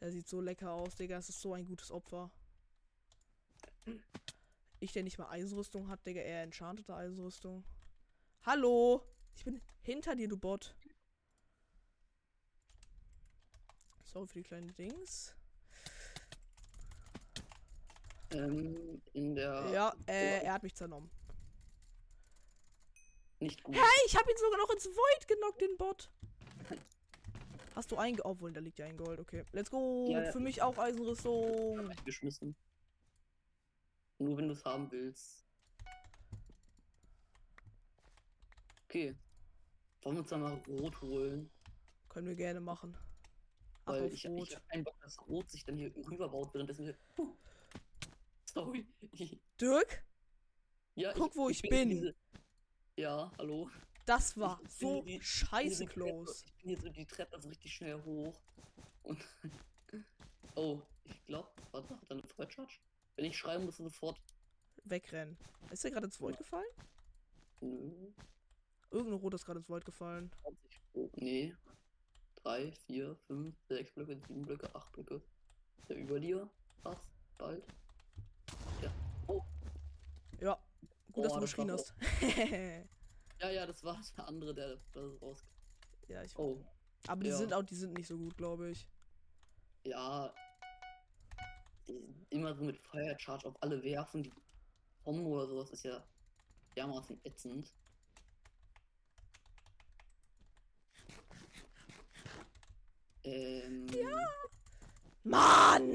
Der 0.00 0.12
sieht 0.12 0.28
so 0.28 0.40
lecker 0.40 0.72
aus, 0.72 0.94
Digga. 0.94 1.16
Das 1.16 1.30
ist 1.30 1.40
so 1.40 1.54
ein 1.54 1.64
gutes 1.66 1.90
Opfer. 1.90 2.30
Ich, 4.80 4.92
der 4.92 5.02
nicht 5.02 5.18
mal 5.18 5.30
Eisenrüstung 5.30 5.88
hat, 5.88 6.04
Digga. 6.06 6.20
Er 6.20 6.42
enchantete 6.42 6.94
Eisenrüstung. 6.94 7.64
Hallo! 8.44 9.02
Ich 9.34 9.44
bin 9.44 9.62
hinter 9.80 10.14
dir, 10.14 10.28
du 10.28 10.36
Bot. 10.36 10.76
Sorry 14.04 14.26
für 14.26 14.38
die 14.40 14.44
kleinen 14.44 14.74
Dings. 14.74 15.34
ähm, 18.30 19.00
in 19.14 19.34
der. 19.34 19.70
Ja, 19.72 19.94
äh, 20.06 20.44
er 20.44 20.52
hat 20.52 20.62
mich 20.62 20.74
zernommen. 20.74 21.10
Nicht 23.42 23.62
gut. 23.64 23.74
Hey, 23.74 23.82
ich 24.06 24.16
habe 24.16 24.30
ihn 24.30 24.36
sogar 24.36 24.58
noch 24.58 24.70
ins 24.70 24.86
Void 24.86 25.26
genockt, 25.28 25.60
den 25.60 25.76
Bot. 25.76 26.08
Hast 27.74 27.90
du 27.90 27.96
ein... 27.96 28.14
Ge- 28.14 28.24
Obwohl, 28.24 28.52
da 28.52 28.60
liegt 28.60 28.78
ja 28.78 28.86
ein 28.86 28.96
Gold. 28.96 29.18
Okay, 29.18 29.44
let's 29.52 29.68
go. 29.70 30.08
Ja, 30.10 30.22
ja. 30.22 30.30
Für 30.32 30.38
mich 30.38 30.62
auch 30.62 30.78
Eisenrüstung. 30.78 31.90
geschmissen. 32.04 32.54
Nur 34.18 34.36
wenn 34.36 34.46
du 34.46 34.52
es 34.54 34.64
haben 34.64 34.88
willst. 34.92 35.44
Okay. 38.84 39.16
Wollen 40.02 40.16
wir 40.16 40.20
uns 40.20 40.30
da 40.30 40.38
mal 40.38 40.52
rot 40.68 41.00
holen? 41.00 41.50
Können 42.10 42.28
wir 42.28 42.36
gerne 42.36 42.60
machen. 42.60 42.94
Ab 43.86 43.94
Weil 43.94 44.12
ich, 44.12 44.24
Rot. 44.26 44.48
ich 44.48 44.54
hab 44.54 44.68
keinen 44.68 44.84
Bock, 44.84 45.00
dass 45.00 45.18
Rot 45.26 45.50
sich 45.50 45.64
dann 45.64 45.76
hier 45.76 45.92
rüberbaut, 45.96 46.54
währenddessen 46.54 46.86
wir. 46.86 46.96
Puh. 47.16 47.34
Sorry. 48.44 48.86
Dirk, 49.60 50.04
ja, 50.94 51.12
Guck, 51.14 51.34
wo 51.34 51.48
ich 51.48 51.64
in 51.64 51.70
bin. 51.70 51.88
Diese... 51.88 52.14
Ja, 52.96 53.30
hallo. 53.38 53.70
das 54.06 54.36
war 54.38 54.60
Ich- 54.64 54.70
so 54.72 55.02
die- 55.02 55.20
scheiße 55.22 55.86
close. 55.86 56.44
Ich 56.46 56.54
bin 56.56 56.68
hier 56.68 56.78
so 56.80 56.88
die 56.90 57.06
Treppe 57.06 57.40
so 57.40 57.48
richtig 57.48 57.72
schnell 57.74 58.02
hoch. 58.04 58.38
Und. 59.02 59.24
oh, 60.56 60.80
ich 61.04 61.24
glaube, 61.24 61.48
warte, 61.70 61.88
hat 61.94 62.02
er 62.08 62.10
eine 62.12 62.22
Feuercharge? 62.22 62.74
Wenn 63.16 63.24
ich 63.26 63.36
schreiben 63.36 63.64
muss, 63.64 63.76
sofort. 63.78 64.20
Wegrennen. 64.84 65.38
Ist 65.70 65.84
der 65.84 65.90
gerade 65.90 66.06
ins 66.06 66.20
Void 66.20 66.36
gefallen? 66.36 66.66
Nö. 67.60 68.12
Irgendein 68.90 69.20
Rot 69.20 69.34
ist 69.34 69.44
gerade 69.46 69.60
ins 69.60 69.68
Void 69.68 69.84
gefallen. 69.84 70.30
20 70.42 70.80
Pro. 70.92 71.10
Nee. 71.14 71.54
3, 72.42 72.72
4, 72.72 73.16
5, 73.26 73.54
6 73.68 73.92
Blöcke, 73.92 74.16
7 74.26 74.42
Blöcke, 74.42 74.74
8 74.74 74.92
Blöcke. 74.92 75.22
Ist 75.78 75.88
der 75.88 75.96
über 75.96 76.18
dir? 76.20 76.50
Was? 76.82 76.98
Bald? 77.38 77.64
Ja. 80.40 80.58
Gut, 81.12 81.24
dass 81.24 81.32
Oh, 81.32 81.36
du 81.36 81.40
das 81.40 81.56
war 81.58 81.66
geschrien 81.66 81.70
hast. 81.70 81.94
Ja, 83.40 83.50
ja, 83.50 83.66
das 83.66 83.82
war 83.82 84.00
der 84.16 84.28
andere, 84.28 84.54
der 84.54 84.76
das 84.92 85.20
raus. 85.20 85.44
ja, 86.08 86.22
ich. 86.22 86.38
Oh, 86.38 86.64
Aber 87.08 87.24
die 87.24 87.30
ja. 87.30 87.36
sind 87.36 87.52
auch, 87.52 87.62
die 87.64 87.74
sind 87.74 87.94
nicht 87.94 88.06
so 88.06 88.16
gut, 88.16 88.36
glaube 88.36 88.70
ich. 88.70 88.88
ja. 89.84 90.32
Immer 92.30 92.54
so 92.54 92.62
mit 92.62 92.78
Fire 92.78 93.16
Charge 93.18 93.48
auf 93.48 93.60
alle 93.62 93.82
werfen, 93.82 94.22
die 94.22 94.32
Bomben 95.04 95.26
oder 95.26 95.46
sowas 95.48 95.70
ist 95.70 95.84
ja 95.84 96.02
dermaßen 96.76 97.20
ätzend. 97.24 97.72
Ähm, 103.24 103.86
Mann! 105.24 105.88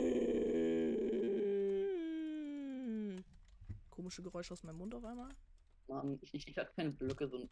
Komische 4.07 4.23
Geräusche 4.23 4.53
aus 4.53 4.63
meinem 4.63 4.77
Mund 4.77 4.95
auf 4.95 5.03
einmal. 5.03 5.35
Mann, 5.89 6.17
ich, 6.21 6.33
ich, 6.33 6.47
ich 6.47 6.57
hatte 6.57 6.71
keine 6.73 6.91
Blöcke, 6.91 7.27
so 7.27 7.39
ein. 7.39 7.49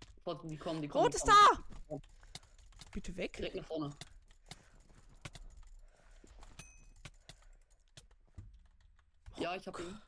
Die 0.48 0.56
kommen, 0.56 0.82
die 0.82 0.88
kommen. 0.88 1.04
Rot 1.04 1.14
ist 1.14 1.28
da! 1.28 1.98
Bitte 2.94 3.14
weg. 3.18 3.34
Direkt 3.34 3.58
nach 3.58 3.66
vorne. 3.66 3.90
Ja, 9.38 9.54
ich 9.58 9.68
hab 9.68 9.78
ihn. 9.82 10.02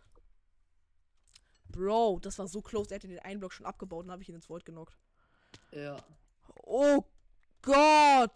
Bro, 1.67 2.19
das 2.21 2.39
war 2.39 2.47
so 2.47 2.61
close. 2.61 2.91
Er 2.91 2.95
hätte 2.95 3.09
den 3.09 3.19
einen 3.19 3.41
Block 3.41 3.51
schon 3.51 3.65
abgebaut 3.65 4.05
und 4.05 4.11
habe 4.11 4.21
ich 4.21 4.29
ihn 4.29 4.35
ins 4.35 4.49
Void 4.49 4.63
genockt. 4.63 4.97
Ja. 5.71 5.97
Oh 6.63 7.03
Gott! 7.61 8.31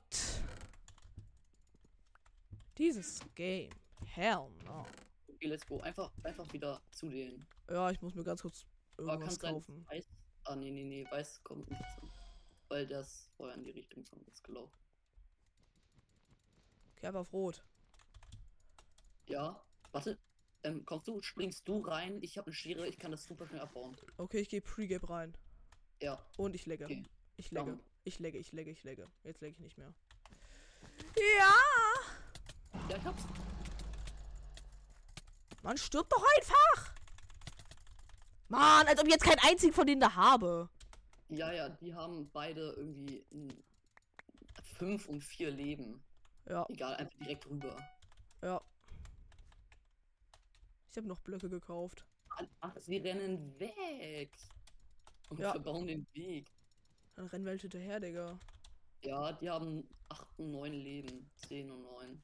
Dieses 2.77 3.21
Game. 3.35 3.71
Hell 4.03 4.49
no. 4.65 4.85
Okay, 5.29 5.47
let's 5.47 5.65
go. 5.65 5.79
Einfach, 5.79 6.11
einfach 6.23 6.51
wieder 6.51 6.81
zu 6.91 7.07
denen. 7.07 7.47
Ja, 7.71 7.89
ich 7.89 8.01
muss 8.01 8.15
mir 8.15 8.23
ganz 8.23 8.41
kurz 8.41 8.65
irgendwas 8.97 9.39
kaufen. 9.39 9.85
Weiß. 9.89 10.05
Ah, 10.43 10.55
nee, 10.55 10.71
nee, 10.71 10.83
nee, 10.83 11.07
weiß 11.09 11.41
kommt 11.43 11.69
nicht 11.69 11.83
zu. 11.95 12.09
Weil 12.67 12.87
das 12.87 13.29
vorher 13.37 13.55
in 13.55 13.63
die 13.63 13.71
Richtung 13.71 14.05
von 14.05 14.19
uns 14.21 14.43
gelaufen. 14.43 14.77
Okay, 16.95 17.07
aber 17.07 17.21
auf 17.21 17.31
Rot. 17.31 17.63
Ja. 19.25 19.63
Warte. 19.91 20.17
Ähm, 20.63 20.85
kommst 20.85 21.07
du, 21.07 21.21
springst 21.21 21.67
du 21.67 21.79
rein? 21.79 22.21
Ich 22.21 22.37
habe 22.37 22.47
eine 22.47 22.53
Schere, 22.53 22.87
ich 22.87 22.99
kann 22.99 23.11
das 23.11 23.23
super 23.25 23.47
schnell 23.47 23.61
abbauen. 23.61 23.97
Okay, 24.17 24.39
ich 24.39 24.49
gehe 24.49 24.61
Pre-Gap 24.61 25.09
rein. 25.09 25.35
Ja. 26.01 26.23
Und 26.37 26.53
ich 26.53 26.65
legge. 26.65 26.85
Okay. 26.85 27.03
Ich 27.37 27.51
legge. 27.51 27.71
Dann. 27.71 27.83
Ich 28.03 28.19
legge, 28.19 28.37
ich 28.37 28.51
legge, 28.51 28.71
ich 28.71 28.83
legge. 28.83 29.09
Jetzt 29.23 29.41
legge 29.41 29.55
ich 29.55 29.59
nicht 29.59 29.77
mehr. 29.77 29.93
Ja! 31.17 31.53
Ja, 32.89 32.97
ich 32.97 33.03
hab's. 33.05 33.23
Man 35.63 35.77
stirbt 35.77 36.11
doch 36.11 36.23
einfach! 36.37 37.00
Mann, 38.51 38.87
als 38.87 38.99
ob 38.99 39.05
ich 39.07 39.13
jetzt 39.13 39.23
keinen 39.23 39.39
einzigen 39.39 39.73
von 39.73 39.87
denen 39.87 40.01
da 40.01 40.13
habe. 40.13 40.69
Ja, 41.29 41.51
ja, 41.51 41.69
die 41.69 41.93
haben 41.95 42.29
beide 42.31 42.71
irgendwie 42.73 43.23
fünf 44.77 45.07
und 45.07 45.21
vier 45.23 45.49
Leben. 45.51 46.03
Ja, 46.47 46.65
Egal, 46.69 46.95
einfach 46.95 47.17
direkt 47.19 47.47
rüber. 47.49 47.77
ja. 48.41 48.61
Ich 50.89 50.97
habe 50.97 51.07
noch 51.07 51.19
Blöcke 51.21 51.47
gekauft. 51.47 52.05
Ach, 52.59 52.75
sie 52.79 52.97
rennen 52.97 53.57
weg. 53.59 54.29
Und 55.29 55.39
Ja. 55.39 55.51
verbauen 55.51 55.87
den 55.87 56.05
Weg. 56.13 56.51
Dann 57.15 57.27
rennen 57.27 57.45
wir 57.45 57.51
halt 57.51 57.61
hinterher, 57.61 57.99
Digga. 58.01 58.37
Ja, 59.03 59.31
die 59.31 59.49
haben 59.49 59.87
8 60.09 60.27
und 60.37 60.51
9 60.51 60.73
Leben. 60.73 61.29
10 61.47 61.71
und 61.71 61.83
9. 61.83 62.21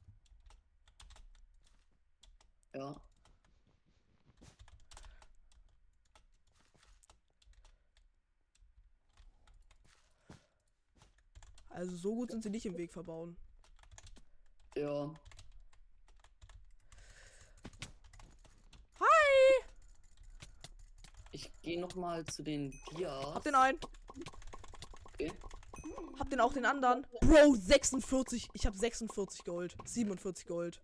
Ja. 2.74 2.94
Also 11.78 11.94
so 11.94 12.12
gut 12.12 12.32
sind 12.32 12.42
sie 12.42 12.50
nicht 12.50 12.66
im 12.66 12.76
Weg 12.76 12.92
verbauen. 12.92 13.36
Ja. 14.74 15.14
Hi! 18.98 19.64
Ich 21.30 21.52
gehe 21.62 21.80
nochmal 21.80 22.24
zu 22.24 22.42
den 22.42 22.74
Dias. 22.90 23.26
Hab 23.26 23.44
den 23.44 23.54
einen. 23.54 23.78
Okay. 25.04 25.32
Hab 26.18 26.28
den 26.28 26.40
auch 26.40 26.52
den 26.52 26.64
anderen. 26.64 27.06
Bro, 27.20 27.54
46. 27.54 28.48
Ich 28.54 28.66
hab 28.66 28.74
46 28.74 29.44
Gold. 29.44 29.76
47 29.84 30.46
Gold. 30.48 30.82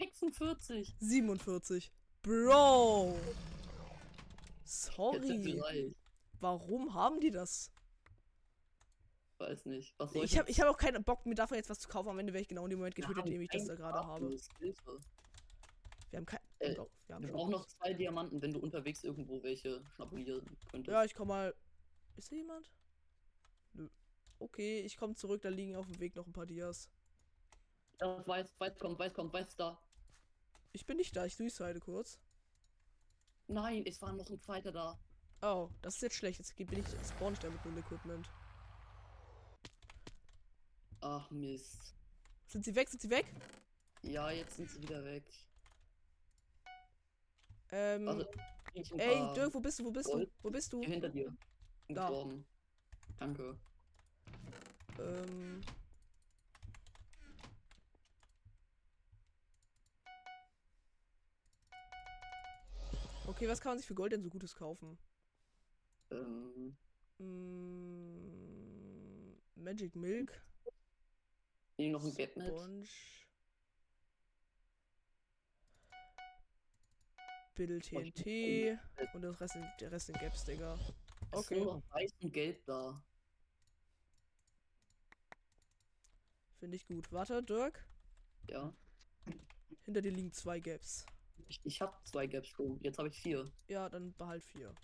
46. 0.00 0.96
47. 0.98 1.92
Bro. 2.20 3.16
Sorry. 4.64 5.94
Warum 6.40 6.94
haben 6.94 7.20
die 7.20 7.30
das? 7.30 7.70
Weiß 9.42 9.66
nicht. 9.66 9.92
Was 9.98 10.12
soll 10.12 10.24
Ich 10.24 10.38
habe 10.38 10.48
ich 10.48 10.60
hab 10.60 10.68
auch 10.68 10.76
keinen 10.76 11.02
Bock, 11.02 11.26
mir 11.26 11.34
davon 11.34 11.56
jetzt 11.56 11.68
was 11.68 11.80
zu 11.80 11.88
kaufen. 11.88 12.08
Am 12.08 12.18
Ende 12.18 12.32
werde 12.32 12.42
ich 12.42 12.48
genau 12.48 12.62
in 12.64 12.70
dem 12.70 12.78
Moment 12.78 12.94
getötet, 12.94 13.18
haben 13.18 13.26
indem 13.26 13.42
ich 13.42 13.50
das 13.50 13.66
da 13.66 13.74
gerade 13.74 14.06
habe. 14.06 14.36
Hilfe. 14.60 15.00
Wir 16.10 16.18
haben 16.18 16.26
kein. 16.26 16.38
Äh, 16.60 16.78
oh, 16.78 16.88
wir 17.08 17.16
haben 17.16 17.26
brauchen 17.26 17.50
noch 17.50 17.66
zwei 17.66 17.92
Diamanten, 17.92 18.40
wenn 18.40 18.52
du 18.52 18.60
unterwegs 18.60 19.02
irgendwo 19.02 19.42
welche 19.42 19.82
schnabulieren 19.96 20.46
könntest. 20.70 20.92
Ja, 20.92 21.02
ich 21.02 21.14
komm 21.14 21.28
mal. 21.28 21.54
Ist 22.16 22.28
hier 22.28 22.38
jemand? 22.38 22.70
Nö. 23.72 23.88
Okay, 24.38 24.80
ich 24.82 24.96
komme 24.96 25.16
zurück. 25.16 25.42
Da 25.42 25.48
liegen 25.48 25.74
auf 25.74 25.86
dem 25.86 25.98
Weg 25.98 26.14
noch 26.14 26.26
ein 26.26 26.32
paar 26.32 26.46
Dias. 26.46 26.88
Ja, 28.00 28.24
weiß, 28.24 28.54
weiß 28.60 28.78
kommt, 28.78 28.98
weiß 29.00 29.12
kommt, 29.12 29.32
weiß 29.32 29.56
da. 29.56 29.76
Ich 30.72 30.86
bin 30.86 30.98
nicht 30.98 31.16
da. 31.16 31.26
Ich 31.26 31.34
suicide 31.34 31.80
kurz. 31.80 32.20
Nein, 33.48 33.82
es 33.86 34.00
war 34.00 34.12
noch 34.12 34.30
ein 34.30 34.40
zweiter 34.40 34.70
da. 34.70 35.00
Oh, 35.42 35.68
das 35.82 35.96
ist 35.96 36.02
jetzt 36.02 36.16
schlecht. 36.16 36.38
Jetzt 36.38 36.54
bin 36.56 36.78
ich 36.78 36.86
spawn 37.08 37.32
ich 37.32 37.40
da 37.40 37.50
mit 37.50 37.64
null 37.64 37.78
Equipment. 37.78 38.30
Ach 41.02 41.30
Mist. 41.30 41.94
Sind 42.46 42.64
sie 42.64 42.74
weg? 42.74 42.88
Sind 42.88 43.02
sie 43.02 43.10
weg? 43.10 43.26
Ja, 44.02 44.30
jetzt 44.30 44.56
sind 44.56 44.70
sie 44.70 44.82
wieder 44.82 45.04
weg. 45.04 45.24
Ähm. 47.70 48.08
Also, 48.08 48.26
ey, 48.96 49.34
Dirk, 49.34 49.54
wo 49.54 49.60
bist 49.60 49.78
du? 49.78 49.84
Wo 49.84 49.90
bist 49.90 50.08
du? 50.08 50.12
Gold. 50.12 50.30
Wo 50.42 50.50
bist 50.50 50.72
du? 50.72 50.80
hier 50.80 50.88
hinter 50.88 51.08
dir. 51.08 51.36
Da. 51.88 52.08
gestorben. 52.08 52.44
Danke. 53.18 53.58
Ähm. 54.98 55.60
Okay, 63.26 63.48
was 63.48 63.60
kann 63.60 63.70
man 63.70 63.78
sich 63.78 63.86
für 63.86 63.94
Gold 63.94 64.12
denn 64.12 64.22
so 64.22 64.30
Gutes 64.30 64.54
kaufen? 64.54 64.98
Ähm, 66.10 66.76
Mm, 67.22 68.42
Magic 69.54 69.94
Milk, 69.94 70.42
hier 71.82 71.92
noch 71.92 72.04
ein 72.04 72.14
Gap 72.14 72.36
mit. 72.36 72.52
Biddle 77.54 77.80
TNT 77.80 78.78
und 79.14 79.22
das 79.22 79.40
Rest, 79.40 79.56
der 79.80 79.92
Rest 79.92 80.08
in 80.08 80.14
Gaps, 80.14 80.44
Digga. 80.44 80.78
Okay. 81.32 81.54
ist 81.54 81.64
nur 81.64 81.74
noch 81.74 81.82
weiß 81.90 82.12
und 82.22 82.32
gelb 82.32 82.64
da. 82.66 83.02
Finde 86.58 86.76
ich 86.76 86.86
gut. 86.86 87.10
Warte, 87.12 87.42
Dirk. 87.42 87.86
Ja. 88.48 88.74
Hinter 89.82 90.00
dir 90.00 90.12
liegen 90.12 90.32
zwei 90.32 90.60
Gaps. 90.60 91.04
Ich, 91.48 91.60
ich 91.64 91.80
habe 91.80 91.92
zwei 92.04 92.26
Gaps 92.26 92.48
schon. 92.48 92.78
Jetzt 92.82 92.98
habe 92.98 93.08
ich 93.08 93.20
vier. 93.20 93.50
Ja, 93.68 93.88
dann 93.88 94.14
behalt 94.14 94.44
vier. 94.44 94.74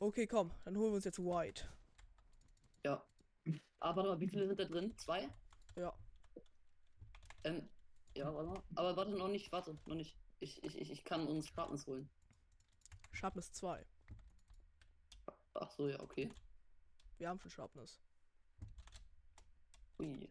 Okay, 0.00 0.26
komm, 0.26 0.52
dann 0.64 0.76
holen 0.76 0.92
wir 0.92 0.96
uns 0.96 1.04
jetzt 1.04 1.18
White. 1.18 1.68
Aber 3.80 3.96
warte 3.96 4.08
mal, 4.10 4.20
wie 4.20 4.28
viele 4.28 4.46
sind 4.46 4.58
da 4.58 4.64
drin? 4.64 4.96
Zwei? 4.98 5.28
Ja. 5.76 5.94
Ähm, 7.44 7.68
ja, 8.14 8.34
warte 8.34 8.48
mal. 8.48 8.62
Aber 8.74 8.96
warte 8.96 9.12
noch 9.12 9.28
nicht, 9.28 9.52
warte, 9.52 9.78
noch 9.86 9.94
nicht. 9.94 10.16
Ich, 10.40 10.62
ich, 10.64 10.78
ich, 10.78 10.90
ich 10.90 11.04
kann 11.04 11.26
uns 11.26 11.48
Sharpness 11.48 11.86
holen. 11.86 12.08
Sharpness 13.12 13.52
2. 13.52 13.84
Ach 15.54 15.70
so, 15.70 15.88
ja, 15.88 16.00
okay. 16.00 16.30
Wir 17.18 17.28
haben 17.28 17.40
schon 17.40 17.50
Sharpness. 17.50 18.00
Ui. 19.98 20.28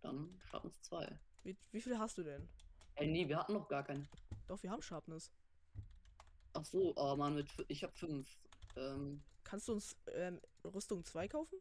Dann 0.00 0.40
Sharpness 0.50 0.80
2. 0.82 1.18
Wie, 1.44 1.56
wie 1.72 1.80
viele 1.80 1.98
hast 1.98 2.18
du 2.18 2.22
denn? 2.22 2.48
Ey, 2.96 3.08
nee, 3.08 3.28
wir 3.28 3.38
hatten 3.38 3.54
noch 3.54 3.68
gar 3.68 3.82
keinen. 3.82 4.08
Doch, 4.46 4.62
wir 4.62 4.70
haben 4.70 4.82
Sharpness. 4.82 5.32
Ach 6.52 6.64
so, 6.64 6.92
oh 6.96 7.16
Mann, 7.16 7.34
mit, 7.34 7.48
ich 7.68 7.82
habe 7.82 7.92
fünf. 7.94 8.38
Ähm, 8.76 9.22
Kannst 9.44 9.68
du 9.68 9.72
uns 9.72 9.96
ähm, 10.08 10.40
Rüstung 10.64 11.04
2 11.04 11.28
kaufen? 11.28 11.58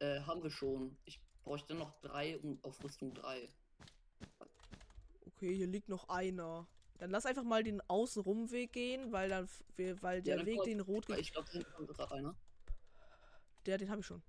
Äh, 0.00 0.20
haben 0.20 0.42
wir 0.42 0.50
schon. 0.50 0.96
Ich 1.04 1.20
bräuchte 1.44 1.74
noch 1.74 1.98
drei 2.00 2.38
um, 2.38 2.58
auf 2.62 2.82
Rüstung 2.82 3.14
3. 3.14 3.48
Okay, 5.26 5.54
hier 5.54 5.66
liegt 5.66 5.88
noch 5.88 6.08
einer. 6.08 6.66
Dann 6.98 7.10
lass 7.10 7.26
einfach 7.26 7.44
mal 7.44 7.62
den 7.62 7.80
Außenrumweg 7.88 8.72
gehen, 8.72 9.12
weil 9.12 9.28
dann 9.28 9.48
weil 10.00 10.22
der 10.22 10.38
dann 10.38 10.46
Weg, 10.46 10.62
den 10.64 10.80
rot 10.80 11.06
geht, 11.06 11.18
Ich 11.18 11.32
glaube, 11.32 11.46
da 11.48 11.52
hinten 11.52 11.72
kommt 11.72 11.88
gerade 11.88 12.14
einer. 12.14 12.34
der, 13.66 13.78
den 13.78 13.90
habe 13.90 14.00
ich 14.00 14.06
schon. 14.06 14.22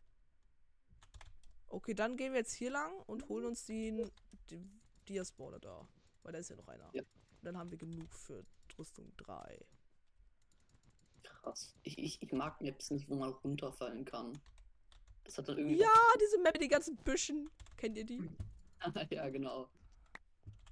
Okay, 1.69 1.93
dann 1.93 2.17
gehen 2.17 2.33
wir 2.33 2.39
jetzt 2.39 2.53
hier 2.53 2.71
lang 2.71 2.93
und 3.07 3.27
holen 3.29 3.45
uns 3.45 3.65
den, 3.65 4.09
den 4.49 4.81
Diasporter 5.07 5.59
da. 5.59 5.87
Weil 6.23 6.33
da 6.33 6.39
ist 6.39 6.49
ja 6.49 6.55
noch 6.55 6.67
einer. 6.67 6.89
Ja. 6.93 7.01
Und 7.01 7.43
dann 7.43 7.57
haben 7.57 7.71
wir 7.71 7.77
genug 7.77 8.13
für 8.13 8.45
Rüstung 8.77 9.11
3. 9.17 9.65
Krass. 11.23 11.75
Ich, 11.83 11.97
ich, 11.97 12.21
ich 12.21 12.31
mag 12.31 12.61
Maps 12.61 12.91
nicht, 12.91 13.09
wo 13.09 13.15
man 13.15 13.29
runterfallen 13.29 14.05
kann. 14.05 14.33
Das 15.27 15.37
hat 15.37 15.49
dann 15.49 15.57
irgendwie. 15.57 15.77
Ja, 15.77 15.93
diese 16.21 16.39
Map 16.39 16.53
mit 16.53 16.61
den 16.61 16.69
ganzen 16.69 16.95
Büschen. 16.95 17.49
Kennt 17.75 17.97
ihr 17.97 18.05
die? 18.05 18.29
ja, 19.09 19.29
genau. 19.29 19.69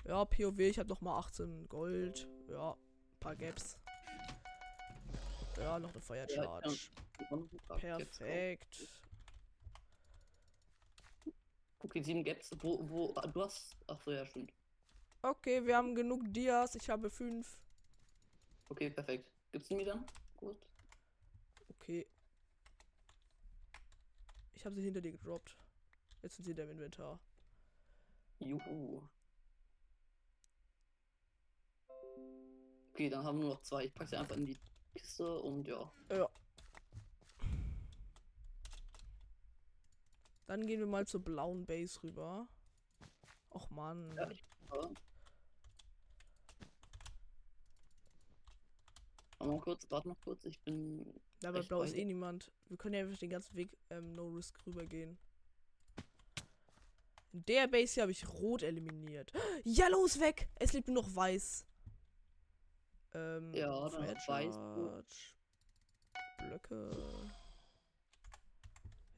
Ja, 0.06 0.24
POW, 0.24 0.60
ich 0.60 0.80
habe 0.80 0.88
noch 0.88 1.02
mal 1.02 1.20
18 1.20 1.68
Gold. 1.68 2.28
Ja, 2.48 2.72
ein 2.72 3.20
paar 3.20 3.36
Gaps. 3.36 3.78
Ja, 5.58 5.78
noch 5.78 5.92
eine 5.92 6.02
Fire 6.02 6.26
Ja, 6.30 6.44
Charge. 6.44 6.78
Perfekt. 7.68 8.90
Okay, 11.80 12.02
sieben 12.02 12.24
Gaps. 12.24 12.52
Wo, 12.60 12.80
wo, 12.90 13.14
du 13.14 13.42
hast. 13.44 13.76
Ach 13.88 14.00
so, 14.02 14.12
ja, 14.12 14.26
stimmt. 14.26 14.54
Okay, 15.22 15.66
wir 15.66 15.76
haben 15.76 15.96
genug 15.96 16.22
Dias. 16.28 16.76
Ich 16.76 16.90
habe 16.90 17.10
fünf. 17.10 17.58
Okay, 18.70 18.90
perfekt. 18.90 19.30
Gibt's 19.52 19.68
die 19.68 19.76
mir 19.76 19.86
dann? 19.86 20.06
Gut. 20.38 20.58
Okay. 21.72 22.08
Ich 24.56 24.66
habe 24.66 24.76
sie 24.76 24.84
hinter 24.84 25.02
dir 25.02 25.12
gedroppt. 25.12 25.58
Jetzt 26.22 26.38
sind 26.38 26.46
sie 26.46 26.52
in 26.52 26.58
deinem 26.58 26.72
Inventar. 26.72 27.20
Juhu. 28.40 29.08
Okay, 32.92 33.10
dann 33.10 33.26
haben 33.26 33.40
wir 33.40 33.46
nur 33.46 33.54
noch 33.56 33.62
zwei. 33.62 33.86
Ich 33.86 33.94
pack 33.94 34.08
sie 34.08 34.18
einfach 34.18 34.38
in 34.38 34.46
die 34.46 34.58
Kiste 34.94 35.40
und 35.42 35.68
ja. 35.68 35.92
Ja. 36.10 36.30
Dann 40.48 40.66
gehen 40.66 40.80
wir 40.80 40.88
mal 40.88 41.06
zur 41.06 41.24
blauen 41.24 41.66
Base 41.66 42.02
rüber. 42.04 42.48
Och 43.50 43.70
Mann. 43.70 44.14
Ja, 44.16 44.30
ich 44.30 44.46
aber. 44.70 44.92
Warte 49.46 49.58
mal 49.58 49.62
kurz, 49.64 49.92
warte 49.92 50.08
noch 50.08 50.20
kurz, 50.22 50.44
ich 50.46 50.60
bin. 50.62 51.06
Bei 51.42 51.54
echt 51.54 51.68
blau 51.68 51.84
ist 51.84 51.96
eh 51.96 52.04
niemand. 52.04 52.52
Wir 52.68 52.78
können 52.78 52.96
ja 52.96 53.02
einfach 53.02 53.20
den 53.20 53.30
ganzen 53.30 53.56
Weg 53.56 53.78
ähm, 53.92 54.14
No 54.14 54.30
Risk 54.30 54.58
rübergehen. 54.66 55.20
In 57.32 57.46
der 57.46 57.68
Base 57.68 57.94
hier 57.94 58.04
habe 58.04 58.12
ich 58.12 58.28
rot 58.28 58.64
eliminiert. 58.64 59.32
Yellow 59.66 60.06
ist 60.06 60.20
weg! 60.20 60.50
Es 60.56 60.74
lebt 60.74 60.88
nur 60.88 61.04
noch 61.04 61.16
weiß. 61.16 61.64
Ähm, 63.14 63.54
Ja, 63.54 63.88
dann 63.88 64.08
weiß, 64.08 64.24
Charge. 64.24 65.06
Blöcke. 66.40 67.32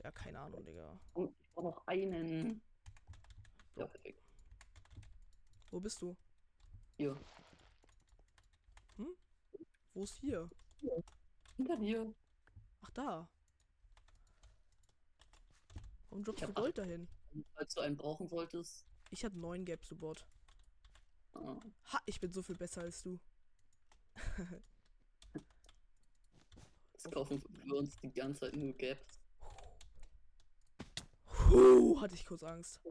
Ja, 0.04 0.12
keine 0.12 0.40
Ahnung, 0.40 0.66
Digga. 0.66 1.00
Und 1.14 1.34
ich 1.40 1.50
brauche 1.54 1.68
noch 1.68 1.88
einen. 1.88 2.62
Ja, 3.78 3.86
perfekt. 3.88 4.22
Wo 5.72 5.80
bist 5.80 6.02
du? 6.02 6.18
Hier. 6.98 7.16
Wo 9.98 10.04
ist 10.04 10.20
hier? 10.20 10.48
Hinter 11.56 11.76
dir. 11.76 12.14
Ach, 12.82 12.92
da. 12.92 13.28
Warum 16.10 16.24
droppst 16.24 16.44
du 16.44 16.54
Gold 16.54 16.78
dahin? 16.78 17.08
Falls 17.56 17.74
du 17.74 17.82
einen 17.82 17.98
brauchen 17.98 18.28
solltest. 18.28 18.86
Ich 19.10 19.26
habe 19.26 19.40
neun 19.40 19.66
Gaps 19.66 19.88
Support. 19.88 20.28
Ah, 21.34 21.60
Ha, 21.86 22.00
ich 22.06 22.20
bin 22.20 22.32
so 22.32 22.44
viel 22.44 22.58
besser 22.58 22.82
als 22.82 23.02
du. 23.02 23.20
Jetzt 26.94 27.12
kaufen 27.12 27.42
wir 27.66 27.78
uns 27.78 27.98
die 27.98 28.14
ganze 28.14 28.42
Zeit 28.42 28.56
nur 28.56 28.74
Gaps. 28.74 29.20
Puh, 31.26 32.00
hatte 32.00 32.14
ich 32.14 32.24
kurz 32.24 32.44
Angst. 32.44 32.82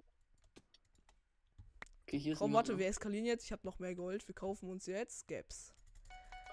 Okay, 2.02 2.34
Komm, 2.36 2.52
warte, 2.52 2.76
wir 2.76 2.88
eskalieren 2.88 3.26
jetzt. 3.26 3.44
Ich 3.44 3.52
habe 3.52 3.64
noch 3.64 3.78
mehr 3.78 3.94
Gold. 3.94 4.26
Wir 4.26 4.34
kaufen 4.34 4.68
uns 4.68 4.86
jetzt 4.86 5.28
Gaps. 5.28 5.75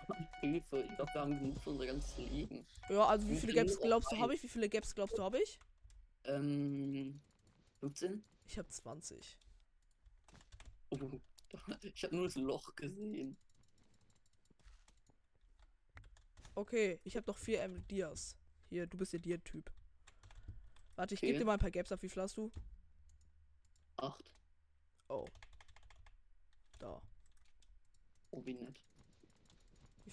Hilfe, 0.41 0.81
ich 0.81 0.95
glaube, 0.95 1.13
wir 1.13 1.21
haben 1.21 1.39
genug 1.39 1.61
für 1.61 1.69
unser 1.71 1.85
ganzes 1.85 2.17
Leben. 2.17 2.65
Ja, 2.89 3.05
also 3.07 3.27
wie 3.27 3.35
viele 3.35 3.53
viel 3.53 3.63
Gaps 3.63 3.79
glaubst 3.79 4.11
du 4.11 4.17
habe 4.17 4.35
ich? 4.35 4.43
Wie 4.43 4.47
viele 4.47 4.69
Gaps 4.69 4.93
glaubst 4.95 5.17
du 5.17 5.23
habe 5.23 5.39
ich? 5.41 5.59
Ähm, 6.25 7.21
15? 7.79 8.23
Ich 8.45 8.57
habe 8.57 8.67
20. 8.69 9.37
Oh, 10.89 10.99
ich 11.81 12.03
habe 12.03 12.15
nur 12.15 12.25
das 12.25 12.35
Loch 12.35 12.75
gesehen. 12.75 13.37
Okay, 16.55 16.99
ich 17.03 17.15
habe 17.17 17.25
noch 17.27 17.37
vier 17.37 17.61
Emerald 17.61 17.89
Dias. 17.89 18.37
Hier, 18.69 18.85
du 18.85 18.97
bist 18.97 19.13
der 19.13 19.19
Dia-Typ. 19.19 19.71
Warte, 20.95 21.15
ich 21.15 21.21
gebe 21.21 21.33
Okay. 21.33 21.39
dir 21.39 21.45
mal 21.45 21.53
ein 21.53 21.59
paar 21.59 21.71
Gaps 21.71 21.91
ab. 21.91 22.01
Wie 22.03 22.09
viel 22.09 22.21
hast 22.21 22.37
du? 22.37 22.51
8. 23.97 24.31
Oh. 25.09 25.25
Da. 26.79 27.01
Oh, 28.31 28.45
wie 28.45 28.53
nett. 28.53 28.79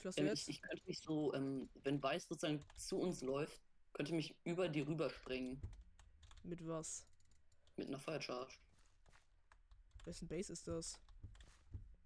Du 0.02 0.10
Ähm, 0.16 0.26
jetzt? 0.26 0.48
ich, 0.48 0.56
ich 0.56 0.62
könnte 0.62 0.82
mich 0.86 0.98
so, 1.00 1.34
ähm, 1.34 1.68
wenn 1.82 2.02
Weiß 2.02 2.26
sozusagen 2.26 2.64
zu 2.76 2.98
uns 2.98 3.20
läuft, 3.20 3.60
könnte 3.92 4.10
ich 4.10 4.16
mich 4.16 4.34
über 4.44 4.68
die 4.68 4.80
rüberspringen. 4.80 5.60
Mit 6.44 6.66
was? 6.66 7.04
Mit 7.76 7.88
einer 7.88 7.98
Fire 7.98 8.20
Charge. 8.20 8.54
Wessen 10.04 10.28
Base 10.28 10.52
ist 10.52 10.66
das? 10.66 10.98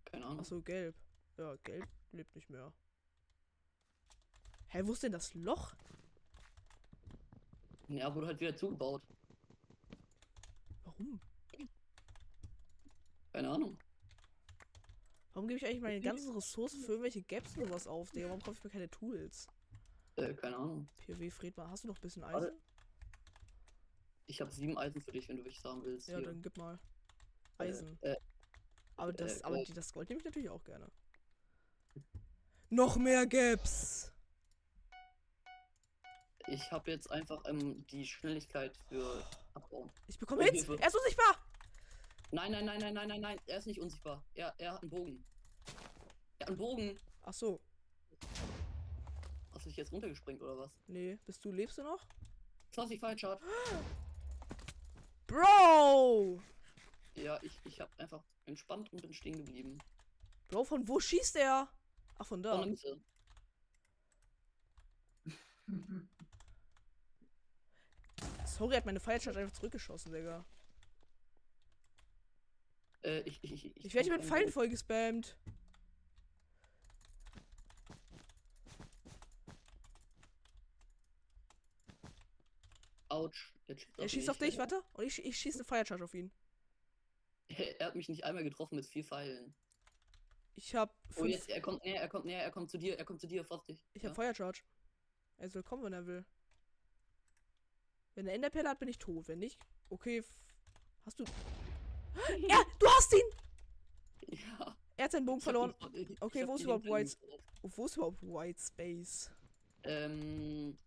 Keine 0.07 0.25
Ahnung. 0.27 0.41
Achso, 0.41 0.61
gelb. 0.61 0.95
Ja, 1.39 1.55
gelb 1.57 1.87
lebt 2.13 2.35
nicht 2.35 2.51
mehr. 2.51 2.73
Hä, 4.69 4.83
wo 4.85 4.93
ist 4.93 5.03
denn 5.05 5.13
das 5.13 5.35
Loch? 5.35 5.75
Ja, 7.89 8.13
wurde 8.15 8.27
halt 8.29 8.41
wieder 8.41 8.57
zugebaut. 8.57 9.03
Warum? 10.85 11.21
Keine 13.33 13.51
Ahnung. 13.51 13.77
Warum 15.35 15.49
gebe 15.49 15.59
ich 15.59 15.67
eigentlich 15.67 15.83
meine 15.83 16.01
ganzen 16.01 16.33
Ressourcen 16.33 16.81
für 16.81 16.93
irgendwelche 16.93 17.23
Gaps 17.23 17.57
und 17.57 17.67
sowas 17.67 17.87
auf, 17.87 18.11
Digga? 18.13 18.29
Warum 18.29 18.41
kaufe 18.41 18.57
ich 18.59 18.65
mir 18.65 18.71
keine 18.71 18.89
Tools? 18.89 19.49
Äh, 20.17 20.33
keine 20.35 20.57
Ahnung. 20.57 20.89
PW 20.97 21.29
Friedmann, 21.29 21.71
hast 21.71 21.83
du 21.83 21.89
noch 21.89 21.97
ein 21.97 22.01
bisschen 22.01 22.23
Warte. 22.23 22.49
Eisen? 22.49 22.61
Ich 24.27 24.41
habe 24.41 24.53
sieben 24.53 24.79
Eisen 24.79 25.01
für 25.01 25.11
dich, 25.11 25.29
wenn 25.29 25.37
du 25.37 25.45
welches 25.45 25.65
haben 25.65 25.83
willst. 25.85 26.09
Ja, 26.09 26.19
Hier. 26.19 26.29
dann 26.29 26.41
gib 26.41 26.57
mal. 26.57 26.79
Äh, 27.59 27.65
Eisen. 27.65 27.99
Äh, 28.03 28.17
aber 28.97 29.13
das, 29.13 29.41
äh, 29.41 29.45
aber 29.45 29.57
Gold. 29.57 29.69
die, 29.69 29.73
das 29.75 29.93
Gold 29.93 30.09
nehme 30.09 30.21
ich 30.21 30.25
natürlich 30.25 30.49
auch 30.49 30.63
gerne. 30.63 30.89
Noch 32.71 32.97
mehr 32.97 33.27
Gaps! 33.27 34.13
ich 36.47 36.71
habe 36.71 36.91
jetzt 36.91 37.11
einfach 37.11 37.43
ähm, 37.47 37.87
die 37.87 38.07
Schnelligkeit 38.07 38.77
für 38.89 39.25
Abbauen. 39.55 39.91
Ich 40.09 40.19
bekomme 40.19 40.45
Hits! 40.45 40.69
Er 40.69 40.87
ist 40.87 40.97
unsichtbar! 40.97 41.39
Nein, 42.35 42.51
nein, 42.51 42.65
nein, 42.65 42.81
nein, 42.81 42.95
nein, 42.95 43.09
nein, 43.09 43.21
nein. 43.21 43.41
Er 43.47 43.59
ist 43.59 43.67
nicht 43.67 43.81
unsichtbar. 43.81 44.25
Er, 44.35 44.53
er 44.59 44.73
hat 44.73 44.83
einen 44.83 44.91
Bogen. 44.91 45.25
Er 46.41 46.47
hat 46.47 46.49
einen 46.49 46.57
Bogen. 46.57 46.99
Ach 47.23 47.33
so. 47.33 47.61
Hast 49.53 49.65
du 49.65 49.69
dich 49.69 49.77
jetzt 49.77 49.93
runtergesprengt 49.93 50.43
oder 50.43 50.59
was? 50.59 50.73
Nee, 50.89 51.17
bist 51.27 51.45
du, 51.45 51.53
lebst 51.53 51.79
du 51.79 51.85
noch? 51.85 52.05
20 52.73 52.99
Fire 52.99 53.17
Charge. 53.17 53.41
Bro! 55.29 56.43
Ja, 57.15 57.39
ich, 57.41 57.61
ich 57.67 57.81
habe 57.81 57.93
einfach 57.99 58.25
entspannt 58.47 58.93
und 58.93 59.01
bin 59.01 59.15
stehen 59.15 59.37
geblieben. 59.37 59.79
Bro, 60.49 60.65
von 60.65 60.89
wo 60.89 60.99
schießt 60.99 61.37
er? 61.37 61.69
Ach, 62.19 62.27
von 62.27 62.43
da. 62.43 62.59
Von 62.59 62.63
der 62.63 62.71
Mitte. 62.71 63.01
Sorry, 68.45 68.75
hat 68.75 68.87
meine 68.87 68.99
Feiercharge 68.99 69.39
einfach 69.39 69.55
zurückgeschossen, 69.55 70.13
Digga. 70.13 70.45
Äh, 73.05 73.21
ich, 73.21 73.39
ich, 73.43 73.53
ich, 73.53 73.85
Ich 73.85 73.95
werde 73.95 74.09
hier 74.09 74.17
mit 74.17 74.27
Pfeilen 74.27 74.51
voll 74.51 74.69
gespammt. 74.69 75.37
Autsch. 83.09 83.53
Er 83.67 83.77
schießt, 83.77 83.99
Er 83.99 84.09
schießt 84.09 84.31
auf 84.31 84.39
dich, 84.39 84.59
warte. 84.59 84.83
Und 84.95 85.05
ich, 85.05 85.25
ich 85.25 85.37
schieße 85.39 85.59
eine 85.59 85.65
Feiercharge 85.65 86.05
auf 86.05 86.15
ihn. 86.15 86.31
Er, 87.49 87.87
hat 87.87 87.95
mich 87.95 88.09
nicht 88.09 88.25
einmal 88.25 88.43
getroffen 88.43 88.77
mit 88.77 88.87
vier 88.87 89.05
Pfeilen. 89.05 89.55
Ich 90.57 90.75
hab 90.75 90.95
Oh, 91.11 91.23
fünf. 91.23 91.31
jetzt, 91.33 91.49
er 91.49 91.61
kommt 91.61 91.85
näher, 91.85 92.01
er 92.01 92.09
kommt 92.09 92.25
näher, 92.25 92.43
er 92.43 92.51
kommt 92.51 92.71
zu 92.71 92.79
dir, 92.79 92.97
er 92.99 93.05
kommt 93.05 93.21
zu 93.21 93.27
dir, 93.27 93.45
vorsichtig. 93.45 93.81
ich 93.93 94.03
hab 94.05 94.11
ja. 94.11 94.15
Feiercharge. 94.15 94.63
Er 95.37 95.49
soll 95.51 95.63
kommen, 95.63 95.85
wenn 95.85 95.93
er 95.93 96.07
will. 96.07 96.25
Wenn 98.15 98.27
er 98.29 98.35
Enderperle 98.35 98.69
hat, 98.69 98.79
bin 98.79 98.89
ich 98.89 98.99
tot. 98.99 99.29
Wenn 99.29 99.41
nicht, 99.41 99.59
okay. 99.91 100.23
Hast 101.05 101.19
du. 101.21 101.25
Ja, 102.49 102.63
du 102.79 102.87
hast 102.87 103.13
ihn! 103.15 104.39
Ja. 104.39 104.77
Er 104.97 105.05
hat 105.05 105.13
seinen 105.13 105.27
Bogen 105.27 105.41
verloren. 105.41 105.75
ich 105.93 106.21
Okay, 106.23 106.47
wo 106.47 106.55
ist 106.55 106.63
überhaupt. 106.63 106.87
Oh, 107.63 107.71
wo 107.77 107.87
ist 107.87 107.97
überhaupt 107.97 108.23
White 108.23 108.61
Space? 108.61 109.31
Ähm. 109.83 110.79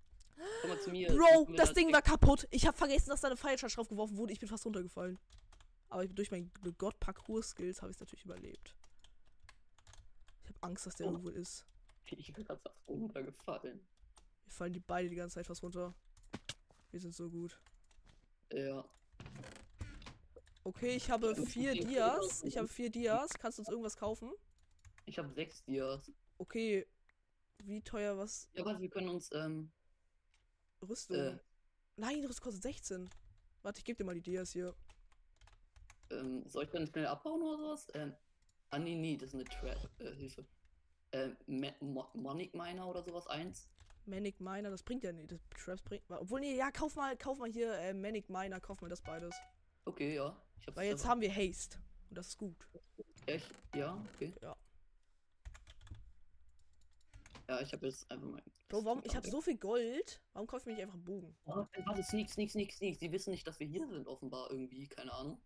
Komm 0.62 0.70
mal 0.70 0.80
zu 0.80 0.92
mir. 0.92 1.08
Bro, 1.10 1.48
das 1.56 1.70
da 1.70 1.74
Ding 1.74 1.92
war 1.92 2.02
kaputt. 2.02 2.48
Ich 2.52 2.66
habe 2.68 2.78
vergessen, 2.78 3.10
dass 3.10 3.22
da 3.22 3.28
eine 3.28 3.38
Feiercharge 3.38 3.76
drauf 3.76 3.88
geworfen 3.90 4.18
wurde. 4.18 4.34
Ich 4.34 4.40
bin 4.40 4.48
fast 4.48 4.66
runtergefallen. 4.66 5.18
Aber 5.90 6.04
ich- 6.04 6.14
durch 6.14 6.30
meine 6.32 6.50
God-Parcours-Skills 6.78 7.82
habe 7.82 7.92
ich 7.92 7.98
es 7.98 8.00
natürlich 8.02 8.26
überlebt. 8.26 8.76
Ich 10.44 10.50
habe 10.50 10.60
Angst, 10.62 10.86
dass 10.86 10.96
der 10.96 11.08
Oh. 11.08 11.12
irgendwo 11.12 11.30
ist. 11.30 11.66
Ich 12.12 12.32
bin 12.32 12.46
gerade 12.46 12.60
fast 12.62 12.76
runtergefallen. 12.88 13.86
Wir 14.46 14.52
fallen 14.54 14.72
die 14.74 14.80
beide 14.80 15.10
die 15.10 15.16
ganze 15.16 15.36
Zeit 15.36 15.48
fast 15.48 15.62
runter. 15.64 15.94
Wir 16.92 17.00
sind 17.02 17.14
so 17.14 17.30
gut. 17.30 17.60
Ja. 18.54 18.86
Okay, 20.68 20.97
ich 20.97 21.09
habe 21.09 21.34
vier 21.45 21.72
Dias. 21.76 22.43
Ich 22.43 22.57
habe 22.57 22.68
vier 22.68 22.89
Dias. 22.89 23.30
Kannst 23.39 23.57
du 23.57 23.61
uns 23.61 23.70
irgendwas 23.70 23.95
kaufen? 23.95 24.34
Ich 25.05 25.18
habe 25.18 25.30
sechs 25.34 25.63
Dias. 25.63 26.11
Okay. 26.39 26.86
Wie 27.59 27.82
teuer 27.82 28.18
was? 28.18 28.49
Ja, 28.53 28.65
warte, 28.65 28.82
wir 28.82 28.89
können 28.89 29.07
uns, 29.07 29.30
ähm, 29.32 29.72
Rüstung. 30.82 31.15
äh, 31.15 31.38
Nein, 31.95 32.20
Rüstung 32.26 32.43
kostet 32.43 32.63
16. 32.63 33.09
Warte, 33.61 33.80
ich 33.80 33.86
gebe 33.86 33.95
dir 33.97 34.03
mal 34.03 34.15
die 34.15 34.22
Dias 34.22 34.51
hier. 34.51 34.76
ähm, 36.09 36.45
soll 36.47 36.65
ich 36.65 36.70
dann 36.72 36.86
schnell 36.86 37.07
abbauen 37.07 37.41
oder 37.41 37.57
sowas? 37.57 37.88
Ähm, 37.93 38.13
ah, 38.72 38.78
nee, 38.80 38.95
nee, 38.95 39.15
das 39.15 39.30
ist 39.30 39.36
eine 39.36 39.45
Trap, 39.45 39.89
äh, 39.99 40.15
Hilfe. 40.15 40.45
Ähm, 41.13 41.38
Mo 41.80 42.05
Monic 42.13 42.53
Miner 42.53 42.86
oder 42.88 43.03
sowas, 43.03 43.26
eins. 43.28 43.70
Manic 44.05 44.41
Miner, 44.41 44.70
das 44.70 44.84
bringt 44.84 45.03
ja 45.05 45.13
nicht. 45.13 45.32
Das 45.32 45.39
Traps 45.63 45.82
bringt. 45.82 46.03
Obwohl, 46.09 46.41
nee, 46.41 46.57
ja, 46.57 46.72
kauf 46.72 46.95
mal, 46.97 47.15
kauf 47.15 47.38
mal 47.39 47.49
hier 47.49 47.74
äh, 47.80 47.93
Manic 47.93 48.30
Miner, 48.30 48.59
kauf 48.59 48.82
mal 48.82 48.89
das 48.89 49.01
beides. 49.01 49.34
Okay, 49.86 50.15
ja. 50.15 50.36
Ich 50.60 50.76
Weil 50.76 50.89
jetzt 50.89 51.05
haben 51.05 51.22
wir 51.22 51.34
Haste. 51.34 51.78
Und 52.10 52.18
das 52.18 52.28
ist 52.28 52.38
gut. 52.38 52.55
Echt? 53.26 53.49
Ja, 53.76 54.03
okay. 54.16 54.34
Ja. 54.41 54.55
Ja, 57.49 57.62
ich 57.62 57.72
habe 57.72 57.86
jetzt 57.88 58.10
einfach 58.12 58.28
mal. 58.28 58.41
Bro, 58.68 58.84
warum? 58.84 59.01
Ich 59.05 59.16
habe 59.16 59.30
so 59.30 59.39
viel 59.39 59.58
Gold. 59.58 60.22
Warum 60.34 60.47
kaufe 60.47 60.62
ich 60.62 60.66
mir 60.68 60.74
nicht 60.74 60.82
einfach 60.82 60.95
einen 60.95 61.05
Bogen? 61.05 61.36
Oh, 61.45 61.66
warte, 61.86 62.03
sneak, 62.03 62.30
sneak, 62.30 62.51
sneak, 62.51 62.74
sneak. 62.74 62.97
Sie 62.99 63.12
wissen 63.12 63.32
nicht, 63.32 63.47
dass 63.47 63.60
wir 63.60 63.68
hier 63.68 63.88
sind, 63.88 64.08
offenbar 64.08 64.51
irgendwie. 64.51 64.88
Keine 64.88 65.14
Ahnung. 65.14 65.41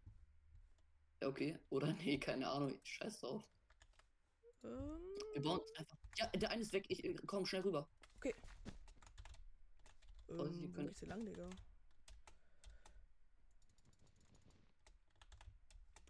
Ja, 1.21 1.27
okay. 1.27 1.59
Oder 1.69 1.93
nee, 1.93 2.17
keine 2.17 2.49
Ahnung. 2.49 2.79
Scheiß 2.83 3.19
drauf. 3.19 3.43
Ähm, 4.63 4.99
Wir 5.33 5.41
bauen 5.41 5.61
einfach. 5.75 5.97
Ja, 6.17 6.27
der 6.27 6.49
eine 6.49 6.61
ist 6.61 6.73
weg. 6.73 6.85
Ich 6.87 7.03
äh, 7.03 7.13
komm 7.27 7.45
schnell 7.45 7.61
rüber. 7.61 7.87
Oh, 10.27 10.45
sie 10.45 10.63
ähm, 10.63 10.69
wo 10.69 10.75
können- 10.75 10.95
lang, 11.07 11.25
Digga? 11.25 11.49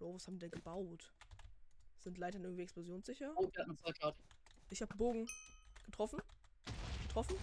Bro, 0.02 0.16
was 0.16 0.26
haben 0.26 0.34
die 0.39 0.49
denn 0.49 0.52
gebaut? 0.52 1.14
Sind 1.99 2.18
Leitern 2.18 2.43
irgendwie 2.43 2.64
explosionssicher? 2.64 3.34
Oh, 3.36 3.45
der 3.45 3.62
hat 3.62 3.70
einen 3.70 3.78
Zweitgrad. 3.78 4.16
Ich 4.72 4.82
habe 4.82 4.95
Bogen 4.95 5.30
getroffen. 5.86 6.20
Getroffen. 7.04 7.36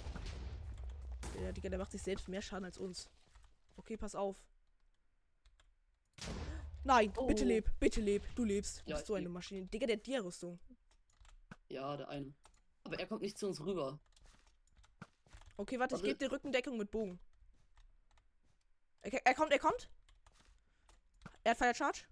Der, 1.37 1.53
Digga, 1.53 1.69
der 1.69 1.79
macht 1.79 1.93
sich 1.93 2.03
selbst 2.03 2.27
mehr 2.27 2.43
Schaden 2.43 2.65
als 2.65 2.77
uns. 2.77 3.09
Okay, 3.77 3.97
pass 3.97 4.17
auf. 4.17 4.37
Nein, 6.83 7.13
bitte 7.29 7.45
Oh. 7.45 7.47
leb, 7.47 7.71
bitte 7.79 8.01
leb. 8.01 8.25
Du 8.35 8.43
lebst. 8.45 8.83
Du 8.85 8.91
Ja, 8.91 8.97
bist 8.97 9.07
so 9.07 9.15
ich 9.15 9.19
eine 9.19 9.29
leb. 9.29 9.35
Maschine. 9.35 9.67
Digga, 9.67 9.87
der 9.87 9.97
hat 9.99 10.07
Dia-Rüstung. 10.07 10.59
Ja, 11.69 11.97
der 11.97 12.09
eine. 12.09 12.35
Aber 12.83 12.99
er 12.99 13.07
kommt 13.07 13.23
nicht 13.23 13.39
zu 13.39 13.47
uns 13.47 13.61
rüber. 13.65 14.01
Okay, 15.59 15.79
warte, 15.79 15.95
ich 15.95 16.03
Warte. 16.03 16.09
gebe 16.09 16.19
dir 16.19 16.33
Rückendeckung 16.33 16.77
mit 16.77 16.91
Bogen. 16.91 17.21
Er, 19.03 19.25
er 19.25 19.35
kommt, 19.37 19.53
er 19.53 19.61
kommt. 19.61 19.89
Er 21.45 21.53
hat 21.53 21.59
Fire 21.59 21.73
Charge. 21.75 22.03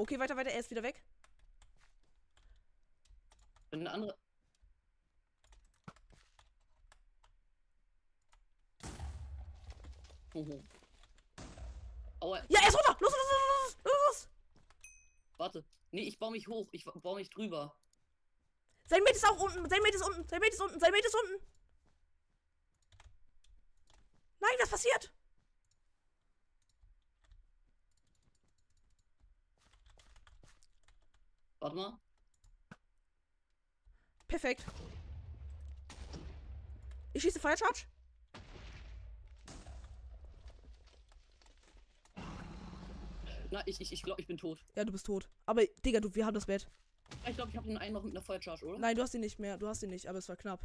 Okay, 0.00 0.18
weiter, 0.18 0.34
weiter, 0.34 0.48
er 0.50 0.60
ist 0.60 0.70
wieder 0.70 0.82
weg. 0.82 1.02
Wenn 3.70 3.84
der 3.84 3.92
andere. 3.92 4.16
Hoho. 10.32 10.64
Aua, 12.20 12.38
Ja, 12.48 12.60
er 12.62 12.68
ist 12.68 12.78
runter! 12.78 12.96
Los, 12.98 13.12
los, 13.12 13.20
los, 13.20 13.74
los, 13.74 13.76
los, 13.84 13.92
los! 13.92 14.28
warte. 15.36 15.64
Nee, 15.90 16.08
ich 16.08 16.18
baue 16.18 16.30
mich 16.30 16.48
hoch. 16.48 16.66
Ich 16.72 16.86
baue 16.86 17.16
mich 17.16 17.28
drüber. 17.28 17.76
Sein 18.86 19.02
Mate 19.02 19.16
ist 19.16 19.28
auch 19.28 19.38
unten, 19.38 19.68
sein 19.68 19.82
Mate 19.82 19.96
ist 19.96 20.02
unten, 20.02 20.26
sein 20.26 20.40
Mate 20.40 20.52
ist 20.54 20.62
unten, 20.62 20.80
sein 20.80 20.92
Mate 20.92 21.06
ist 21.06 21.14
unten. 21.14 21.46
Nein, 24.40 24.56
was 24.60 24.70
passiert? 24.70 25.12
Warte 31.60 31.76
mal. 31.76 31.98
Perfekt. 34.28 34.64
Ich 37.12 37.22
schieße 37.22 37.40
Fire 37.40 37.56
Charge. 37.56 37.84
Na, 43.50 43.62
ich, 43.66 43.80
ich, 43.80 43.92
ich 43.92 44.02
glaube, 44.02 44.20
ich 44.20 44.26
bin 44.28 44.36
tot. 44.38 44.64
Ja, 44.76 44.84
du 44.84 44.92
bist 44.92 45.06
tot. 45.06 45.28
Aber, 45.46 45.62
Digga, 45.84 46.00
du, 46.00 46.14
wir 46.14 46.24
haben 46.24 46.34
das 46.34 46.46
Bett. 46.46 46.68
Ich 47.28 47.34
glaube, 47.34 47.50
ich 47.50 47.56
habe 47.56 47.66
den 47.66 47.76
einen 47.76 47.92
noch 47.92 48.04
mit 48.04 48.12
einer 48.12 48.22
Feuercharge, 48.22 48.64
oder? 48.64 48.78
Nein, 48.78 48.94
du 48.94 49.02
hast 49.02 49.14
ihn 49.14 49.20
nicht 49.20 49.40
mehr. 49.40 49.58
Du 49.58 49.66
hast 49.66 49.82
ihn 49.82 49.90
nicht, 49.90 50.08
aber 50.08 50.18
es 50.18 50.28
war 50.28 50.36
knapp. 50.36 50.64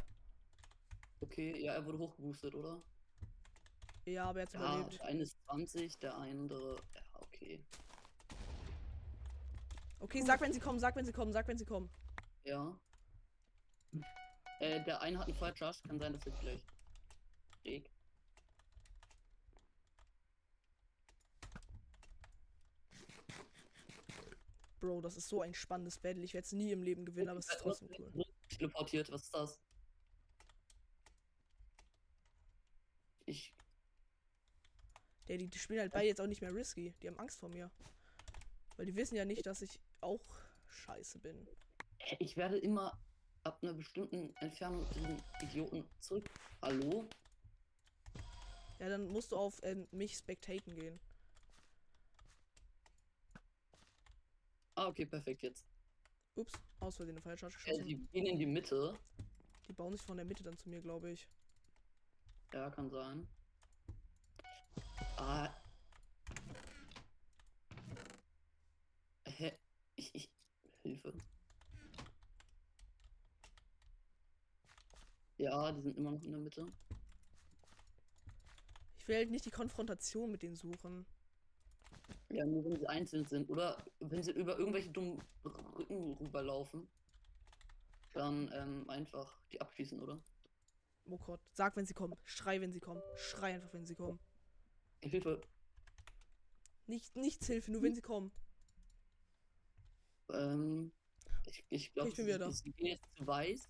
Okay, 1.20 1.60
ja, 1.60 1.72
er 1.72 1.84
wurde 1.84 1.98
hochgeboostet, 1.98 2.54
oder? 2.54 2.80
Ja, 4.04 4.26
aber 4.26 4.40
er 4.40 4.46
hat 4.46 4.54
Ja, 4.54 4.60
überlebt. 4.78 4.98
der 5.00 5.04
eine 5.06 5.22
ist 5.22 5.36
20, 5.46 5.98
der 5.98 6.14
andere. 6.16 6.76
Ja, 6.94 7.02
okay. 7.14 7.64
Okay, 9.98 10.22
sag, 10.22 10.40
wenn 10.40 10.52
sie 10.52 10.60
kommen, 10.60 10.78
sag, 10.78 10.94
wenn 10.96 11.04
sie 11.04 11.12
kommen, 11.12 11.32
sag, 11.32 11.48
wenn 11.48 11.58
sie 11.58 11.64
kommen. 11.64 11.90
Ja. 12.44 12.78
Äh, 14.60 14.82
der 14.84 15.00
eine 15.00 15.18
hat 15.18 15.26
einen 15.26 15.36
Feuercharge, 15.36 15.78
kann 15.86 15.98
sein, 15.98 16.12
dass 16.12 16.26
er 16.26 16.32
gleich. 16.32 16.62
Schräg. 17.60 17.90
Bro, 24.80 25.00
das 25.00 25.16
ist 25.16 25.28
so 25.28 25.42
ein 25.42 25.54
spannendes 25.54 25.98
Battle. 25.98 26.22
Ich 26.22 26.34
werde 26.34 26.44
es 26.44 26.52
nie 26.52 26.70
im 26.70 26.82
Leben 26.82 27.04
gewinnen, 27.04 27.30
aber 27.30 27.40
es 27.40 27.48
ist 27.48 27.58
trotzdem 27.60 27.88
cool. 28.14 28.24
Teleportiert, 28.48 29.10
was 29.10 29.24
ist 29.24 29.34
das? 29.34 29.60
Ich. 33.24 33.52
Der, 35.26 35.38
die, 35.38 35.48
die 35.48 35.58
spielen 35.58 35.80
halt 35.80 35.92
beide 35.92 36.06
jetzt 36.06 36.20
auch 36.20 36.28
nicht 36.28 36.40
mehr 36.40 36.54
risky. 36.54 36.94
Die 37.02 37.08
haben 37.08 37.18
Angst 37.18 37.40
vor 37.40 37.48
mir. 37.48 37.70
Weil 38.76 38.86
die 38.86 38.94
wissen 38.94 39.16
ja 39.16 39.24
nicht, 39.24 39.44
dass 39.44 39.62
ich 39.62 39.80
auch 40.00 40.20
scheiße 40.68 41.18
bin. 41.18 41.46
Ich 42.18 42.36
werde 42.36 42.58
immer 42.58 42.98
ab 43.44 43.58
einer 43.62 43.74
bestimmten 43.74 44.34
Entfernung 44.36 44.88
diesen 44.90 45.22
Idioten 45.42 45.84
zurück. 46.00 46.28
Hallo? 46.62 47.08
Ja, 48.78 48.88
dann 48.88 49.06
musst 49.08 49.32
du 49.32 49.36
auf 49.36 49.58
ähm, 49.62 49.86
mich 49.90 50.16
spectaten 50.16 50.74
gehen. 50.74 51.00
Ah, 54.74 54.88
okay, 54.88 55.06
perfekt 55.06 55.42
jetzt. 55.42 55.64
Ups, 56.34 56.52
aus 56.80 56.96
Versehen 56.96 57.14
eine 57.16 57.22
Fallcharge 57.22 57.56
Äh, 57.64 57.70
geschossen. 57.70 57.86
die 57.86 57.96
gehen 58.12 58.26
in 58.26 58.38
die 58.38 58.46
Mitte. 58.46 58.98
Die 59.66 59.72
bauen 59.72 59.92
sich 59.96 60.02
von 60.02 60.16
der 60.18 60.26
Mitte 60.26 60.42
dann 60.42 60.58
zu 60.58 60.68
mir, 60.68 60.80
glaube 60.82 61.10
ich. 61.12 61.26
Ja, 62.52 62.70
kann 62.70 62.90
sein. 62.90 63.26
Ah. 65.16 65.48
Hä? 69.24 69.58
Ich, 69.96 70.14
ich. 70.14 70.30
Hilfe. 70.82 71.14
Ja, 75.66 75.72
die 75.72 75.82
sind 75.82 75.96
immer 75.96 76.12
noch 76.12 76.22
in 76.22 76.30
der 76.30 76.38
Mitte. 76.38 76.64
Ich 79.00 79.08
will 79.08 79.16
halt 79.16 79.30
nicht 79.32 79.44
die 79.44 79.50
Konfrontation 79.50 80.30
mit 80.30 80.42
denen 80.42 80.54
suchen. 80.54 81.04
Ja, 82.28 82.46
nur 82.46 82.64
wenn 82.64 82.76
sie 82.76 82.86
einzeln 82.86 83.24
sind. 83.24 83.50
Oder 83.50 83.76
wenn 83.98 84.22
sie 84.22 84.30
über 84.30 84.56
irgendwelche 84.58 84.90
dummen 84.90 85.20
Brücken 85.42 86.12
rüberlaufen. 86.20 86.86
Dann 88.12 88.48
ähm, 88.54 88.88
einfach 88.88 89.40
die 89.50 89.60
abschießen, 89.60 90.00
oder? 90.00 90.20
Oh 91.06 91.18
Gott, 91.18 91.40
sag, 91.52 91.74
wenn 91.74 91.84
sie 91.84 91.94
kommen. 91.94 92.16
Schrei, 92.22 92.60
wenn 92.60 92.72
sie 92.72 92.78
kommen. 92.80 93.02
Schrei 93.16 93.54
einfach, 93.54 93.72
wenn 93.72 93.86
sie 93.86 93.96
kommen. 93.96 94.20
Hilfe. 95.02 95.40
Nicht, 96.86 97.16
nichts 97.16 97.48
Hilfe, 97.48 97.72
nur 97.72 97.82
wenn 97.82 97.94
sie 97.96 98.02
kommen. 98.02 98.30
Ähm, 100.32 100.92
ich 101.46 101.64
ich 101.70 101.92
glaube, 101.92 102.10
Ich 102.10 102.16
bin 102.16 102.26
wieder 102.26 102.38
da. 102.38 102.52
sie 102.52 102.70
gehen 102.72 102.86
jetzt 102.86 103.16
zu 103.16 103.26
weiß. 103.26 103.68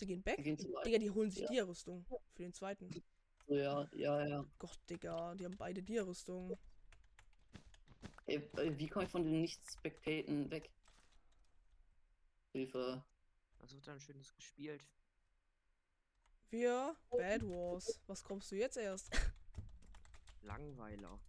Ach, 0.00 0.06
die 0.06 0.06
gehen 0.06 0.22
back? 0.22 0.36
Die 0.36 0.42
gehen. 0.42 0.56
Digga, 0.56 0.98
die 0.98 1.10
holen 1.10 1.30
sich 1.30 1.42
Ja. 1.42 1.48
Dia-Rüstung. 1.48 2.06
Für 2.32 2.42
den 2.42 2.54
zweiten. 2.54 2.90
So, 3.46 3.54
ja, 3.54 3.86
ja, 3.92 4.26
ja. 4.26 4.46
Gott, 4.58 4.78
Digga, 4.88 5.34
die 5.34 5.44
haben 5.44 5.56
beide 5.58 5.82
Dia-Rüstung. 5.82 6.56
Äh, 8.26 8.40
wie 8.78 8.88
komme 8.88 9.04
ich 9.04 9.10
von 9.10 9.24
den 9.24 9.42
Nicht-Spectaten 9.42 10.50
weg? 10.50 10.70
Hilfe. 12.52 13.04
Was 13.58 13.74
wird 13.74 13.86
dann 13.86 14.00
schönes 14.00 14.34
gespielt? 14.34 14.82
Wir, 16.48 16.96
Bad 17.10 17.42
Wars. 17.42 18.00
Was 18.06 18.24
kommst 18.24 18.50
du 18.50 18.56
jetzt 18.56 18.78
erst? 18.78 19.10
Langweiler. 20.42 21.20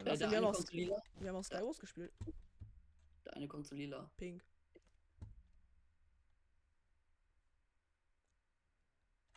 Was, 0.00 0.18
der, 0.18 0.30
wir, 0.30 0.38
haben 0.38 0.46
auch, 0.46 0.70
lila. 0.70 1.00
wir 1.20 1.28
haben 1.28 1.36
auch 1.36 1.44
Skywars 1.44 1.78
gespielt. 1.78 2.12
der 3.24 3.36
eine 3.36 3.46
kommt 3.46 3.68
zu 3.68 3.76
lila. 3.76 4.10
Pink. 4.16 4.42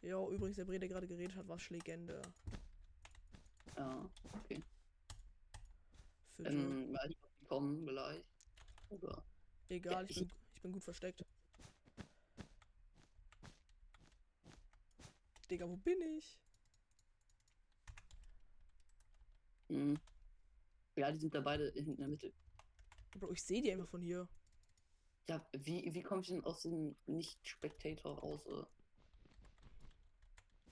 Jo, 0.03 0.29
übrigens, 0.31 0.57
der 0.57 0.65
Bre, 0.65 0.79
der 0.79 0.89
gerade 0.89 1.07
geredet 1.07 1.35
hat, 1.37 1.47
war 1.47 1.57
Schlegende. 1.57 2.21
Ja, 3.77 4.09
okay. 4.33 4.61
Für 6.35 6.45
Ähm, 6.45 6.93
weiß 6.93 7.07
nicht, 7.07 7.23
ob 7.23 7.31
die 7.39 7.45
kommen 7.45 7.85
vielleicht. 7.85 8.25
Oder. 8.89 9.23
Egal, 9.69 10.03
ich 10.05 10.11
ich- 10.11 10.27
bin, 10.27 10.31
ich 10.55 10.61
bin 10.61 10.71
gut 10.73 10.83
versteckt. 10.83 11.25
Digga, 15.49 15.69
wo 15.69 15.77
bin 15.77 16.01
ich? 16.17 16.37
Hm. 19.69 19.97
Ja, 20.95 21.11
die 21.11 21.17
sind 21.19 21.33
da 21.33 21.39
beide 21.39 21.67
in 21.69 21.95
der 21.95 22.07
Mitte. 22.09 22.33
Bro, 23.19 23.31
ich 23.31 23.41
sehe 23.43 23.61
die 23.61 23.71
einfach 23.71 23.87
von 23.87 24.01
hier. 24.01 24.27
Ja, 25.29 25.45
wie, 25.53 25.93
wie 25.93 26.03
komme 26.03 26.21
ich 26.21 26.27
denn 26.27 26.43
aus 26.43 26.63
dem 26.63 26.95
Nicht-Spectator 27.05 28.19
raus? 28.19 28.41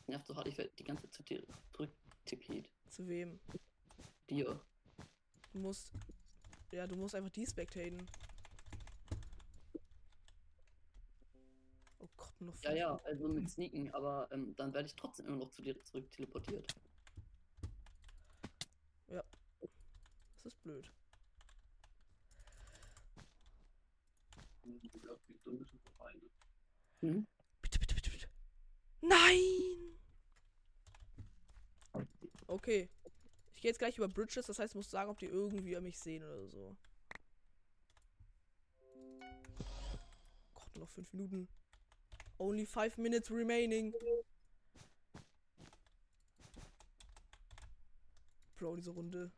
Nervt 0.08 0.28
so 0.28 0.36
hart, 0.36 0.47
ich 0.47 0.58
werde 0.58 0.72
die 0.78 0.84
ganze 0.84 1.04
Zeit 1.04 1.14
zu 1.14 1.24
dir 1.24 1.43
zurücktippiert. 1.72 2.70
Zu 2.89 3.08
wem? 3.08 3.39
Dir. 4.30 4.60
Du 5.54 5.60
musst. 5.60 5.91
Ja, 6.72 6.88
du 6.88 6.95
musst 6.95 7.16
einfach 7.16 7.30
die 7.32 7.45
spectaten. 7.45 8.06
Oh 11.99 12.08
Gott, 12.16 12.34
nur 12.39 12.54
noch 12.54 12.64
Ja, 12.64 12.74
ja, 12.74 13.02
also 13.04 13.28
mit 13.28 13.49
Sneaken, 13.49 13.93
aber 13.93 14.28
ähm, 14.32 14.56
dann 14.56 14.74
werde 14.74 14.88
ich 14.88 14.95
trotzdem 14.95 15.28
immer 15.28 15.38
noch 15.38 15.52
zu 15.52 15.62
dir 15.62 15.82
zurück 15.84 16.10
teleportiert. 16.12 16.74
Das 20.43 20.54
ist 20.54 20.64
blöd. 20.64 20.91
Hm? 27.02 27.28
Bitte, 27.62 27.80
bitte, 27.80 27.95
bitte, 27.95 28.12
bitte. 28.12 28.28
Nein! 29.02 29.97
Okay. 32.47 32.89
Ich 33.56 33.62
gehe 33.62 33.70
jetzt 33.70 33.78
gleich 33.78 33.97
über 33.97 34.08
Bridges, 34.08 34.47
das 34.47 34.60
heißt, 34.60 34.74
du 34.74 34.80
musst 34.80 34.91
sagen, 34.91 35.10
ob 35.10 35.20
die 35.20 35.28
irgendwie 35.28 35.80
mich 35.80 35.99
sehen 35.99 36.24
oder 36.24 36.47
so. 36.47 36.76
Gott, 40.54 40.76
noch 40.78 40.89
fünf 40.89 41.14
Minuten. 41.14 41.47
Only 42.38 42.66
five 42.66 42.97
minutes 42.97 43.30
remaining. 43.30 43.93
Bro, 48.58 48.76
diese 48.76 48.91
Runde. 48.91 49.32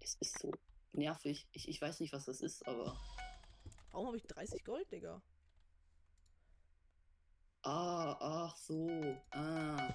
Es 0.00 0.16
ist 0.16 0.38
so 0.40 0.52
nervig. 0.92 1.46
Ich, 1.52 1.68
ich 1.68 1.80
weiß 1.80 2.00
nicht, 2.00 2.12
was 2.12 2.24
das 2.24 2.40
ist, 2.40 2.66
aber. 2.66 2.96
Warum 3.92 4.06
habe 4.06 4.16
ich 4.16 4.26
30 4.26 4.64
Gold, 4.64 4.90
Digga? 4.90 5.22
Ah, 7.62 8.16
ach 8.18 8.56
so. 8.56 9.16
Ah. 9.30 9.94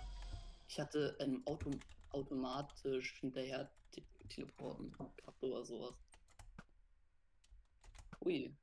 Ich 0.68 0.80
hatte 0.80 1.18
ähm, 1.20 1.42
Auto, 1.46 1.72
automatisch 2.12 3.20
hinterher 3.20 3.70
te 3.92 4.04
teleporten 4.30 4.92
gehabt 4.92 5.44
oder 5.44 5.66
sowas. 5.66 5.96
Ui. 8.24 8.56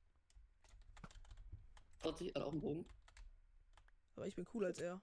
40 2.00 2.34
hat 2.34 2.42
auch 2.42 2.52
einen 2.52 2.60
Bogen. 2.60 2.86
Aber 4.14 4.26
ich 4.26 4.36
bin 4.36 4.44
cooler 4.44 4.68
als 4.68 4.78
er. 4.78 5.00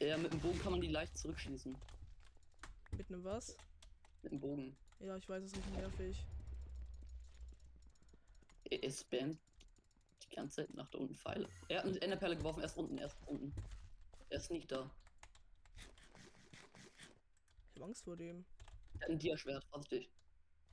Ja, 0.00 0.18
mit 0.18 0.32
dem 0.32 0.40
Bogen 0.40 0.58
kann 0.58 0.72
man 0.72 0.80
die 0.80 0.88
leicht 0.88 1.16
zurückschießen. 1.16 1.76
Mit 2.92 3.08
einem 3.08 3.24
was? 3.24 3.56
Mit 4.22 4.32
dem 4.32 4.40
Bogen. 4.40 4.76
Ja, 4.98 5.16
ich 5.16 5.28
weiß, 5.28 5.44
es 5.44 5.52
ist 5.52 5.70
nervig. 5.70 6.26
Er, 8.70 8.90
spammt 8.90 9.38
die 10.22 10.36
ganze 10.36 10.56
Zeit 10.56 10.74
nach 10.74 10.88
da 10.90 10.98
unten 10.98 11.14
Pfeile. 11.16 11.48
Er 11.68 11.78
hat 11.78 11.86
eine 11.86 12.00
Enderperle 12.00 12.36
geworfen, 12.36 12.62
erst 12.62 12.76
unten, 12.76 12.98
erst 12.98 13.16
unten. 13.26 13.52
Er 14.28 14.38
ist 14.38 14.50
nicht 14.50 14.70
da. 14.70 14.88
Ich 17.68 17.76
habe 17.76 17.86
Angst 17.86 18.04
vor 18.04 18.16
dem. 18.16 18.44
Er 18.94 19.00
hat 19.02 19.10
ein 19.10 19.18
Dia-Schwert, 19.18 19.64
vorsichtig. 19.64 20.08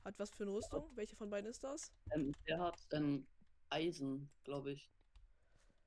Hat 0.04 0.18
was 0.18 0.30
für 0.30 0.44
eine 0.44 0.52
Rüstung? 0.52 0.88
Welche 0.94 1.16
von 1.16 1.28
beiden 1.28 1.50
ist 1.50 1.64
das? 1.64 1.92
Ähm, 2.12 2.32
der 2.46 2.60
hat 2.60 2.78
ähm, 2.92 3.26
Eisen, 3.68 4.30
glaube 4.44 4.72
ich. 4.72 4.88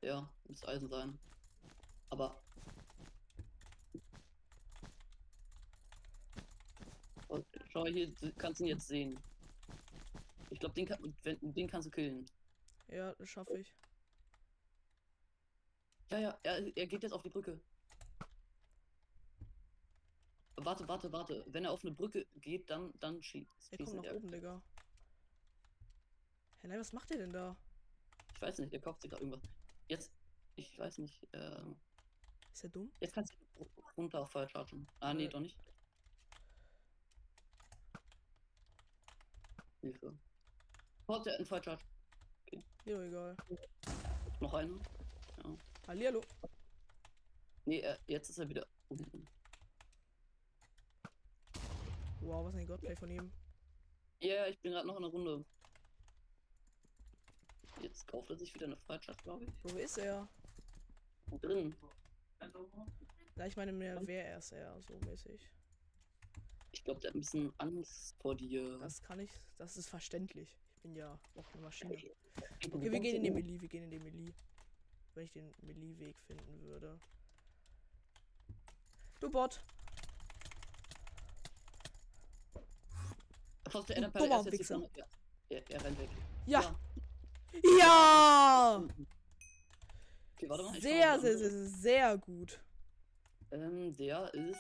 Ja, 0.02 0.30
muss 0.48 0.68
Eisen 0.68 0.90
sein. 0.90 1.18
Aber. 2.10 2.42
Oh, 7.30 7.42
schau 7.70 7.86
hier, 7.86 8.12
du 8.12 8.34
kannst 8.34 8.60
ihn 8.60 8.68
jetzt 8.68 8.88
sehen. 8.88 9.18
Ich 10.52 10.60
glaube, 10.60 10.76
den, 10.76 10.86
kann, 10.86 11.16
den 11.24 11.68
kannst 11.68 11.88
du 11.88 11.92
killen. 11.92 12.26
Ja, 12.90 13.16
das 13.16 13.30
schaffe 13.30 13.58
ich. 13.58 13.74
Ja, 16.12 16.20
ja, 16.20 16.40
er, 16.44 16.78
er 16.78 16.88
geht 16.88 17.04
jetzt 17.04 17.14
auf 17.14 17.22
die 17.24 17.30
Brücke. 17.30 17.60
Warte, 20.58 20.86
warte, 20.90 21.12
warte. 21.14 21.46
Wenn 21.48 21.64
er 21.64 21.72
auf 21.72 21.84
eine 21.84 21.94
Brücke 21.94 22.28
geht, 22.36 22.70
dann, 22.70 22.92
dann 23.00 23.24
schießt. 23.24 23.72
Er 23.72 23.78
kommt 23.86 24.04
nach 24.04 24.14
oben, 24.14 24.30
Digga. 24.30 24.62
Hä, 26.60 26.68
nein, 26.68 26.80
was 26.80 26.92
macht 26.92 27.10
der 27.10 27.18
denn 27.20 27.32
da? 27.32 27.56
Ich 28.36 28.42
weiß 28.42 28.60
nicht, 28.60 28.74
er 28.74 28.82
kauft 28.82 29.02
sich 29.02 29.10
gerade 29.10 29.24
irgendwas. 29.24 29.50
Jetzt, 29.88 30.12
ich 30.56 30.78
weiß 30.78 30.98
nicht. 30.98 31.26
Ähm, 31.32 31.80
Ist 32.52 32.64
er 32.66 32.70
dumm? 32.70 32.92
jetzt 33.00 33.14
kannst 33.14 33.34
du 33.56 33.66
runter 33.96 34.20
auf 34.20 34.32
Fire 34.32 34.50
chargen. 34.50 34.86
Ah, 35.00 35.14
nee, 35.14 35.26
Äh. 35.26 35.30
doch 35.30 35.40
nicht. 35.40 35.58
Hilfe. 39.80 40.14
Einen 41.08 41.46
Fire 41.46 41.64
Charge. 41.64 41.84
Mir 42.86 42.96
doch 42.96 43.04
egal. 43.04 43.38
Noch 44.40 44.54
einer. 44.54 44.80
Hallihallo. 45.88 46.22
Nee, 47.66 47.80
er, 47.80 48.00
jetzt 48.08 48.30
ist 48.30 48.40
er 48.40 48.50
wieder 48.50 48.66
unten. 48.88 49.28
Wow, 52.22 52.46
was 52.46 52.56
ein 52.56 52.66
Godplay 52.66 52.96
von 52.96 53.12
ihm. 53.12 53.32
Ja, 54.20 54.48
ich 54.48 54.60
bin 54.62 54.72
gerade 54.72 54.88
noch 54.88 54.96
in 54.96 55.02
der 55.02 55.12
Runde. 55.12 55.46
Jetzt 57.82 58.08
kauft 58.08 58.30
er 58.30 58.38
sich 58.38 58.54
wieder 58.54 58.68
eine 58.68 58.78
Charge, 58.86 59.14
glaube 59.24 59.46
ich. 59.46 59.52
Wo 59.64 59.78
ist 59.78 59.98
er? 59.98 60.28
Drin. 61.42 61.76
Na, 63.36 63.48
ich 63.48 63.58
meine 63.58 63.74
mehr, 63.74 64.00
wer 64.06 64.38
ist 64.38 64.52
er, 64.52 64.80
so 64.82 64.98
mäßig. 65.00 65.50
Ich 66.72 66.84
glaube, 66.84 67.00
der 67.02 67.10
hat 67.10 67.16
ein 67.16 67.22
bisschen 67.22 67.54
Angst 67.58 68.16
vor 68.20 68.36
dir. 68.36 68.78
Das 68.80 69.02
kann 69.02 69.20
ich, 69.20 69.32
das 69.58 69.78
ist 69.78 69.90
verständlich. 69.90 70.61
Ich 70.82 70.90
bin 70.90 70.96
ja 70.96 71.20
auch 71.36 71.46
eine 71.54 71.62
Maschine. 71.62 71.94
Okay, 71.94 72.12
wir 72.92 73.00
gehen 73.00 73.18
in 73.18 73.24
den 73.24 73.36
Melee, 73.36 73.62
wir 73.62 73.70
gehen 73.70 73.84
in 73.84 73.92
den 73.92 74.04
Melee. 74.04 74.34
Wenn 75.14 75.26
ich 75.26 75.32
den 75.32 75.54
Melee-Weg 75.62 76.20
finden 76.22 76.60
würde. 76.64 77.00
Du 79.20 79.30
Bot. 79.30 79.64
Du 83.72 83.84
er 83.94 84.10
dummer 84.10 84.44
Wichser. 84.52 84.82
er, 85.50 85.70
er 85.70 85.84
rennt 85.84 86.00
weg. 86.00 86.10
Ja. 86.48 86.76
Ja. 87.80 88.84
Okay, 90.34 90.50
warte 90.50 90.64
mal. 90.64 90.82
Sehr, 90.82 91.20
sehr, 91.20 91.38
sehr, 91.38 91.68
sehr 91.68 92.18
gut. 92.18 92.60
Ähm, 93.52 93.96
der 93.98 94.34
ist. 94.34 94.60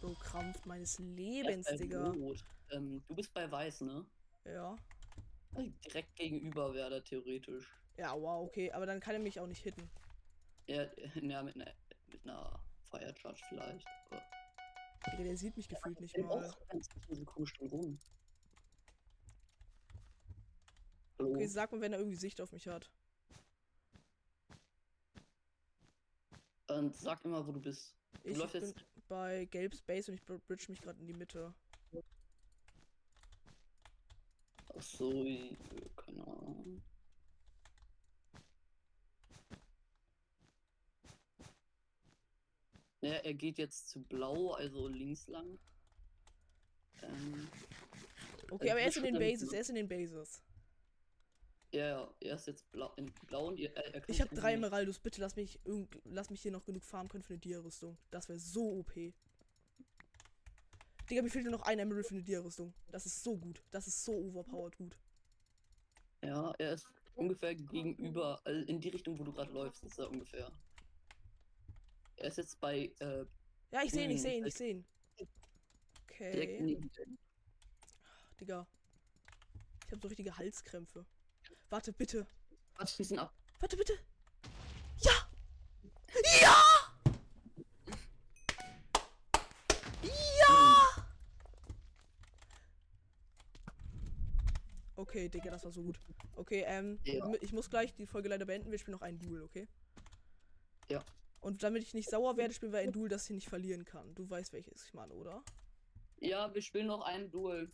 So 0.00 0.14
Krampf 0.14 0.64
meines 0.64 0.98
Lebens, 0.98 1.64
bei 1.70 1.76
Digga. 1.76 2.12
Ähm, 2.72 3.04
du 3.06 3.14
bist 3.14 3.32
bei 3.32 3.48
Weiß, 3.48 3.82
ne? 3.82 4.04
Ja. 4.44 4.76
Direkt 5.84 6.16
gegenüber 6.16 6.74
wäre 6.74 6.90
der 6.90 7.04
theoretisch. 7.04 7.66
Ja, 7.96 8.14
wow, 8.14 8.46
okay. 8.46 8.70
Aber 8.72 8.86
dann 8.86 9.00
kann 9.00 9.14
er 9.14 9.20
mich 9.20 9.40
auch 9.40 9.46
nicht 9.46 9.62
hitten. 9.62 9.90
Ja, 10.66 10.84
ja 11.14 11.42
mit 11.42 11.56
einer 11.56 11.74
mit 12.06 12.22
einer 12.24 12.60
Fire 12.90 13.14
Charge 13.16 13.42
vielleicht. 13.48 13.86
Aber 14.10 15.24
der 15.24 15.36
sieht 15.36 15.56
mich 15.56 15.68
gefühlt 15.68 16.00
nicht 16.00 16.16
der 16.16 16.24
mal. 16.24 16.48
auch 16.48 16.68
ganz 16.68 16.88
komisch 17.24 17.54
rum. 17.60 17.98
Hallo? 21.18 21.34
Okay, 21.34 21.46
sag 21.46 21.72
mal, 21.72 21.80
wenn 21.80 21.92
er 21.92 21.98
irgendwie 21.98 22.16
Sicht 22.16 22.40
auf 22.40 22.52
mich 22.52 22.68
hat. 22.68 22.90
Und 26.68 26.94
sag 26.94 27.24
immer, 27.24 27.46
wo 27.46 27.52
du 27.52 27.60
bist. 27.60 27.96
Du 28.22 28.28
Ich 28.30 28.38
bin 28.52 28.62
jetzt. 28.62 28.84
bei 29.08 29.46
Gelb 29.46 29.74
Space 29.74 30.08
und 30.08 30.14
ich 30.14 30.24
br- 30.24 30.38
bridge 30.38 30.66
mich 30.68 30.80
gerade 30.80 31.00
in 31.00 31.06
die 31.06 31.14
Mitte. 31.14 31.54
Ach 34.78 34.82
so, 34.82 35.24
ich- 35.24 35.56
keine 35.96 36.22
Ahnung. 36.26 36.80
Ja, 43.00 43.12
er 43.12 43.34
geht 43.34 43.58
jetzt 43.58 43.88
zu 43.88 44.02
blau, 44.02 44.52
also 44.52 44.88
links 44.88 45.26
lang. 45.28 45.58
Ähm, 47.02 47.48
Okay, 48.50 48.70
aber 48.70 48.80
er 48.80 48.88
ist 48.88 48.96
in 48.96 49.02
den 49.04 49.18
Bases. 49.18 49.52
Er 49.52 49.60
ist 49.60 49.68
in 49.68 49.74
den 49.74 49.88
Bases. 49.88 50.42
ja, 51.70 51.86
ja, 51.86 52.14
er 52.20 52.34
ist 52.34 52.46
jetzt 52.46 52.70
blau, 52.72 52.94
in 52.96 53.12
blau 53.26 53.48
und 53.48 53.60
er, 53.60 53.76
er 53.76 54.08
Ich 54.08 54.22
habe 54.22 54.34
drei 54.34 54.54
Emeraldus. 54.54 54.98
Bitte 54.98 55.20
lass 55.20 55.36
mich, 55.36 55.60
irgend, 55.66 56.00
lass 56.04 56.30
mich 56.30 56.40
hier 56.40 56.50
noch 56.52 56.64
genug 56.64 56.82
farmen 56.82 57.10
können 57.10 57.22
für 57.22 57.34
eine 57.34 57.40
Dia-Rüstung. 57.40 57.98
Das 58.10 58.26
wäre 58.30 58.38
so 58.38 58.78
OP. 58.78 59.12
Digga, 61.08 61.22
mir 61.22 61.30
fehlt 61.30 61.44
nur 61.44 61.52
noch 61.52 61.62
ein 61.62 61.78
Emerald 61.78 62.06
für 62.06 62.14
eine 62.14 62.22
Dia-Rüstung. 62.22 62.74
Das 62.90 63.06
ist 63.06 63.22
so 63.22 63.36
gut. 63.36 63.62
Das 63.70 63.86
ist 63.86 64.04
so 64.04 64.12
overpowered 64.12 64.76
gut. 64.76 64.98
Ja, 66.22 66.52
er 66.58 66.72
ist 66.74 66.86
ungefähr 67.14 67.54
gegenüber, 67.54 68.40
also 68.44 68.60
in 68.66 68.80
die 68.80 68.88
Richtung, 68.90 69.18
wo 69.18 69.24
du 69.24 69.32
gerade 69.32 69.52
läufst, 69.52 69.82
ist 69.84 69.98
er 69.98 70.10
ungefähr. 70.10 70.50
Er 72.16 72.28
ist 72.28 72.38
jetzt 72.38 72.60
bei 72.60 72.92
äh, 72.98 73.24
Ja, 73.70 73.82
ich 73.84 73.92
sehe 73.92 74.04
ihn, 74.04 74.10
ich 74.10 74.16
Hm, 74.16 74.22
sehe 74.22 74.32
ihn, 74.38 74.44
ich 74.46 74.52
das- 74.52 74.58
sehe 74.58 74.70
ihn. 74.70 74.84
Okay. 76.04 76.78
Digga. 78.40 78.66
Ich 79.86 79.92
habe 79.92 80.02
so 80.02 80.08
richtige 80.08 80.36
Halskrämpfe. 80.36 81.06
Warte, 81.70 81.92
bitte. 81.92 82.26
Was 82.76 82.94
schießen 82.94 83.18
ab? 83.18 83.32
Warte, 83.60 83.76
bitte. 83.76 83.94
Ja! 85.00 85.12
Ja! 86.42 86.56
Ja! 90.02 91.06
Okay, 95.18 95.28
Digga, 95.28 95.50
das 95.50 95.64
war 95.64 95.72
so 95.72 95.82
gut. 95.82 95.98
Okay, 96.36 96.62
ähm, 96.64 97.00
Ja. 97.02 97.28
ich 97.40 97.52
muss 97.52 97.68
gleich 97.68 97.92
die 97.92 98.06
Folge 98.06 98.28
leider 98.28 98.44
beenden. 98.44 98.70
Wir 98.70 98.78
spielen 98.78 98.92
noch 98.92 99.02
ein 99.02 99.18
Duel, 99.18 99.42
okay? 99.42 99.66
Ja. 100.88 101.04
Und 101.40 101.64
damit 101.64 101.82
ich 101.82 101.92
nicht 101.92 102.08
sauer 102.08 102.36
werde, 102.36 102.54
spielen 102.54 102.70
wir 102.70 102.78
ein 102.78 102.92
Duel, 102.92 103.08
das 103.08 103.24
ich 103.24 103.34
nicht 103.34 103.48
verlieren 103.48 103.84
kann. 103.84 104.14
Du 104.14 104.30
weißt, 104.30 104.52
welches 104.52 104.84
ich 104.84 104.94
meine, 104.94 105.12
oder? 105.14 105.42
Ja, 106.20 106.54
wir 106.54 106.62
spielen 106.62 106.86
noch 106.86 107.00
ein 107.00 107.32
Duel. 107.32 107.68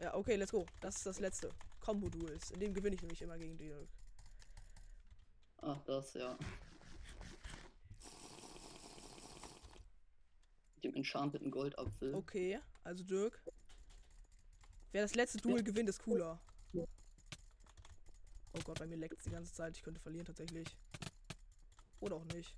Ja, 0.00 0.14
okay, 0.14 0.36
let's 0.36 0.52
go. 0.52 0.64
Das 0.80 0.96
ist 0.98 1.06
das 1.06 1.18
letzte. 1.18 1.50
Combo-Duels. 1.80 2.52
In 2.52 2.60
dem 2.60 2.72
gewinne 2.72 2.94
ich 2.94 3.02
nämlich 3.02 3.20
immer 3.20 3.36
gegen 3.36 3.58
die. 3.58 3.74
Ach, 5.56 5.82
das, 5.86 6.14
ja. 6.14 6.38
Dem 10.84 10.94
enchanteten 10.94 11.50
Goldapfel. 11.50 12.14
Okay, 12.14 12.60
also 12.84 13.02
Dirk. 13.02 13.42
Wer 14.92 15.02
das 15.02 15.14
letzte 15.14 15.38
Duel 15.38 15.62
gewinnt, 15.62 15.88
ist 15.88 16.02
cooler. 16.02 16.38
Oh 16.74 18.60
Gott, 18.62 18.78
bei 18.78 18.86
mir 18.86 18.98
leckt 18.98 19.18
es 19.18 19.24
die 19.24 19.30
ganze 19.30 19.52
Zeit. 19.52 19.74
Ich 19.76 19.82
könnte 19.82 19.98
verlieren 19.98 20.26
tatsächlich. 20.26 20.68
Oder 22.00 22.16
auch 22.16 22.24
nicht. 22.26 22.54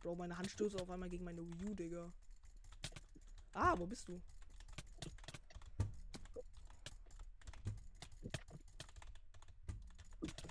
Bro, 0.00 0.16
meine 0.16 0.38
Hand 0.38 0.50
stößt 0.50 0.80
auf 0.80 0.88
einmal 0.88 1.10
gegen 1.10 1.24
meine 1.24 1.46
Wii 1.46 1.68
U, 1.68 1.74
Digga. 1.74 2.10
Ah, 3.52 3.78
wo 3.78 3.86
bist 3.86 4.08
du? 4.08 4.22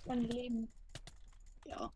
Mein 0.06 0.24
Leben. 0.24 0.68
Ja. 1.66 1.92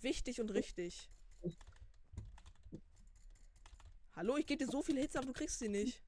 Wichtig 0.00 0.40
und 0.40 0.50
richtig. 0.50 1.10
Hallo, 4.14 4.36
ich 4.38 4.46
gebe 4.46 4.64
dir 4.64 4.70
so 4.70 4.80
viele 4.80 5.00
Hits, 5.00 5.16
aber 5.16 5.26
du 5.26 5.32
kriegst 5.32 5.58
sie 5.58 5.68
nicht. 5.68 6.05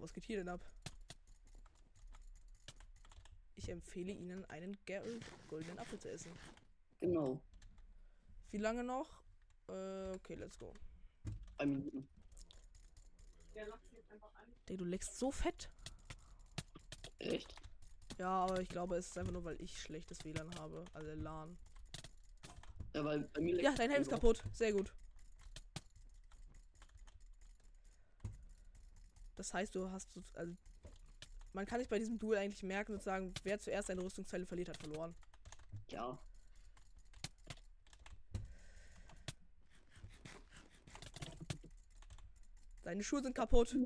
Was 0.00 0.12
geht 0.12 0.24
hier 0.24 0.38
denn 0.38 0.48
ab? 0.48 0.60
ich 3.68 3.72
empfehle 3.72 4.12
Ihnen, 4.12 4.44
einen 4.46 4.78
goldenen 5.48 5.78
Apfel 5.78 5.98
zu 5.98 6.10
essen. 6.10 6.32
Genau. 7.00 7.38
Wie 8.50 8.58
lange 8.58 8.82
noch? 8.82 9.22
Äh, 9.68 10.12
okay, 10.14 10.34
let's 10.36 10.58
go. 10.58 10.72
Drei 11.58 11.66
Minuten. 11.66 12.08
Digga, 14.68 14.78
du 14.78 14.84
leckst 14.84 15.18
so 15.18 15.30
fett. 15.30 15.70
Echt? 17.18 17.54
Ja, 18.16 18.44
aber 18.44 18.60
ich 18.60 18.68
glaube, 18.68 18.96
es 18.96 19.08
ist 19.08 19.18
einfach 19.18 19.32
nur, 19.32 19.44
weil 19.44 19.60
ich 19.60 19.78
schlechtes 19.78 20.24
WLAN 20.24 20.54
habe. 20.58 20.84
Also 20.94 21.12
LAN. 21.12 21.58
Ja, 22.94 23.04
weil 23.04 23.20
bei 23.34 23.40
mir 23.40 23.60
Ja, 23.60 23.74
dein 23.74 23.90
Helm 23.90 24.02
ist 24.02 24.10
kaputt. 24.10 24.42
Sehr 24.52 24.72
gut. 24.72 24.94
Das 29.38 29.54
heißt, 29.54 29.72
du 29.76 29.88
hast. 29.90 30.12
so- 30.12 30.22
Also, 30.34 30.52
man 31.52 31.64
kann 31.64 31.78
sich 31.80 31.88
bei 31.88 31.98
diesem 31.98 32.18
Duel 32.18 32.38
eigentlich 32.38 32.62
merken 32.64 32.92
und 32.92 33.02
sagen, 33.02 33.32
wer 33.44 33.58
zuerst 33.60 33.88
eine 33.88 34.02
Rüstungsteile 34.02 34.44
verliert, 34.46 34.68
hat 34.68 34.76
verloren. 34.78 35.14
Ja. 35.90 36.18
Deine 42.82 43.02
Schuhe 43.04 43.22
sind 43.22 43.34
kaputt. 43.34 43.76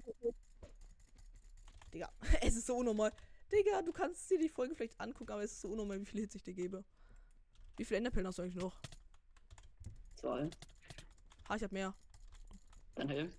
Digga, 1.93 2.11
es 2.41 2.57
ist 2.57 2.67
so 2.67 2.77
unnormal. 2.77 3.13
Digga, 3.53 3.83
du 3.83 3.93
kannst 3.93 4.31
dir 4.31 4.39
die 4.39 4.49
Folge 4.49 4.75
vielleicht 4.75 4.99
angucken, 5.01 5.33
aber 5.33 5.43
es 5.43 5.53
ist 5.53 5.61
so 5.61 5.69
unnormal, 5.69 6.01
wie 6.01 6.07
viele 6.07 6.23
Hits 6.23 6.35
ich 6.37 6.43
dir 6.43 6.55
gebe. 6.55 6.85
Wie 7.77 7.85
viele 7.85 7.99
Enderpillen 7.99 8.27
hast 8.27 8.39
du 8.39 8.43
eigentlich 8.43 8.55
noch? 8.63 8.81
Zwei. 10.17 10.49
Ha, 11.49 11.57
ich 11.57 11.63
hab 11.63 11.73
mehr. 11.73 11.95
Dein 12.95 13.09
Helm. 13.09 13.31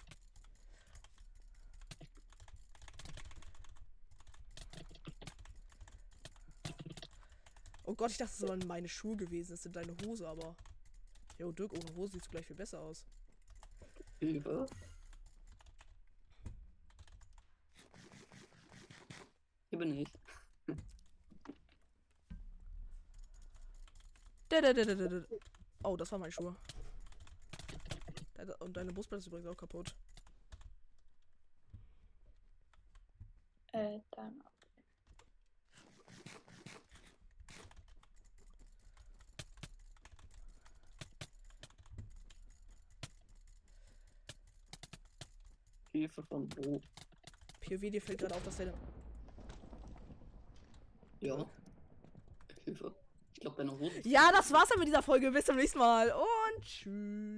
Oh 7.93 7.95
Gott, 7.95 8.09
ich 8.09 8.17
dachte, 8.17 8.33
das 8.39 8.49
waren 8.49 8.65
meine 8.65 8.89
Schuhe 8.89 9.15
gewesen. 9.15 9.51
Das 9.51 9.61
sind 9.61 9.75
deine 9.75 9.95
Hose, 10.03 10.27
aber. 10.27 10.55
Jo, 11.37 11.51
Dirk, 11.51 11.73
ohne 11.73 11.95
Hose 11.95 12.13
siehst 12.13 12.25
du 12.25 12.31
gleich 12.31 12.47
viel 12.47 12.55
besser 12.55 12.79
aus. 12.79 13.05
Hilfe. 14.19 14.65
Hier 19.69 19.77
bin 19.77 19.93
ich. 19.93 20.07
Oh, 25.83 25.95
das 25.95 26.11
waren 26.11 26.21
meine 26.21 26.31
Schuhe. 26.31 26.55
Und 28.57 28.75
deine 28.75 28.91
Brustplatte 28.91 29.19
ist 29.19 29.27
übrigens 29.27 29.49
auch 29.49 29.57
kaputt. 29.57 29.95
Äh, 33.71 33.99
dann. 34.09 34.43
Hilfe 46.03 46.21
von 46.21 46.49
wo? 46.57 46.81
POV, 47.61 47.79
dir 47.89 48.01
fällt 48.01 48.19
gerade 48.19 48.35
auf, 48.35 48.43
dass 48.43 48.57
deine. 48.57 48.73
Ja. 51.21 51.45
Hilfe. 52.65 52.93
Ich 53.33 53.39
glaube, 53.39 53.55
deine 53.55 53.71
Hose 53.71 53.99
ist 53.99 54.05
Ja, 54.05 54.29
das 54.33 54.51
war's 54.51 54.67
dann 54.67 54.79
mit 54.79 54.89
dieser 54.89 55.01
Folge. 55.01 55.31
Bis 55.31 55.45
zum 55.45 55.55
nächsten 55.55 55.79
Mal. 55.79 56.11
Und 56.11 56.63
tschüss. 56.65 57.31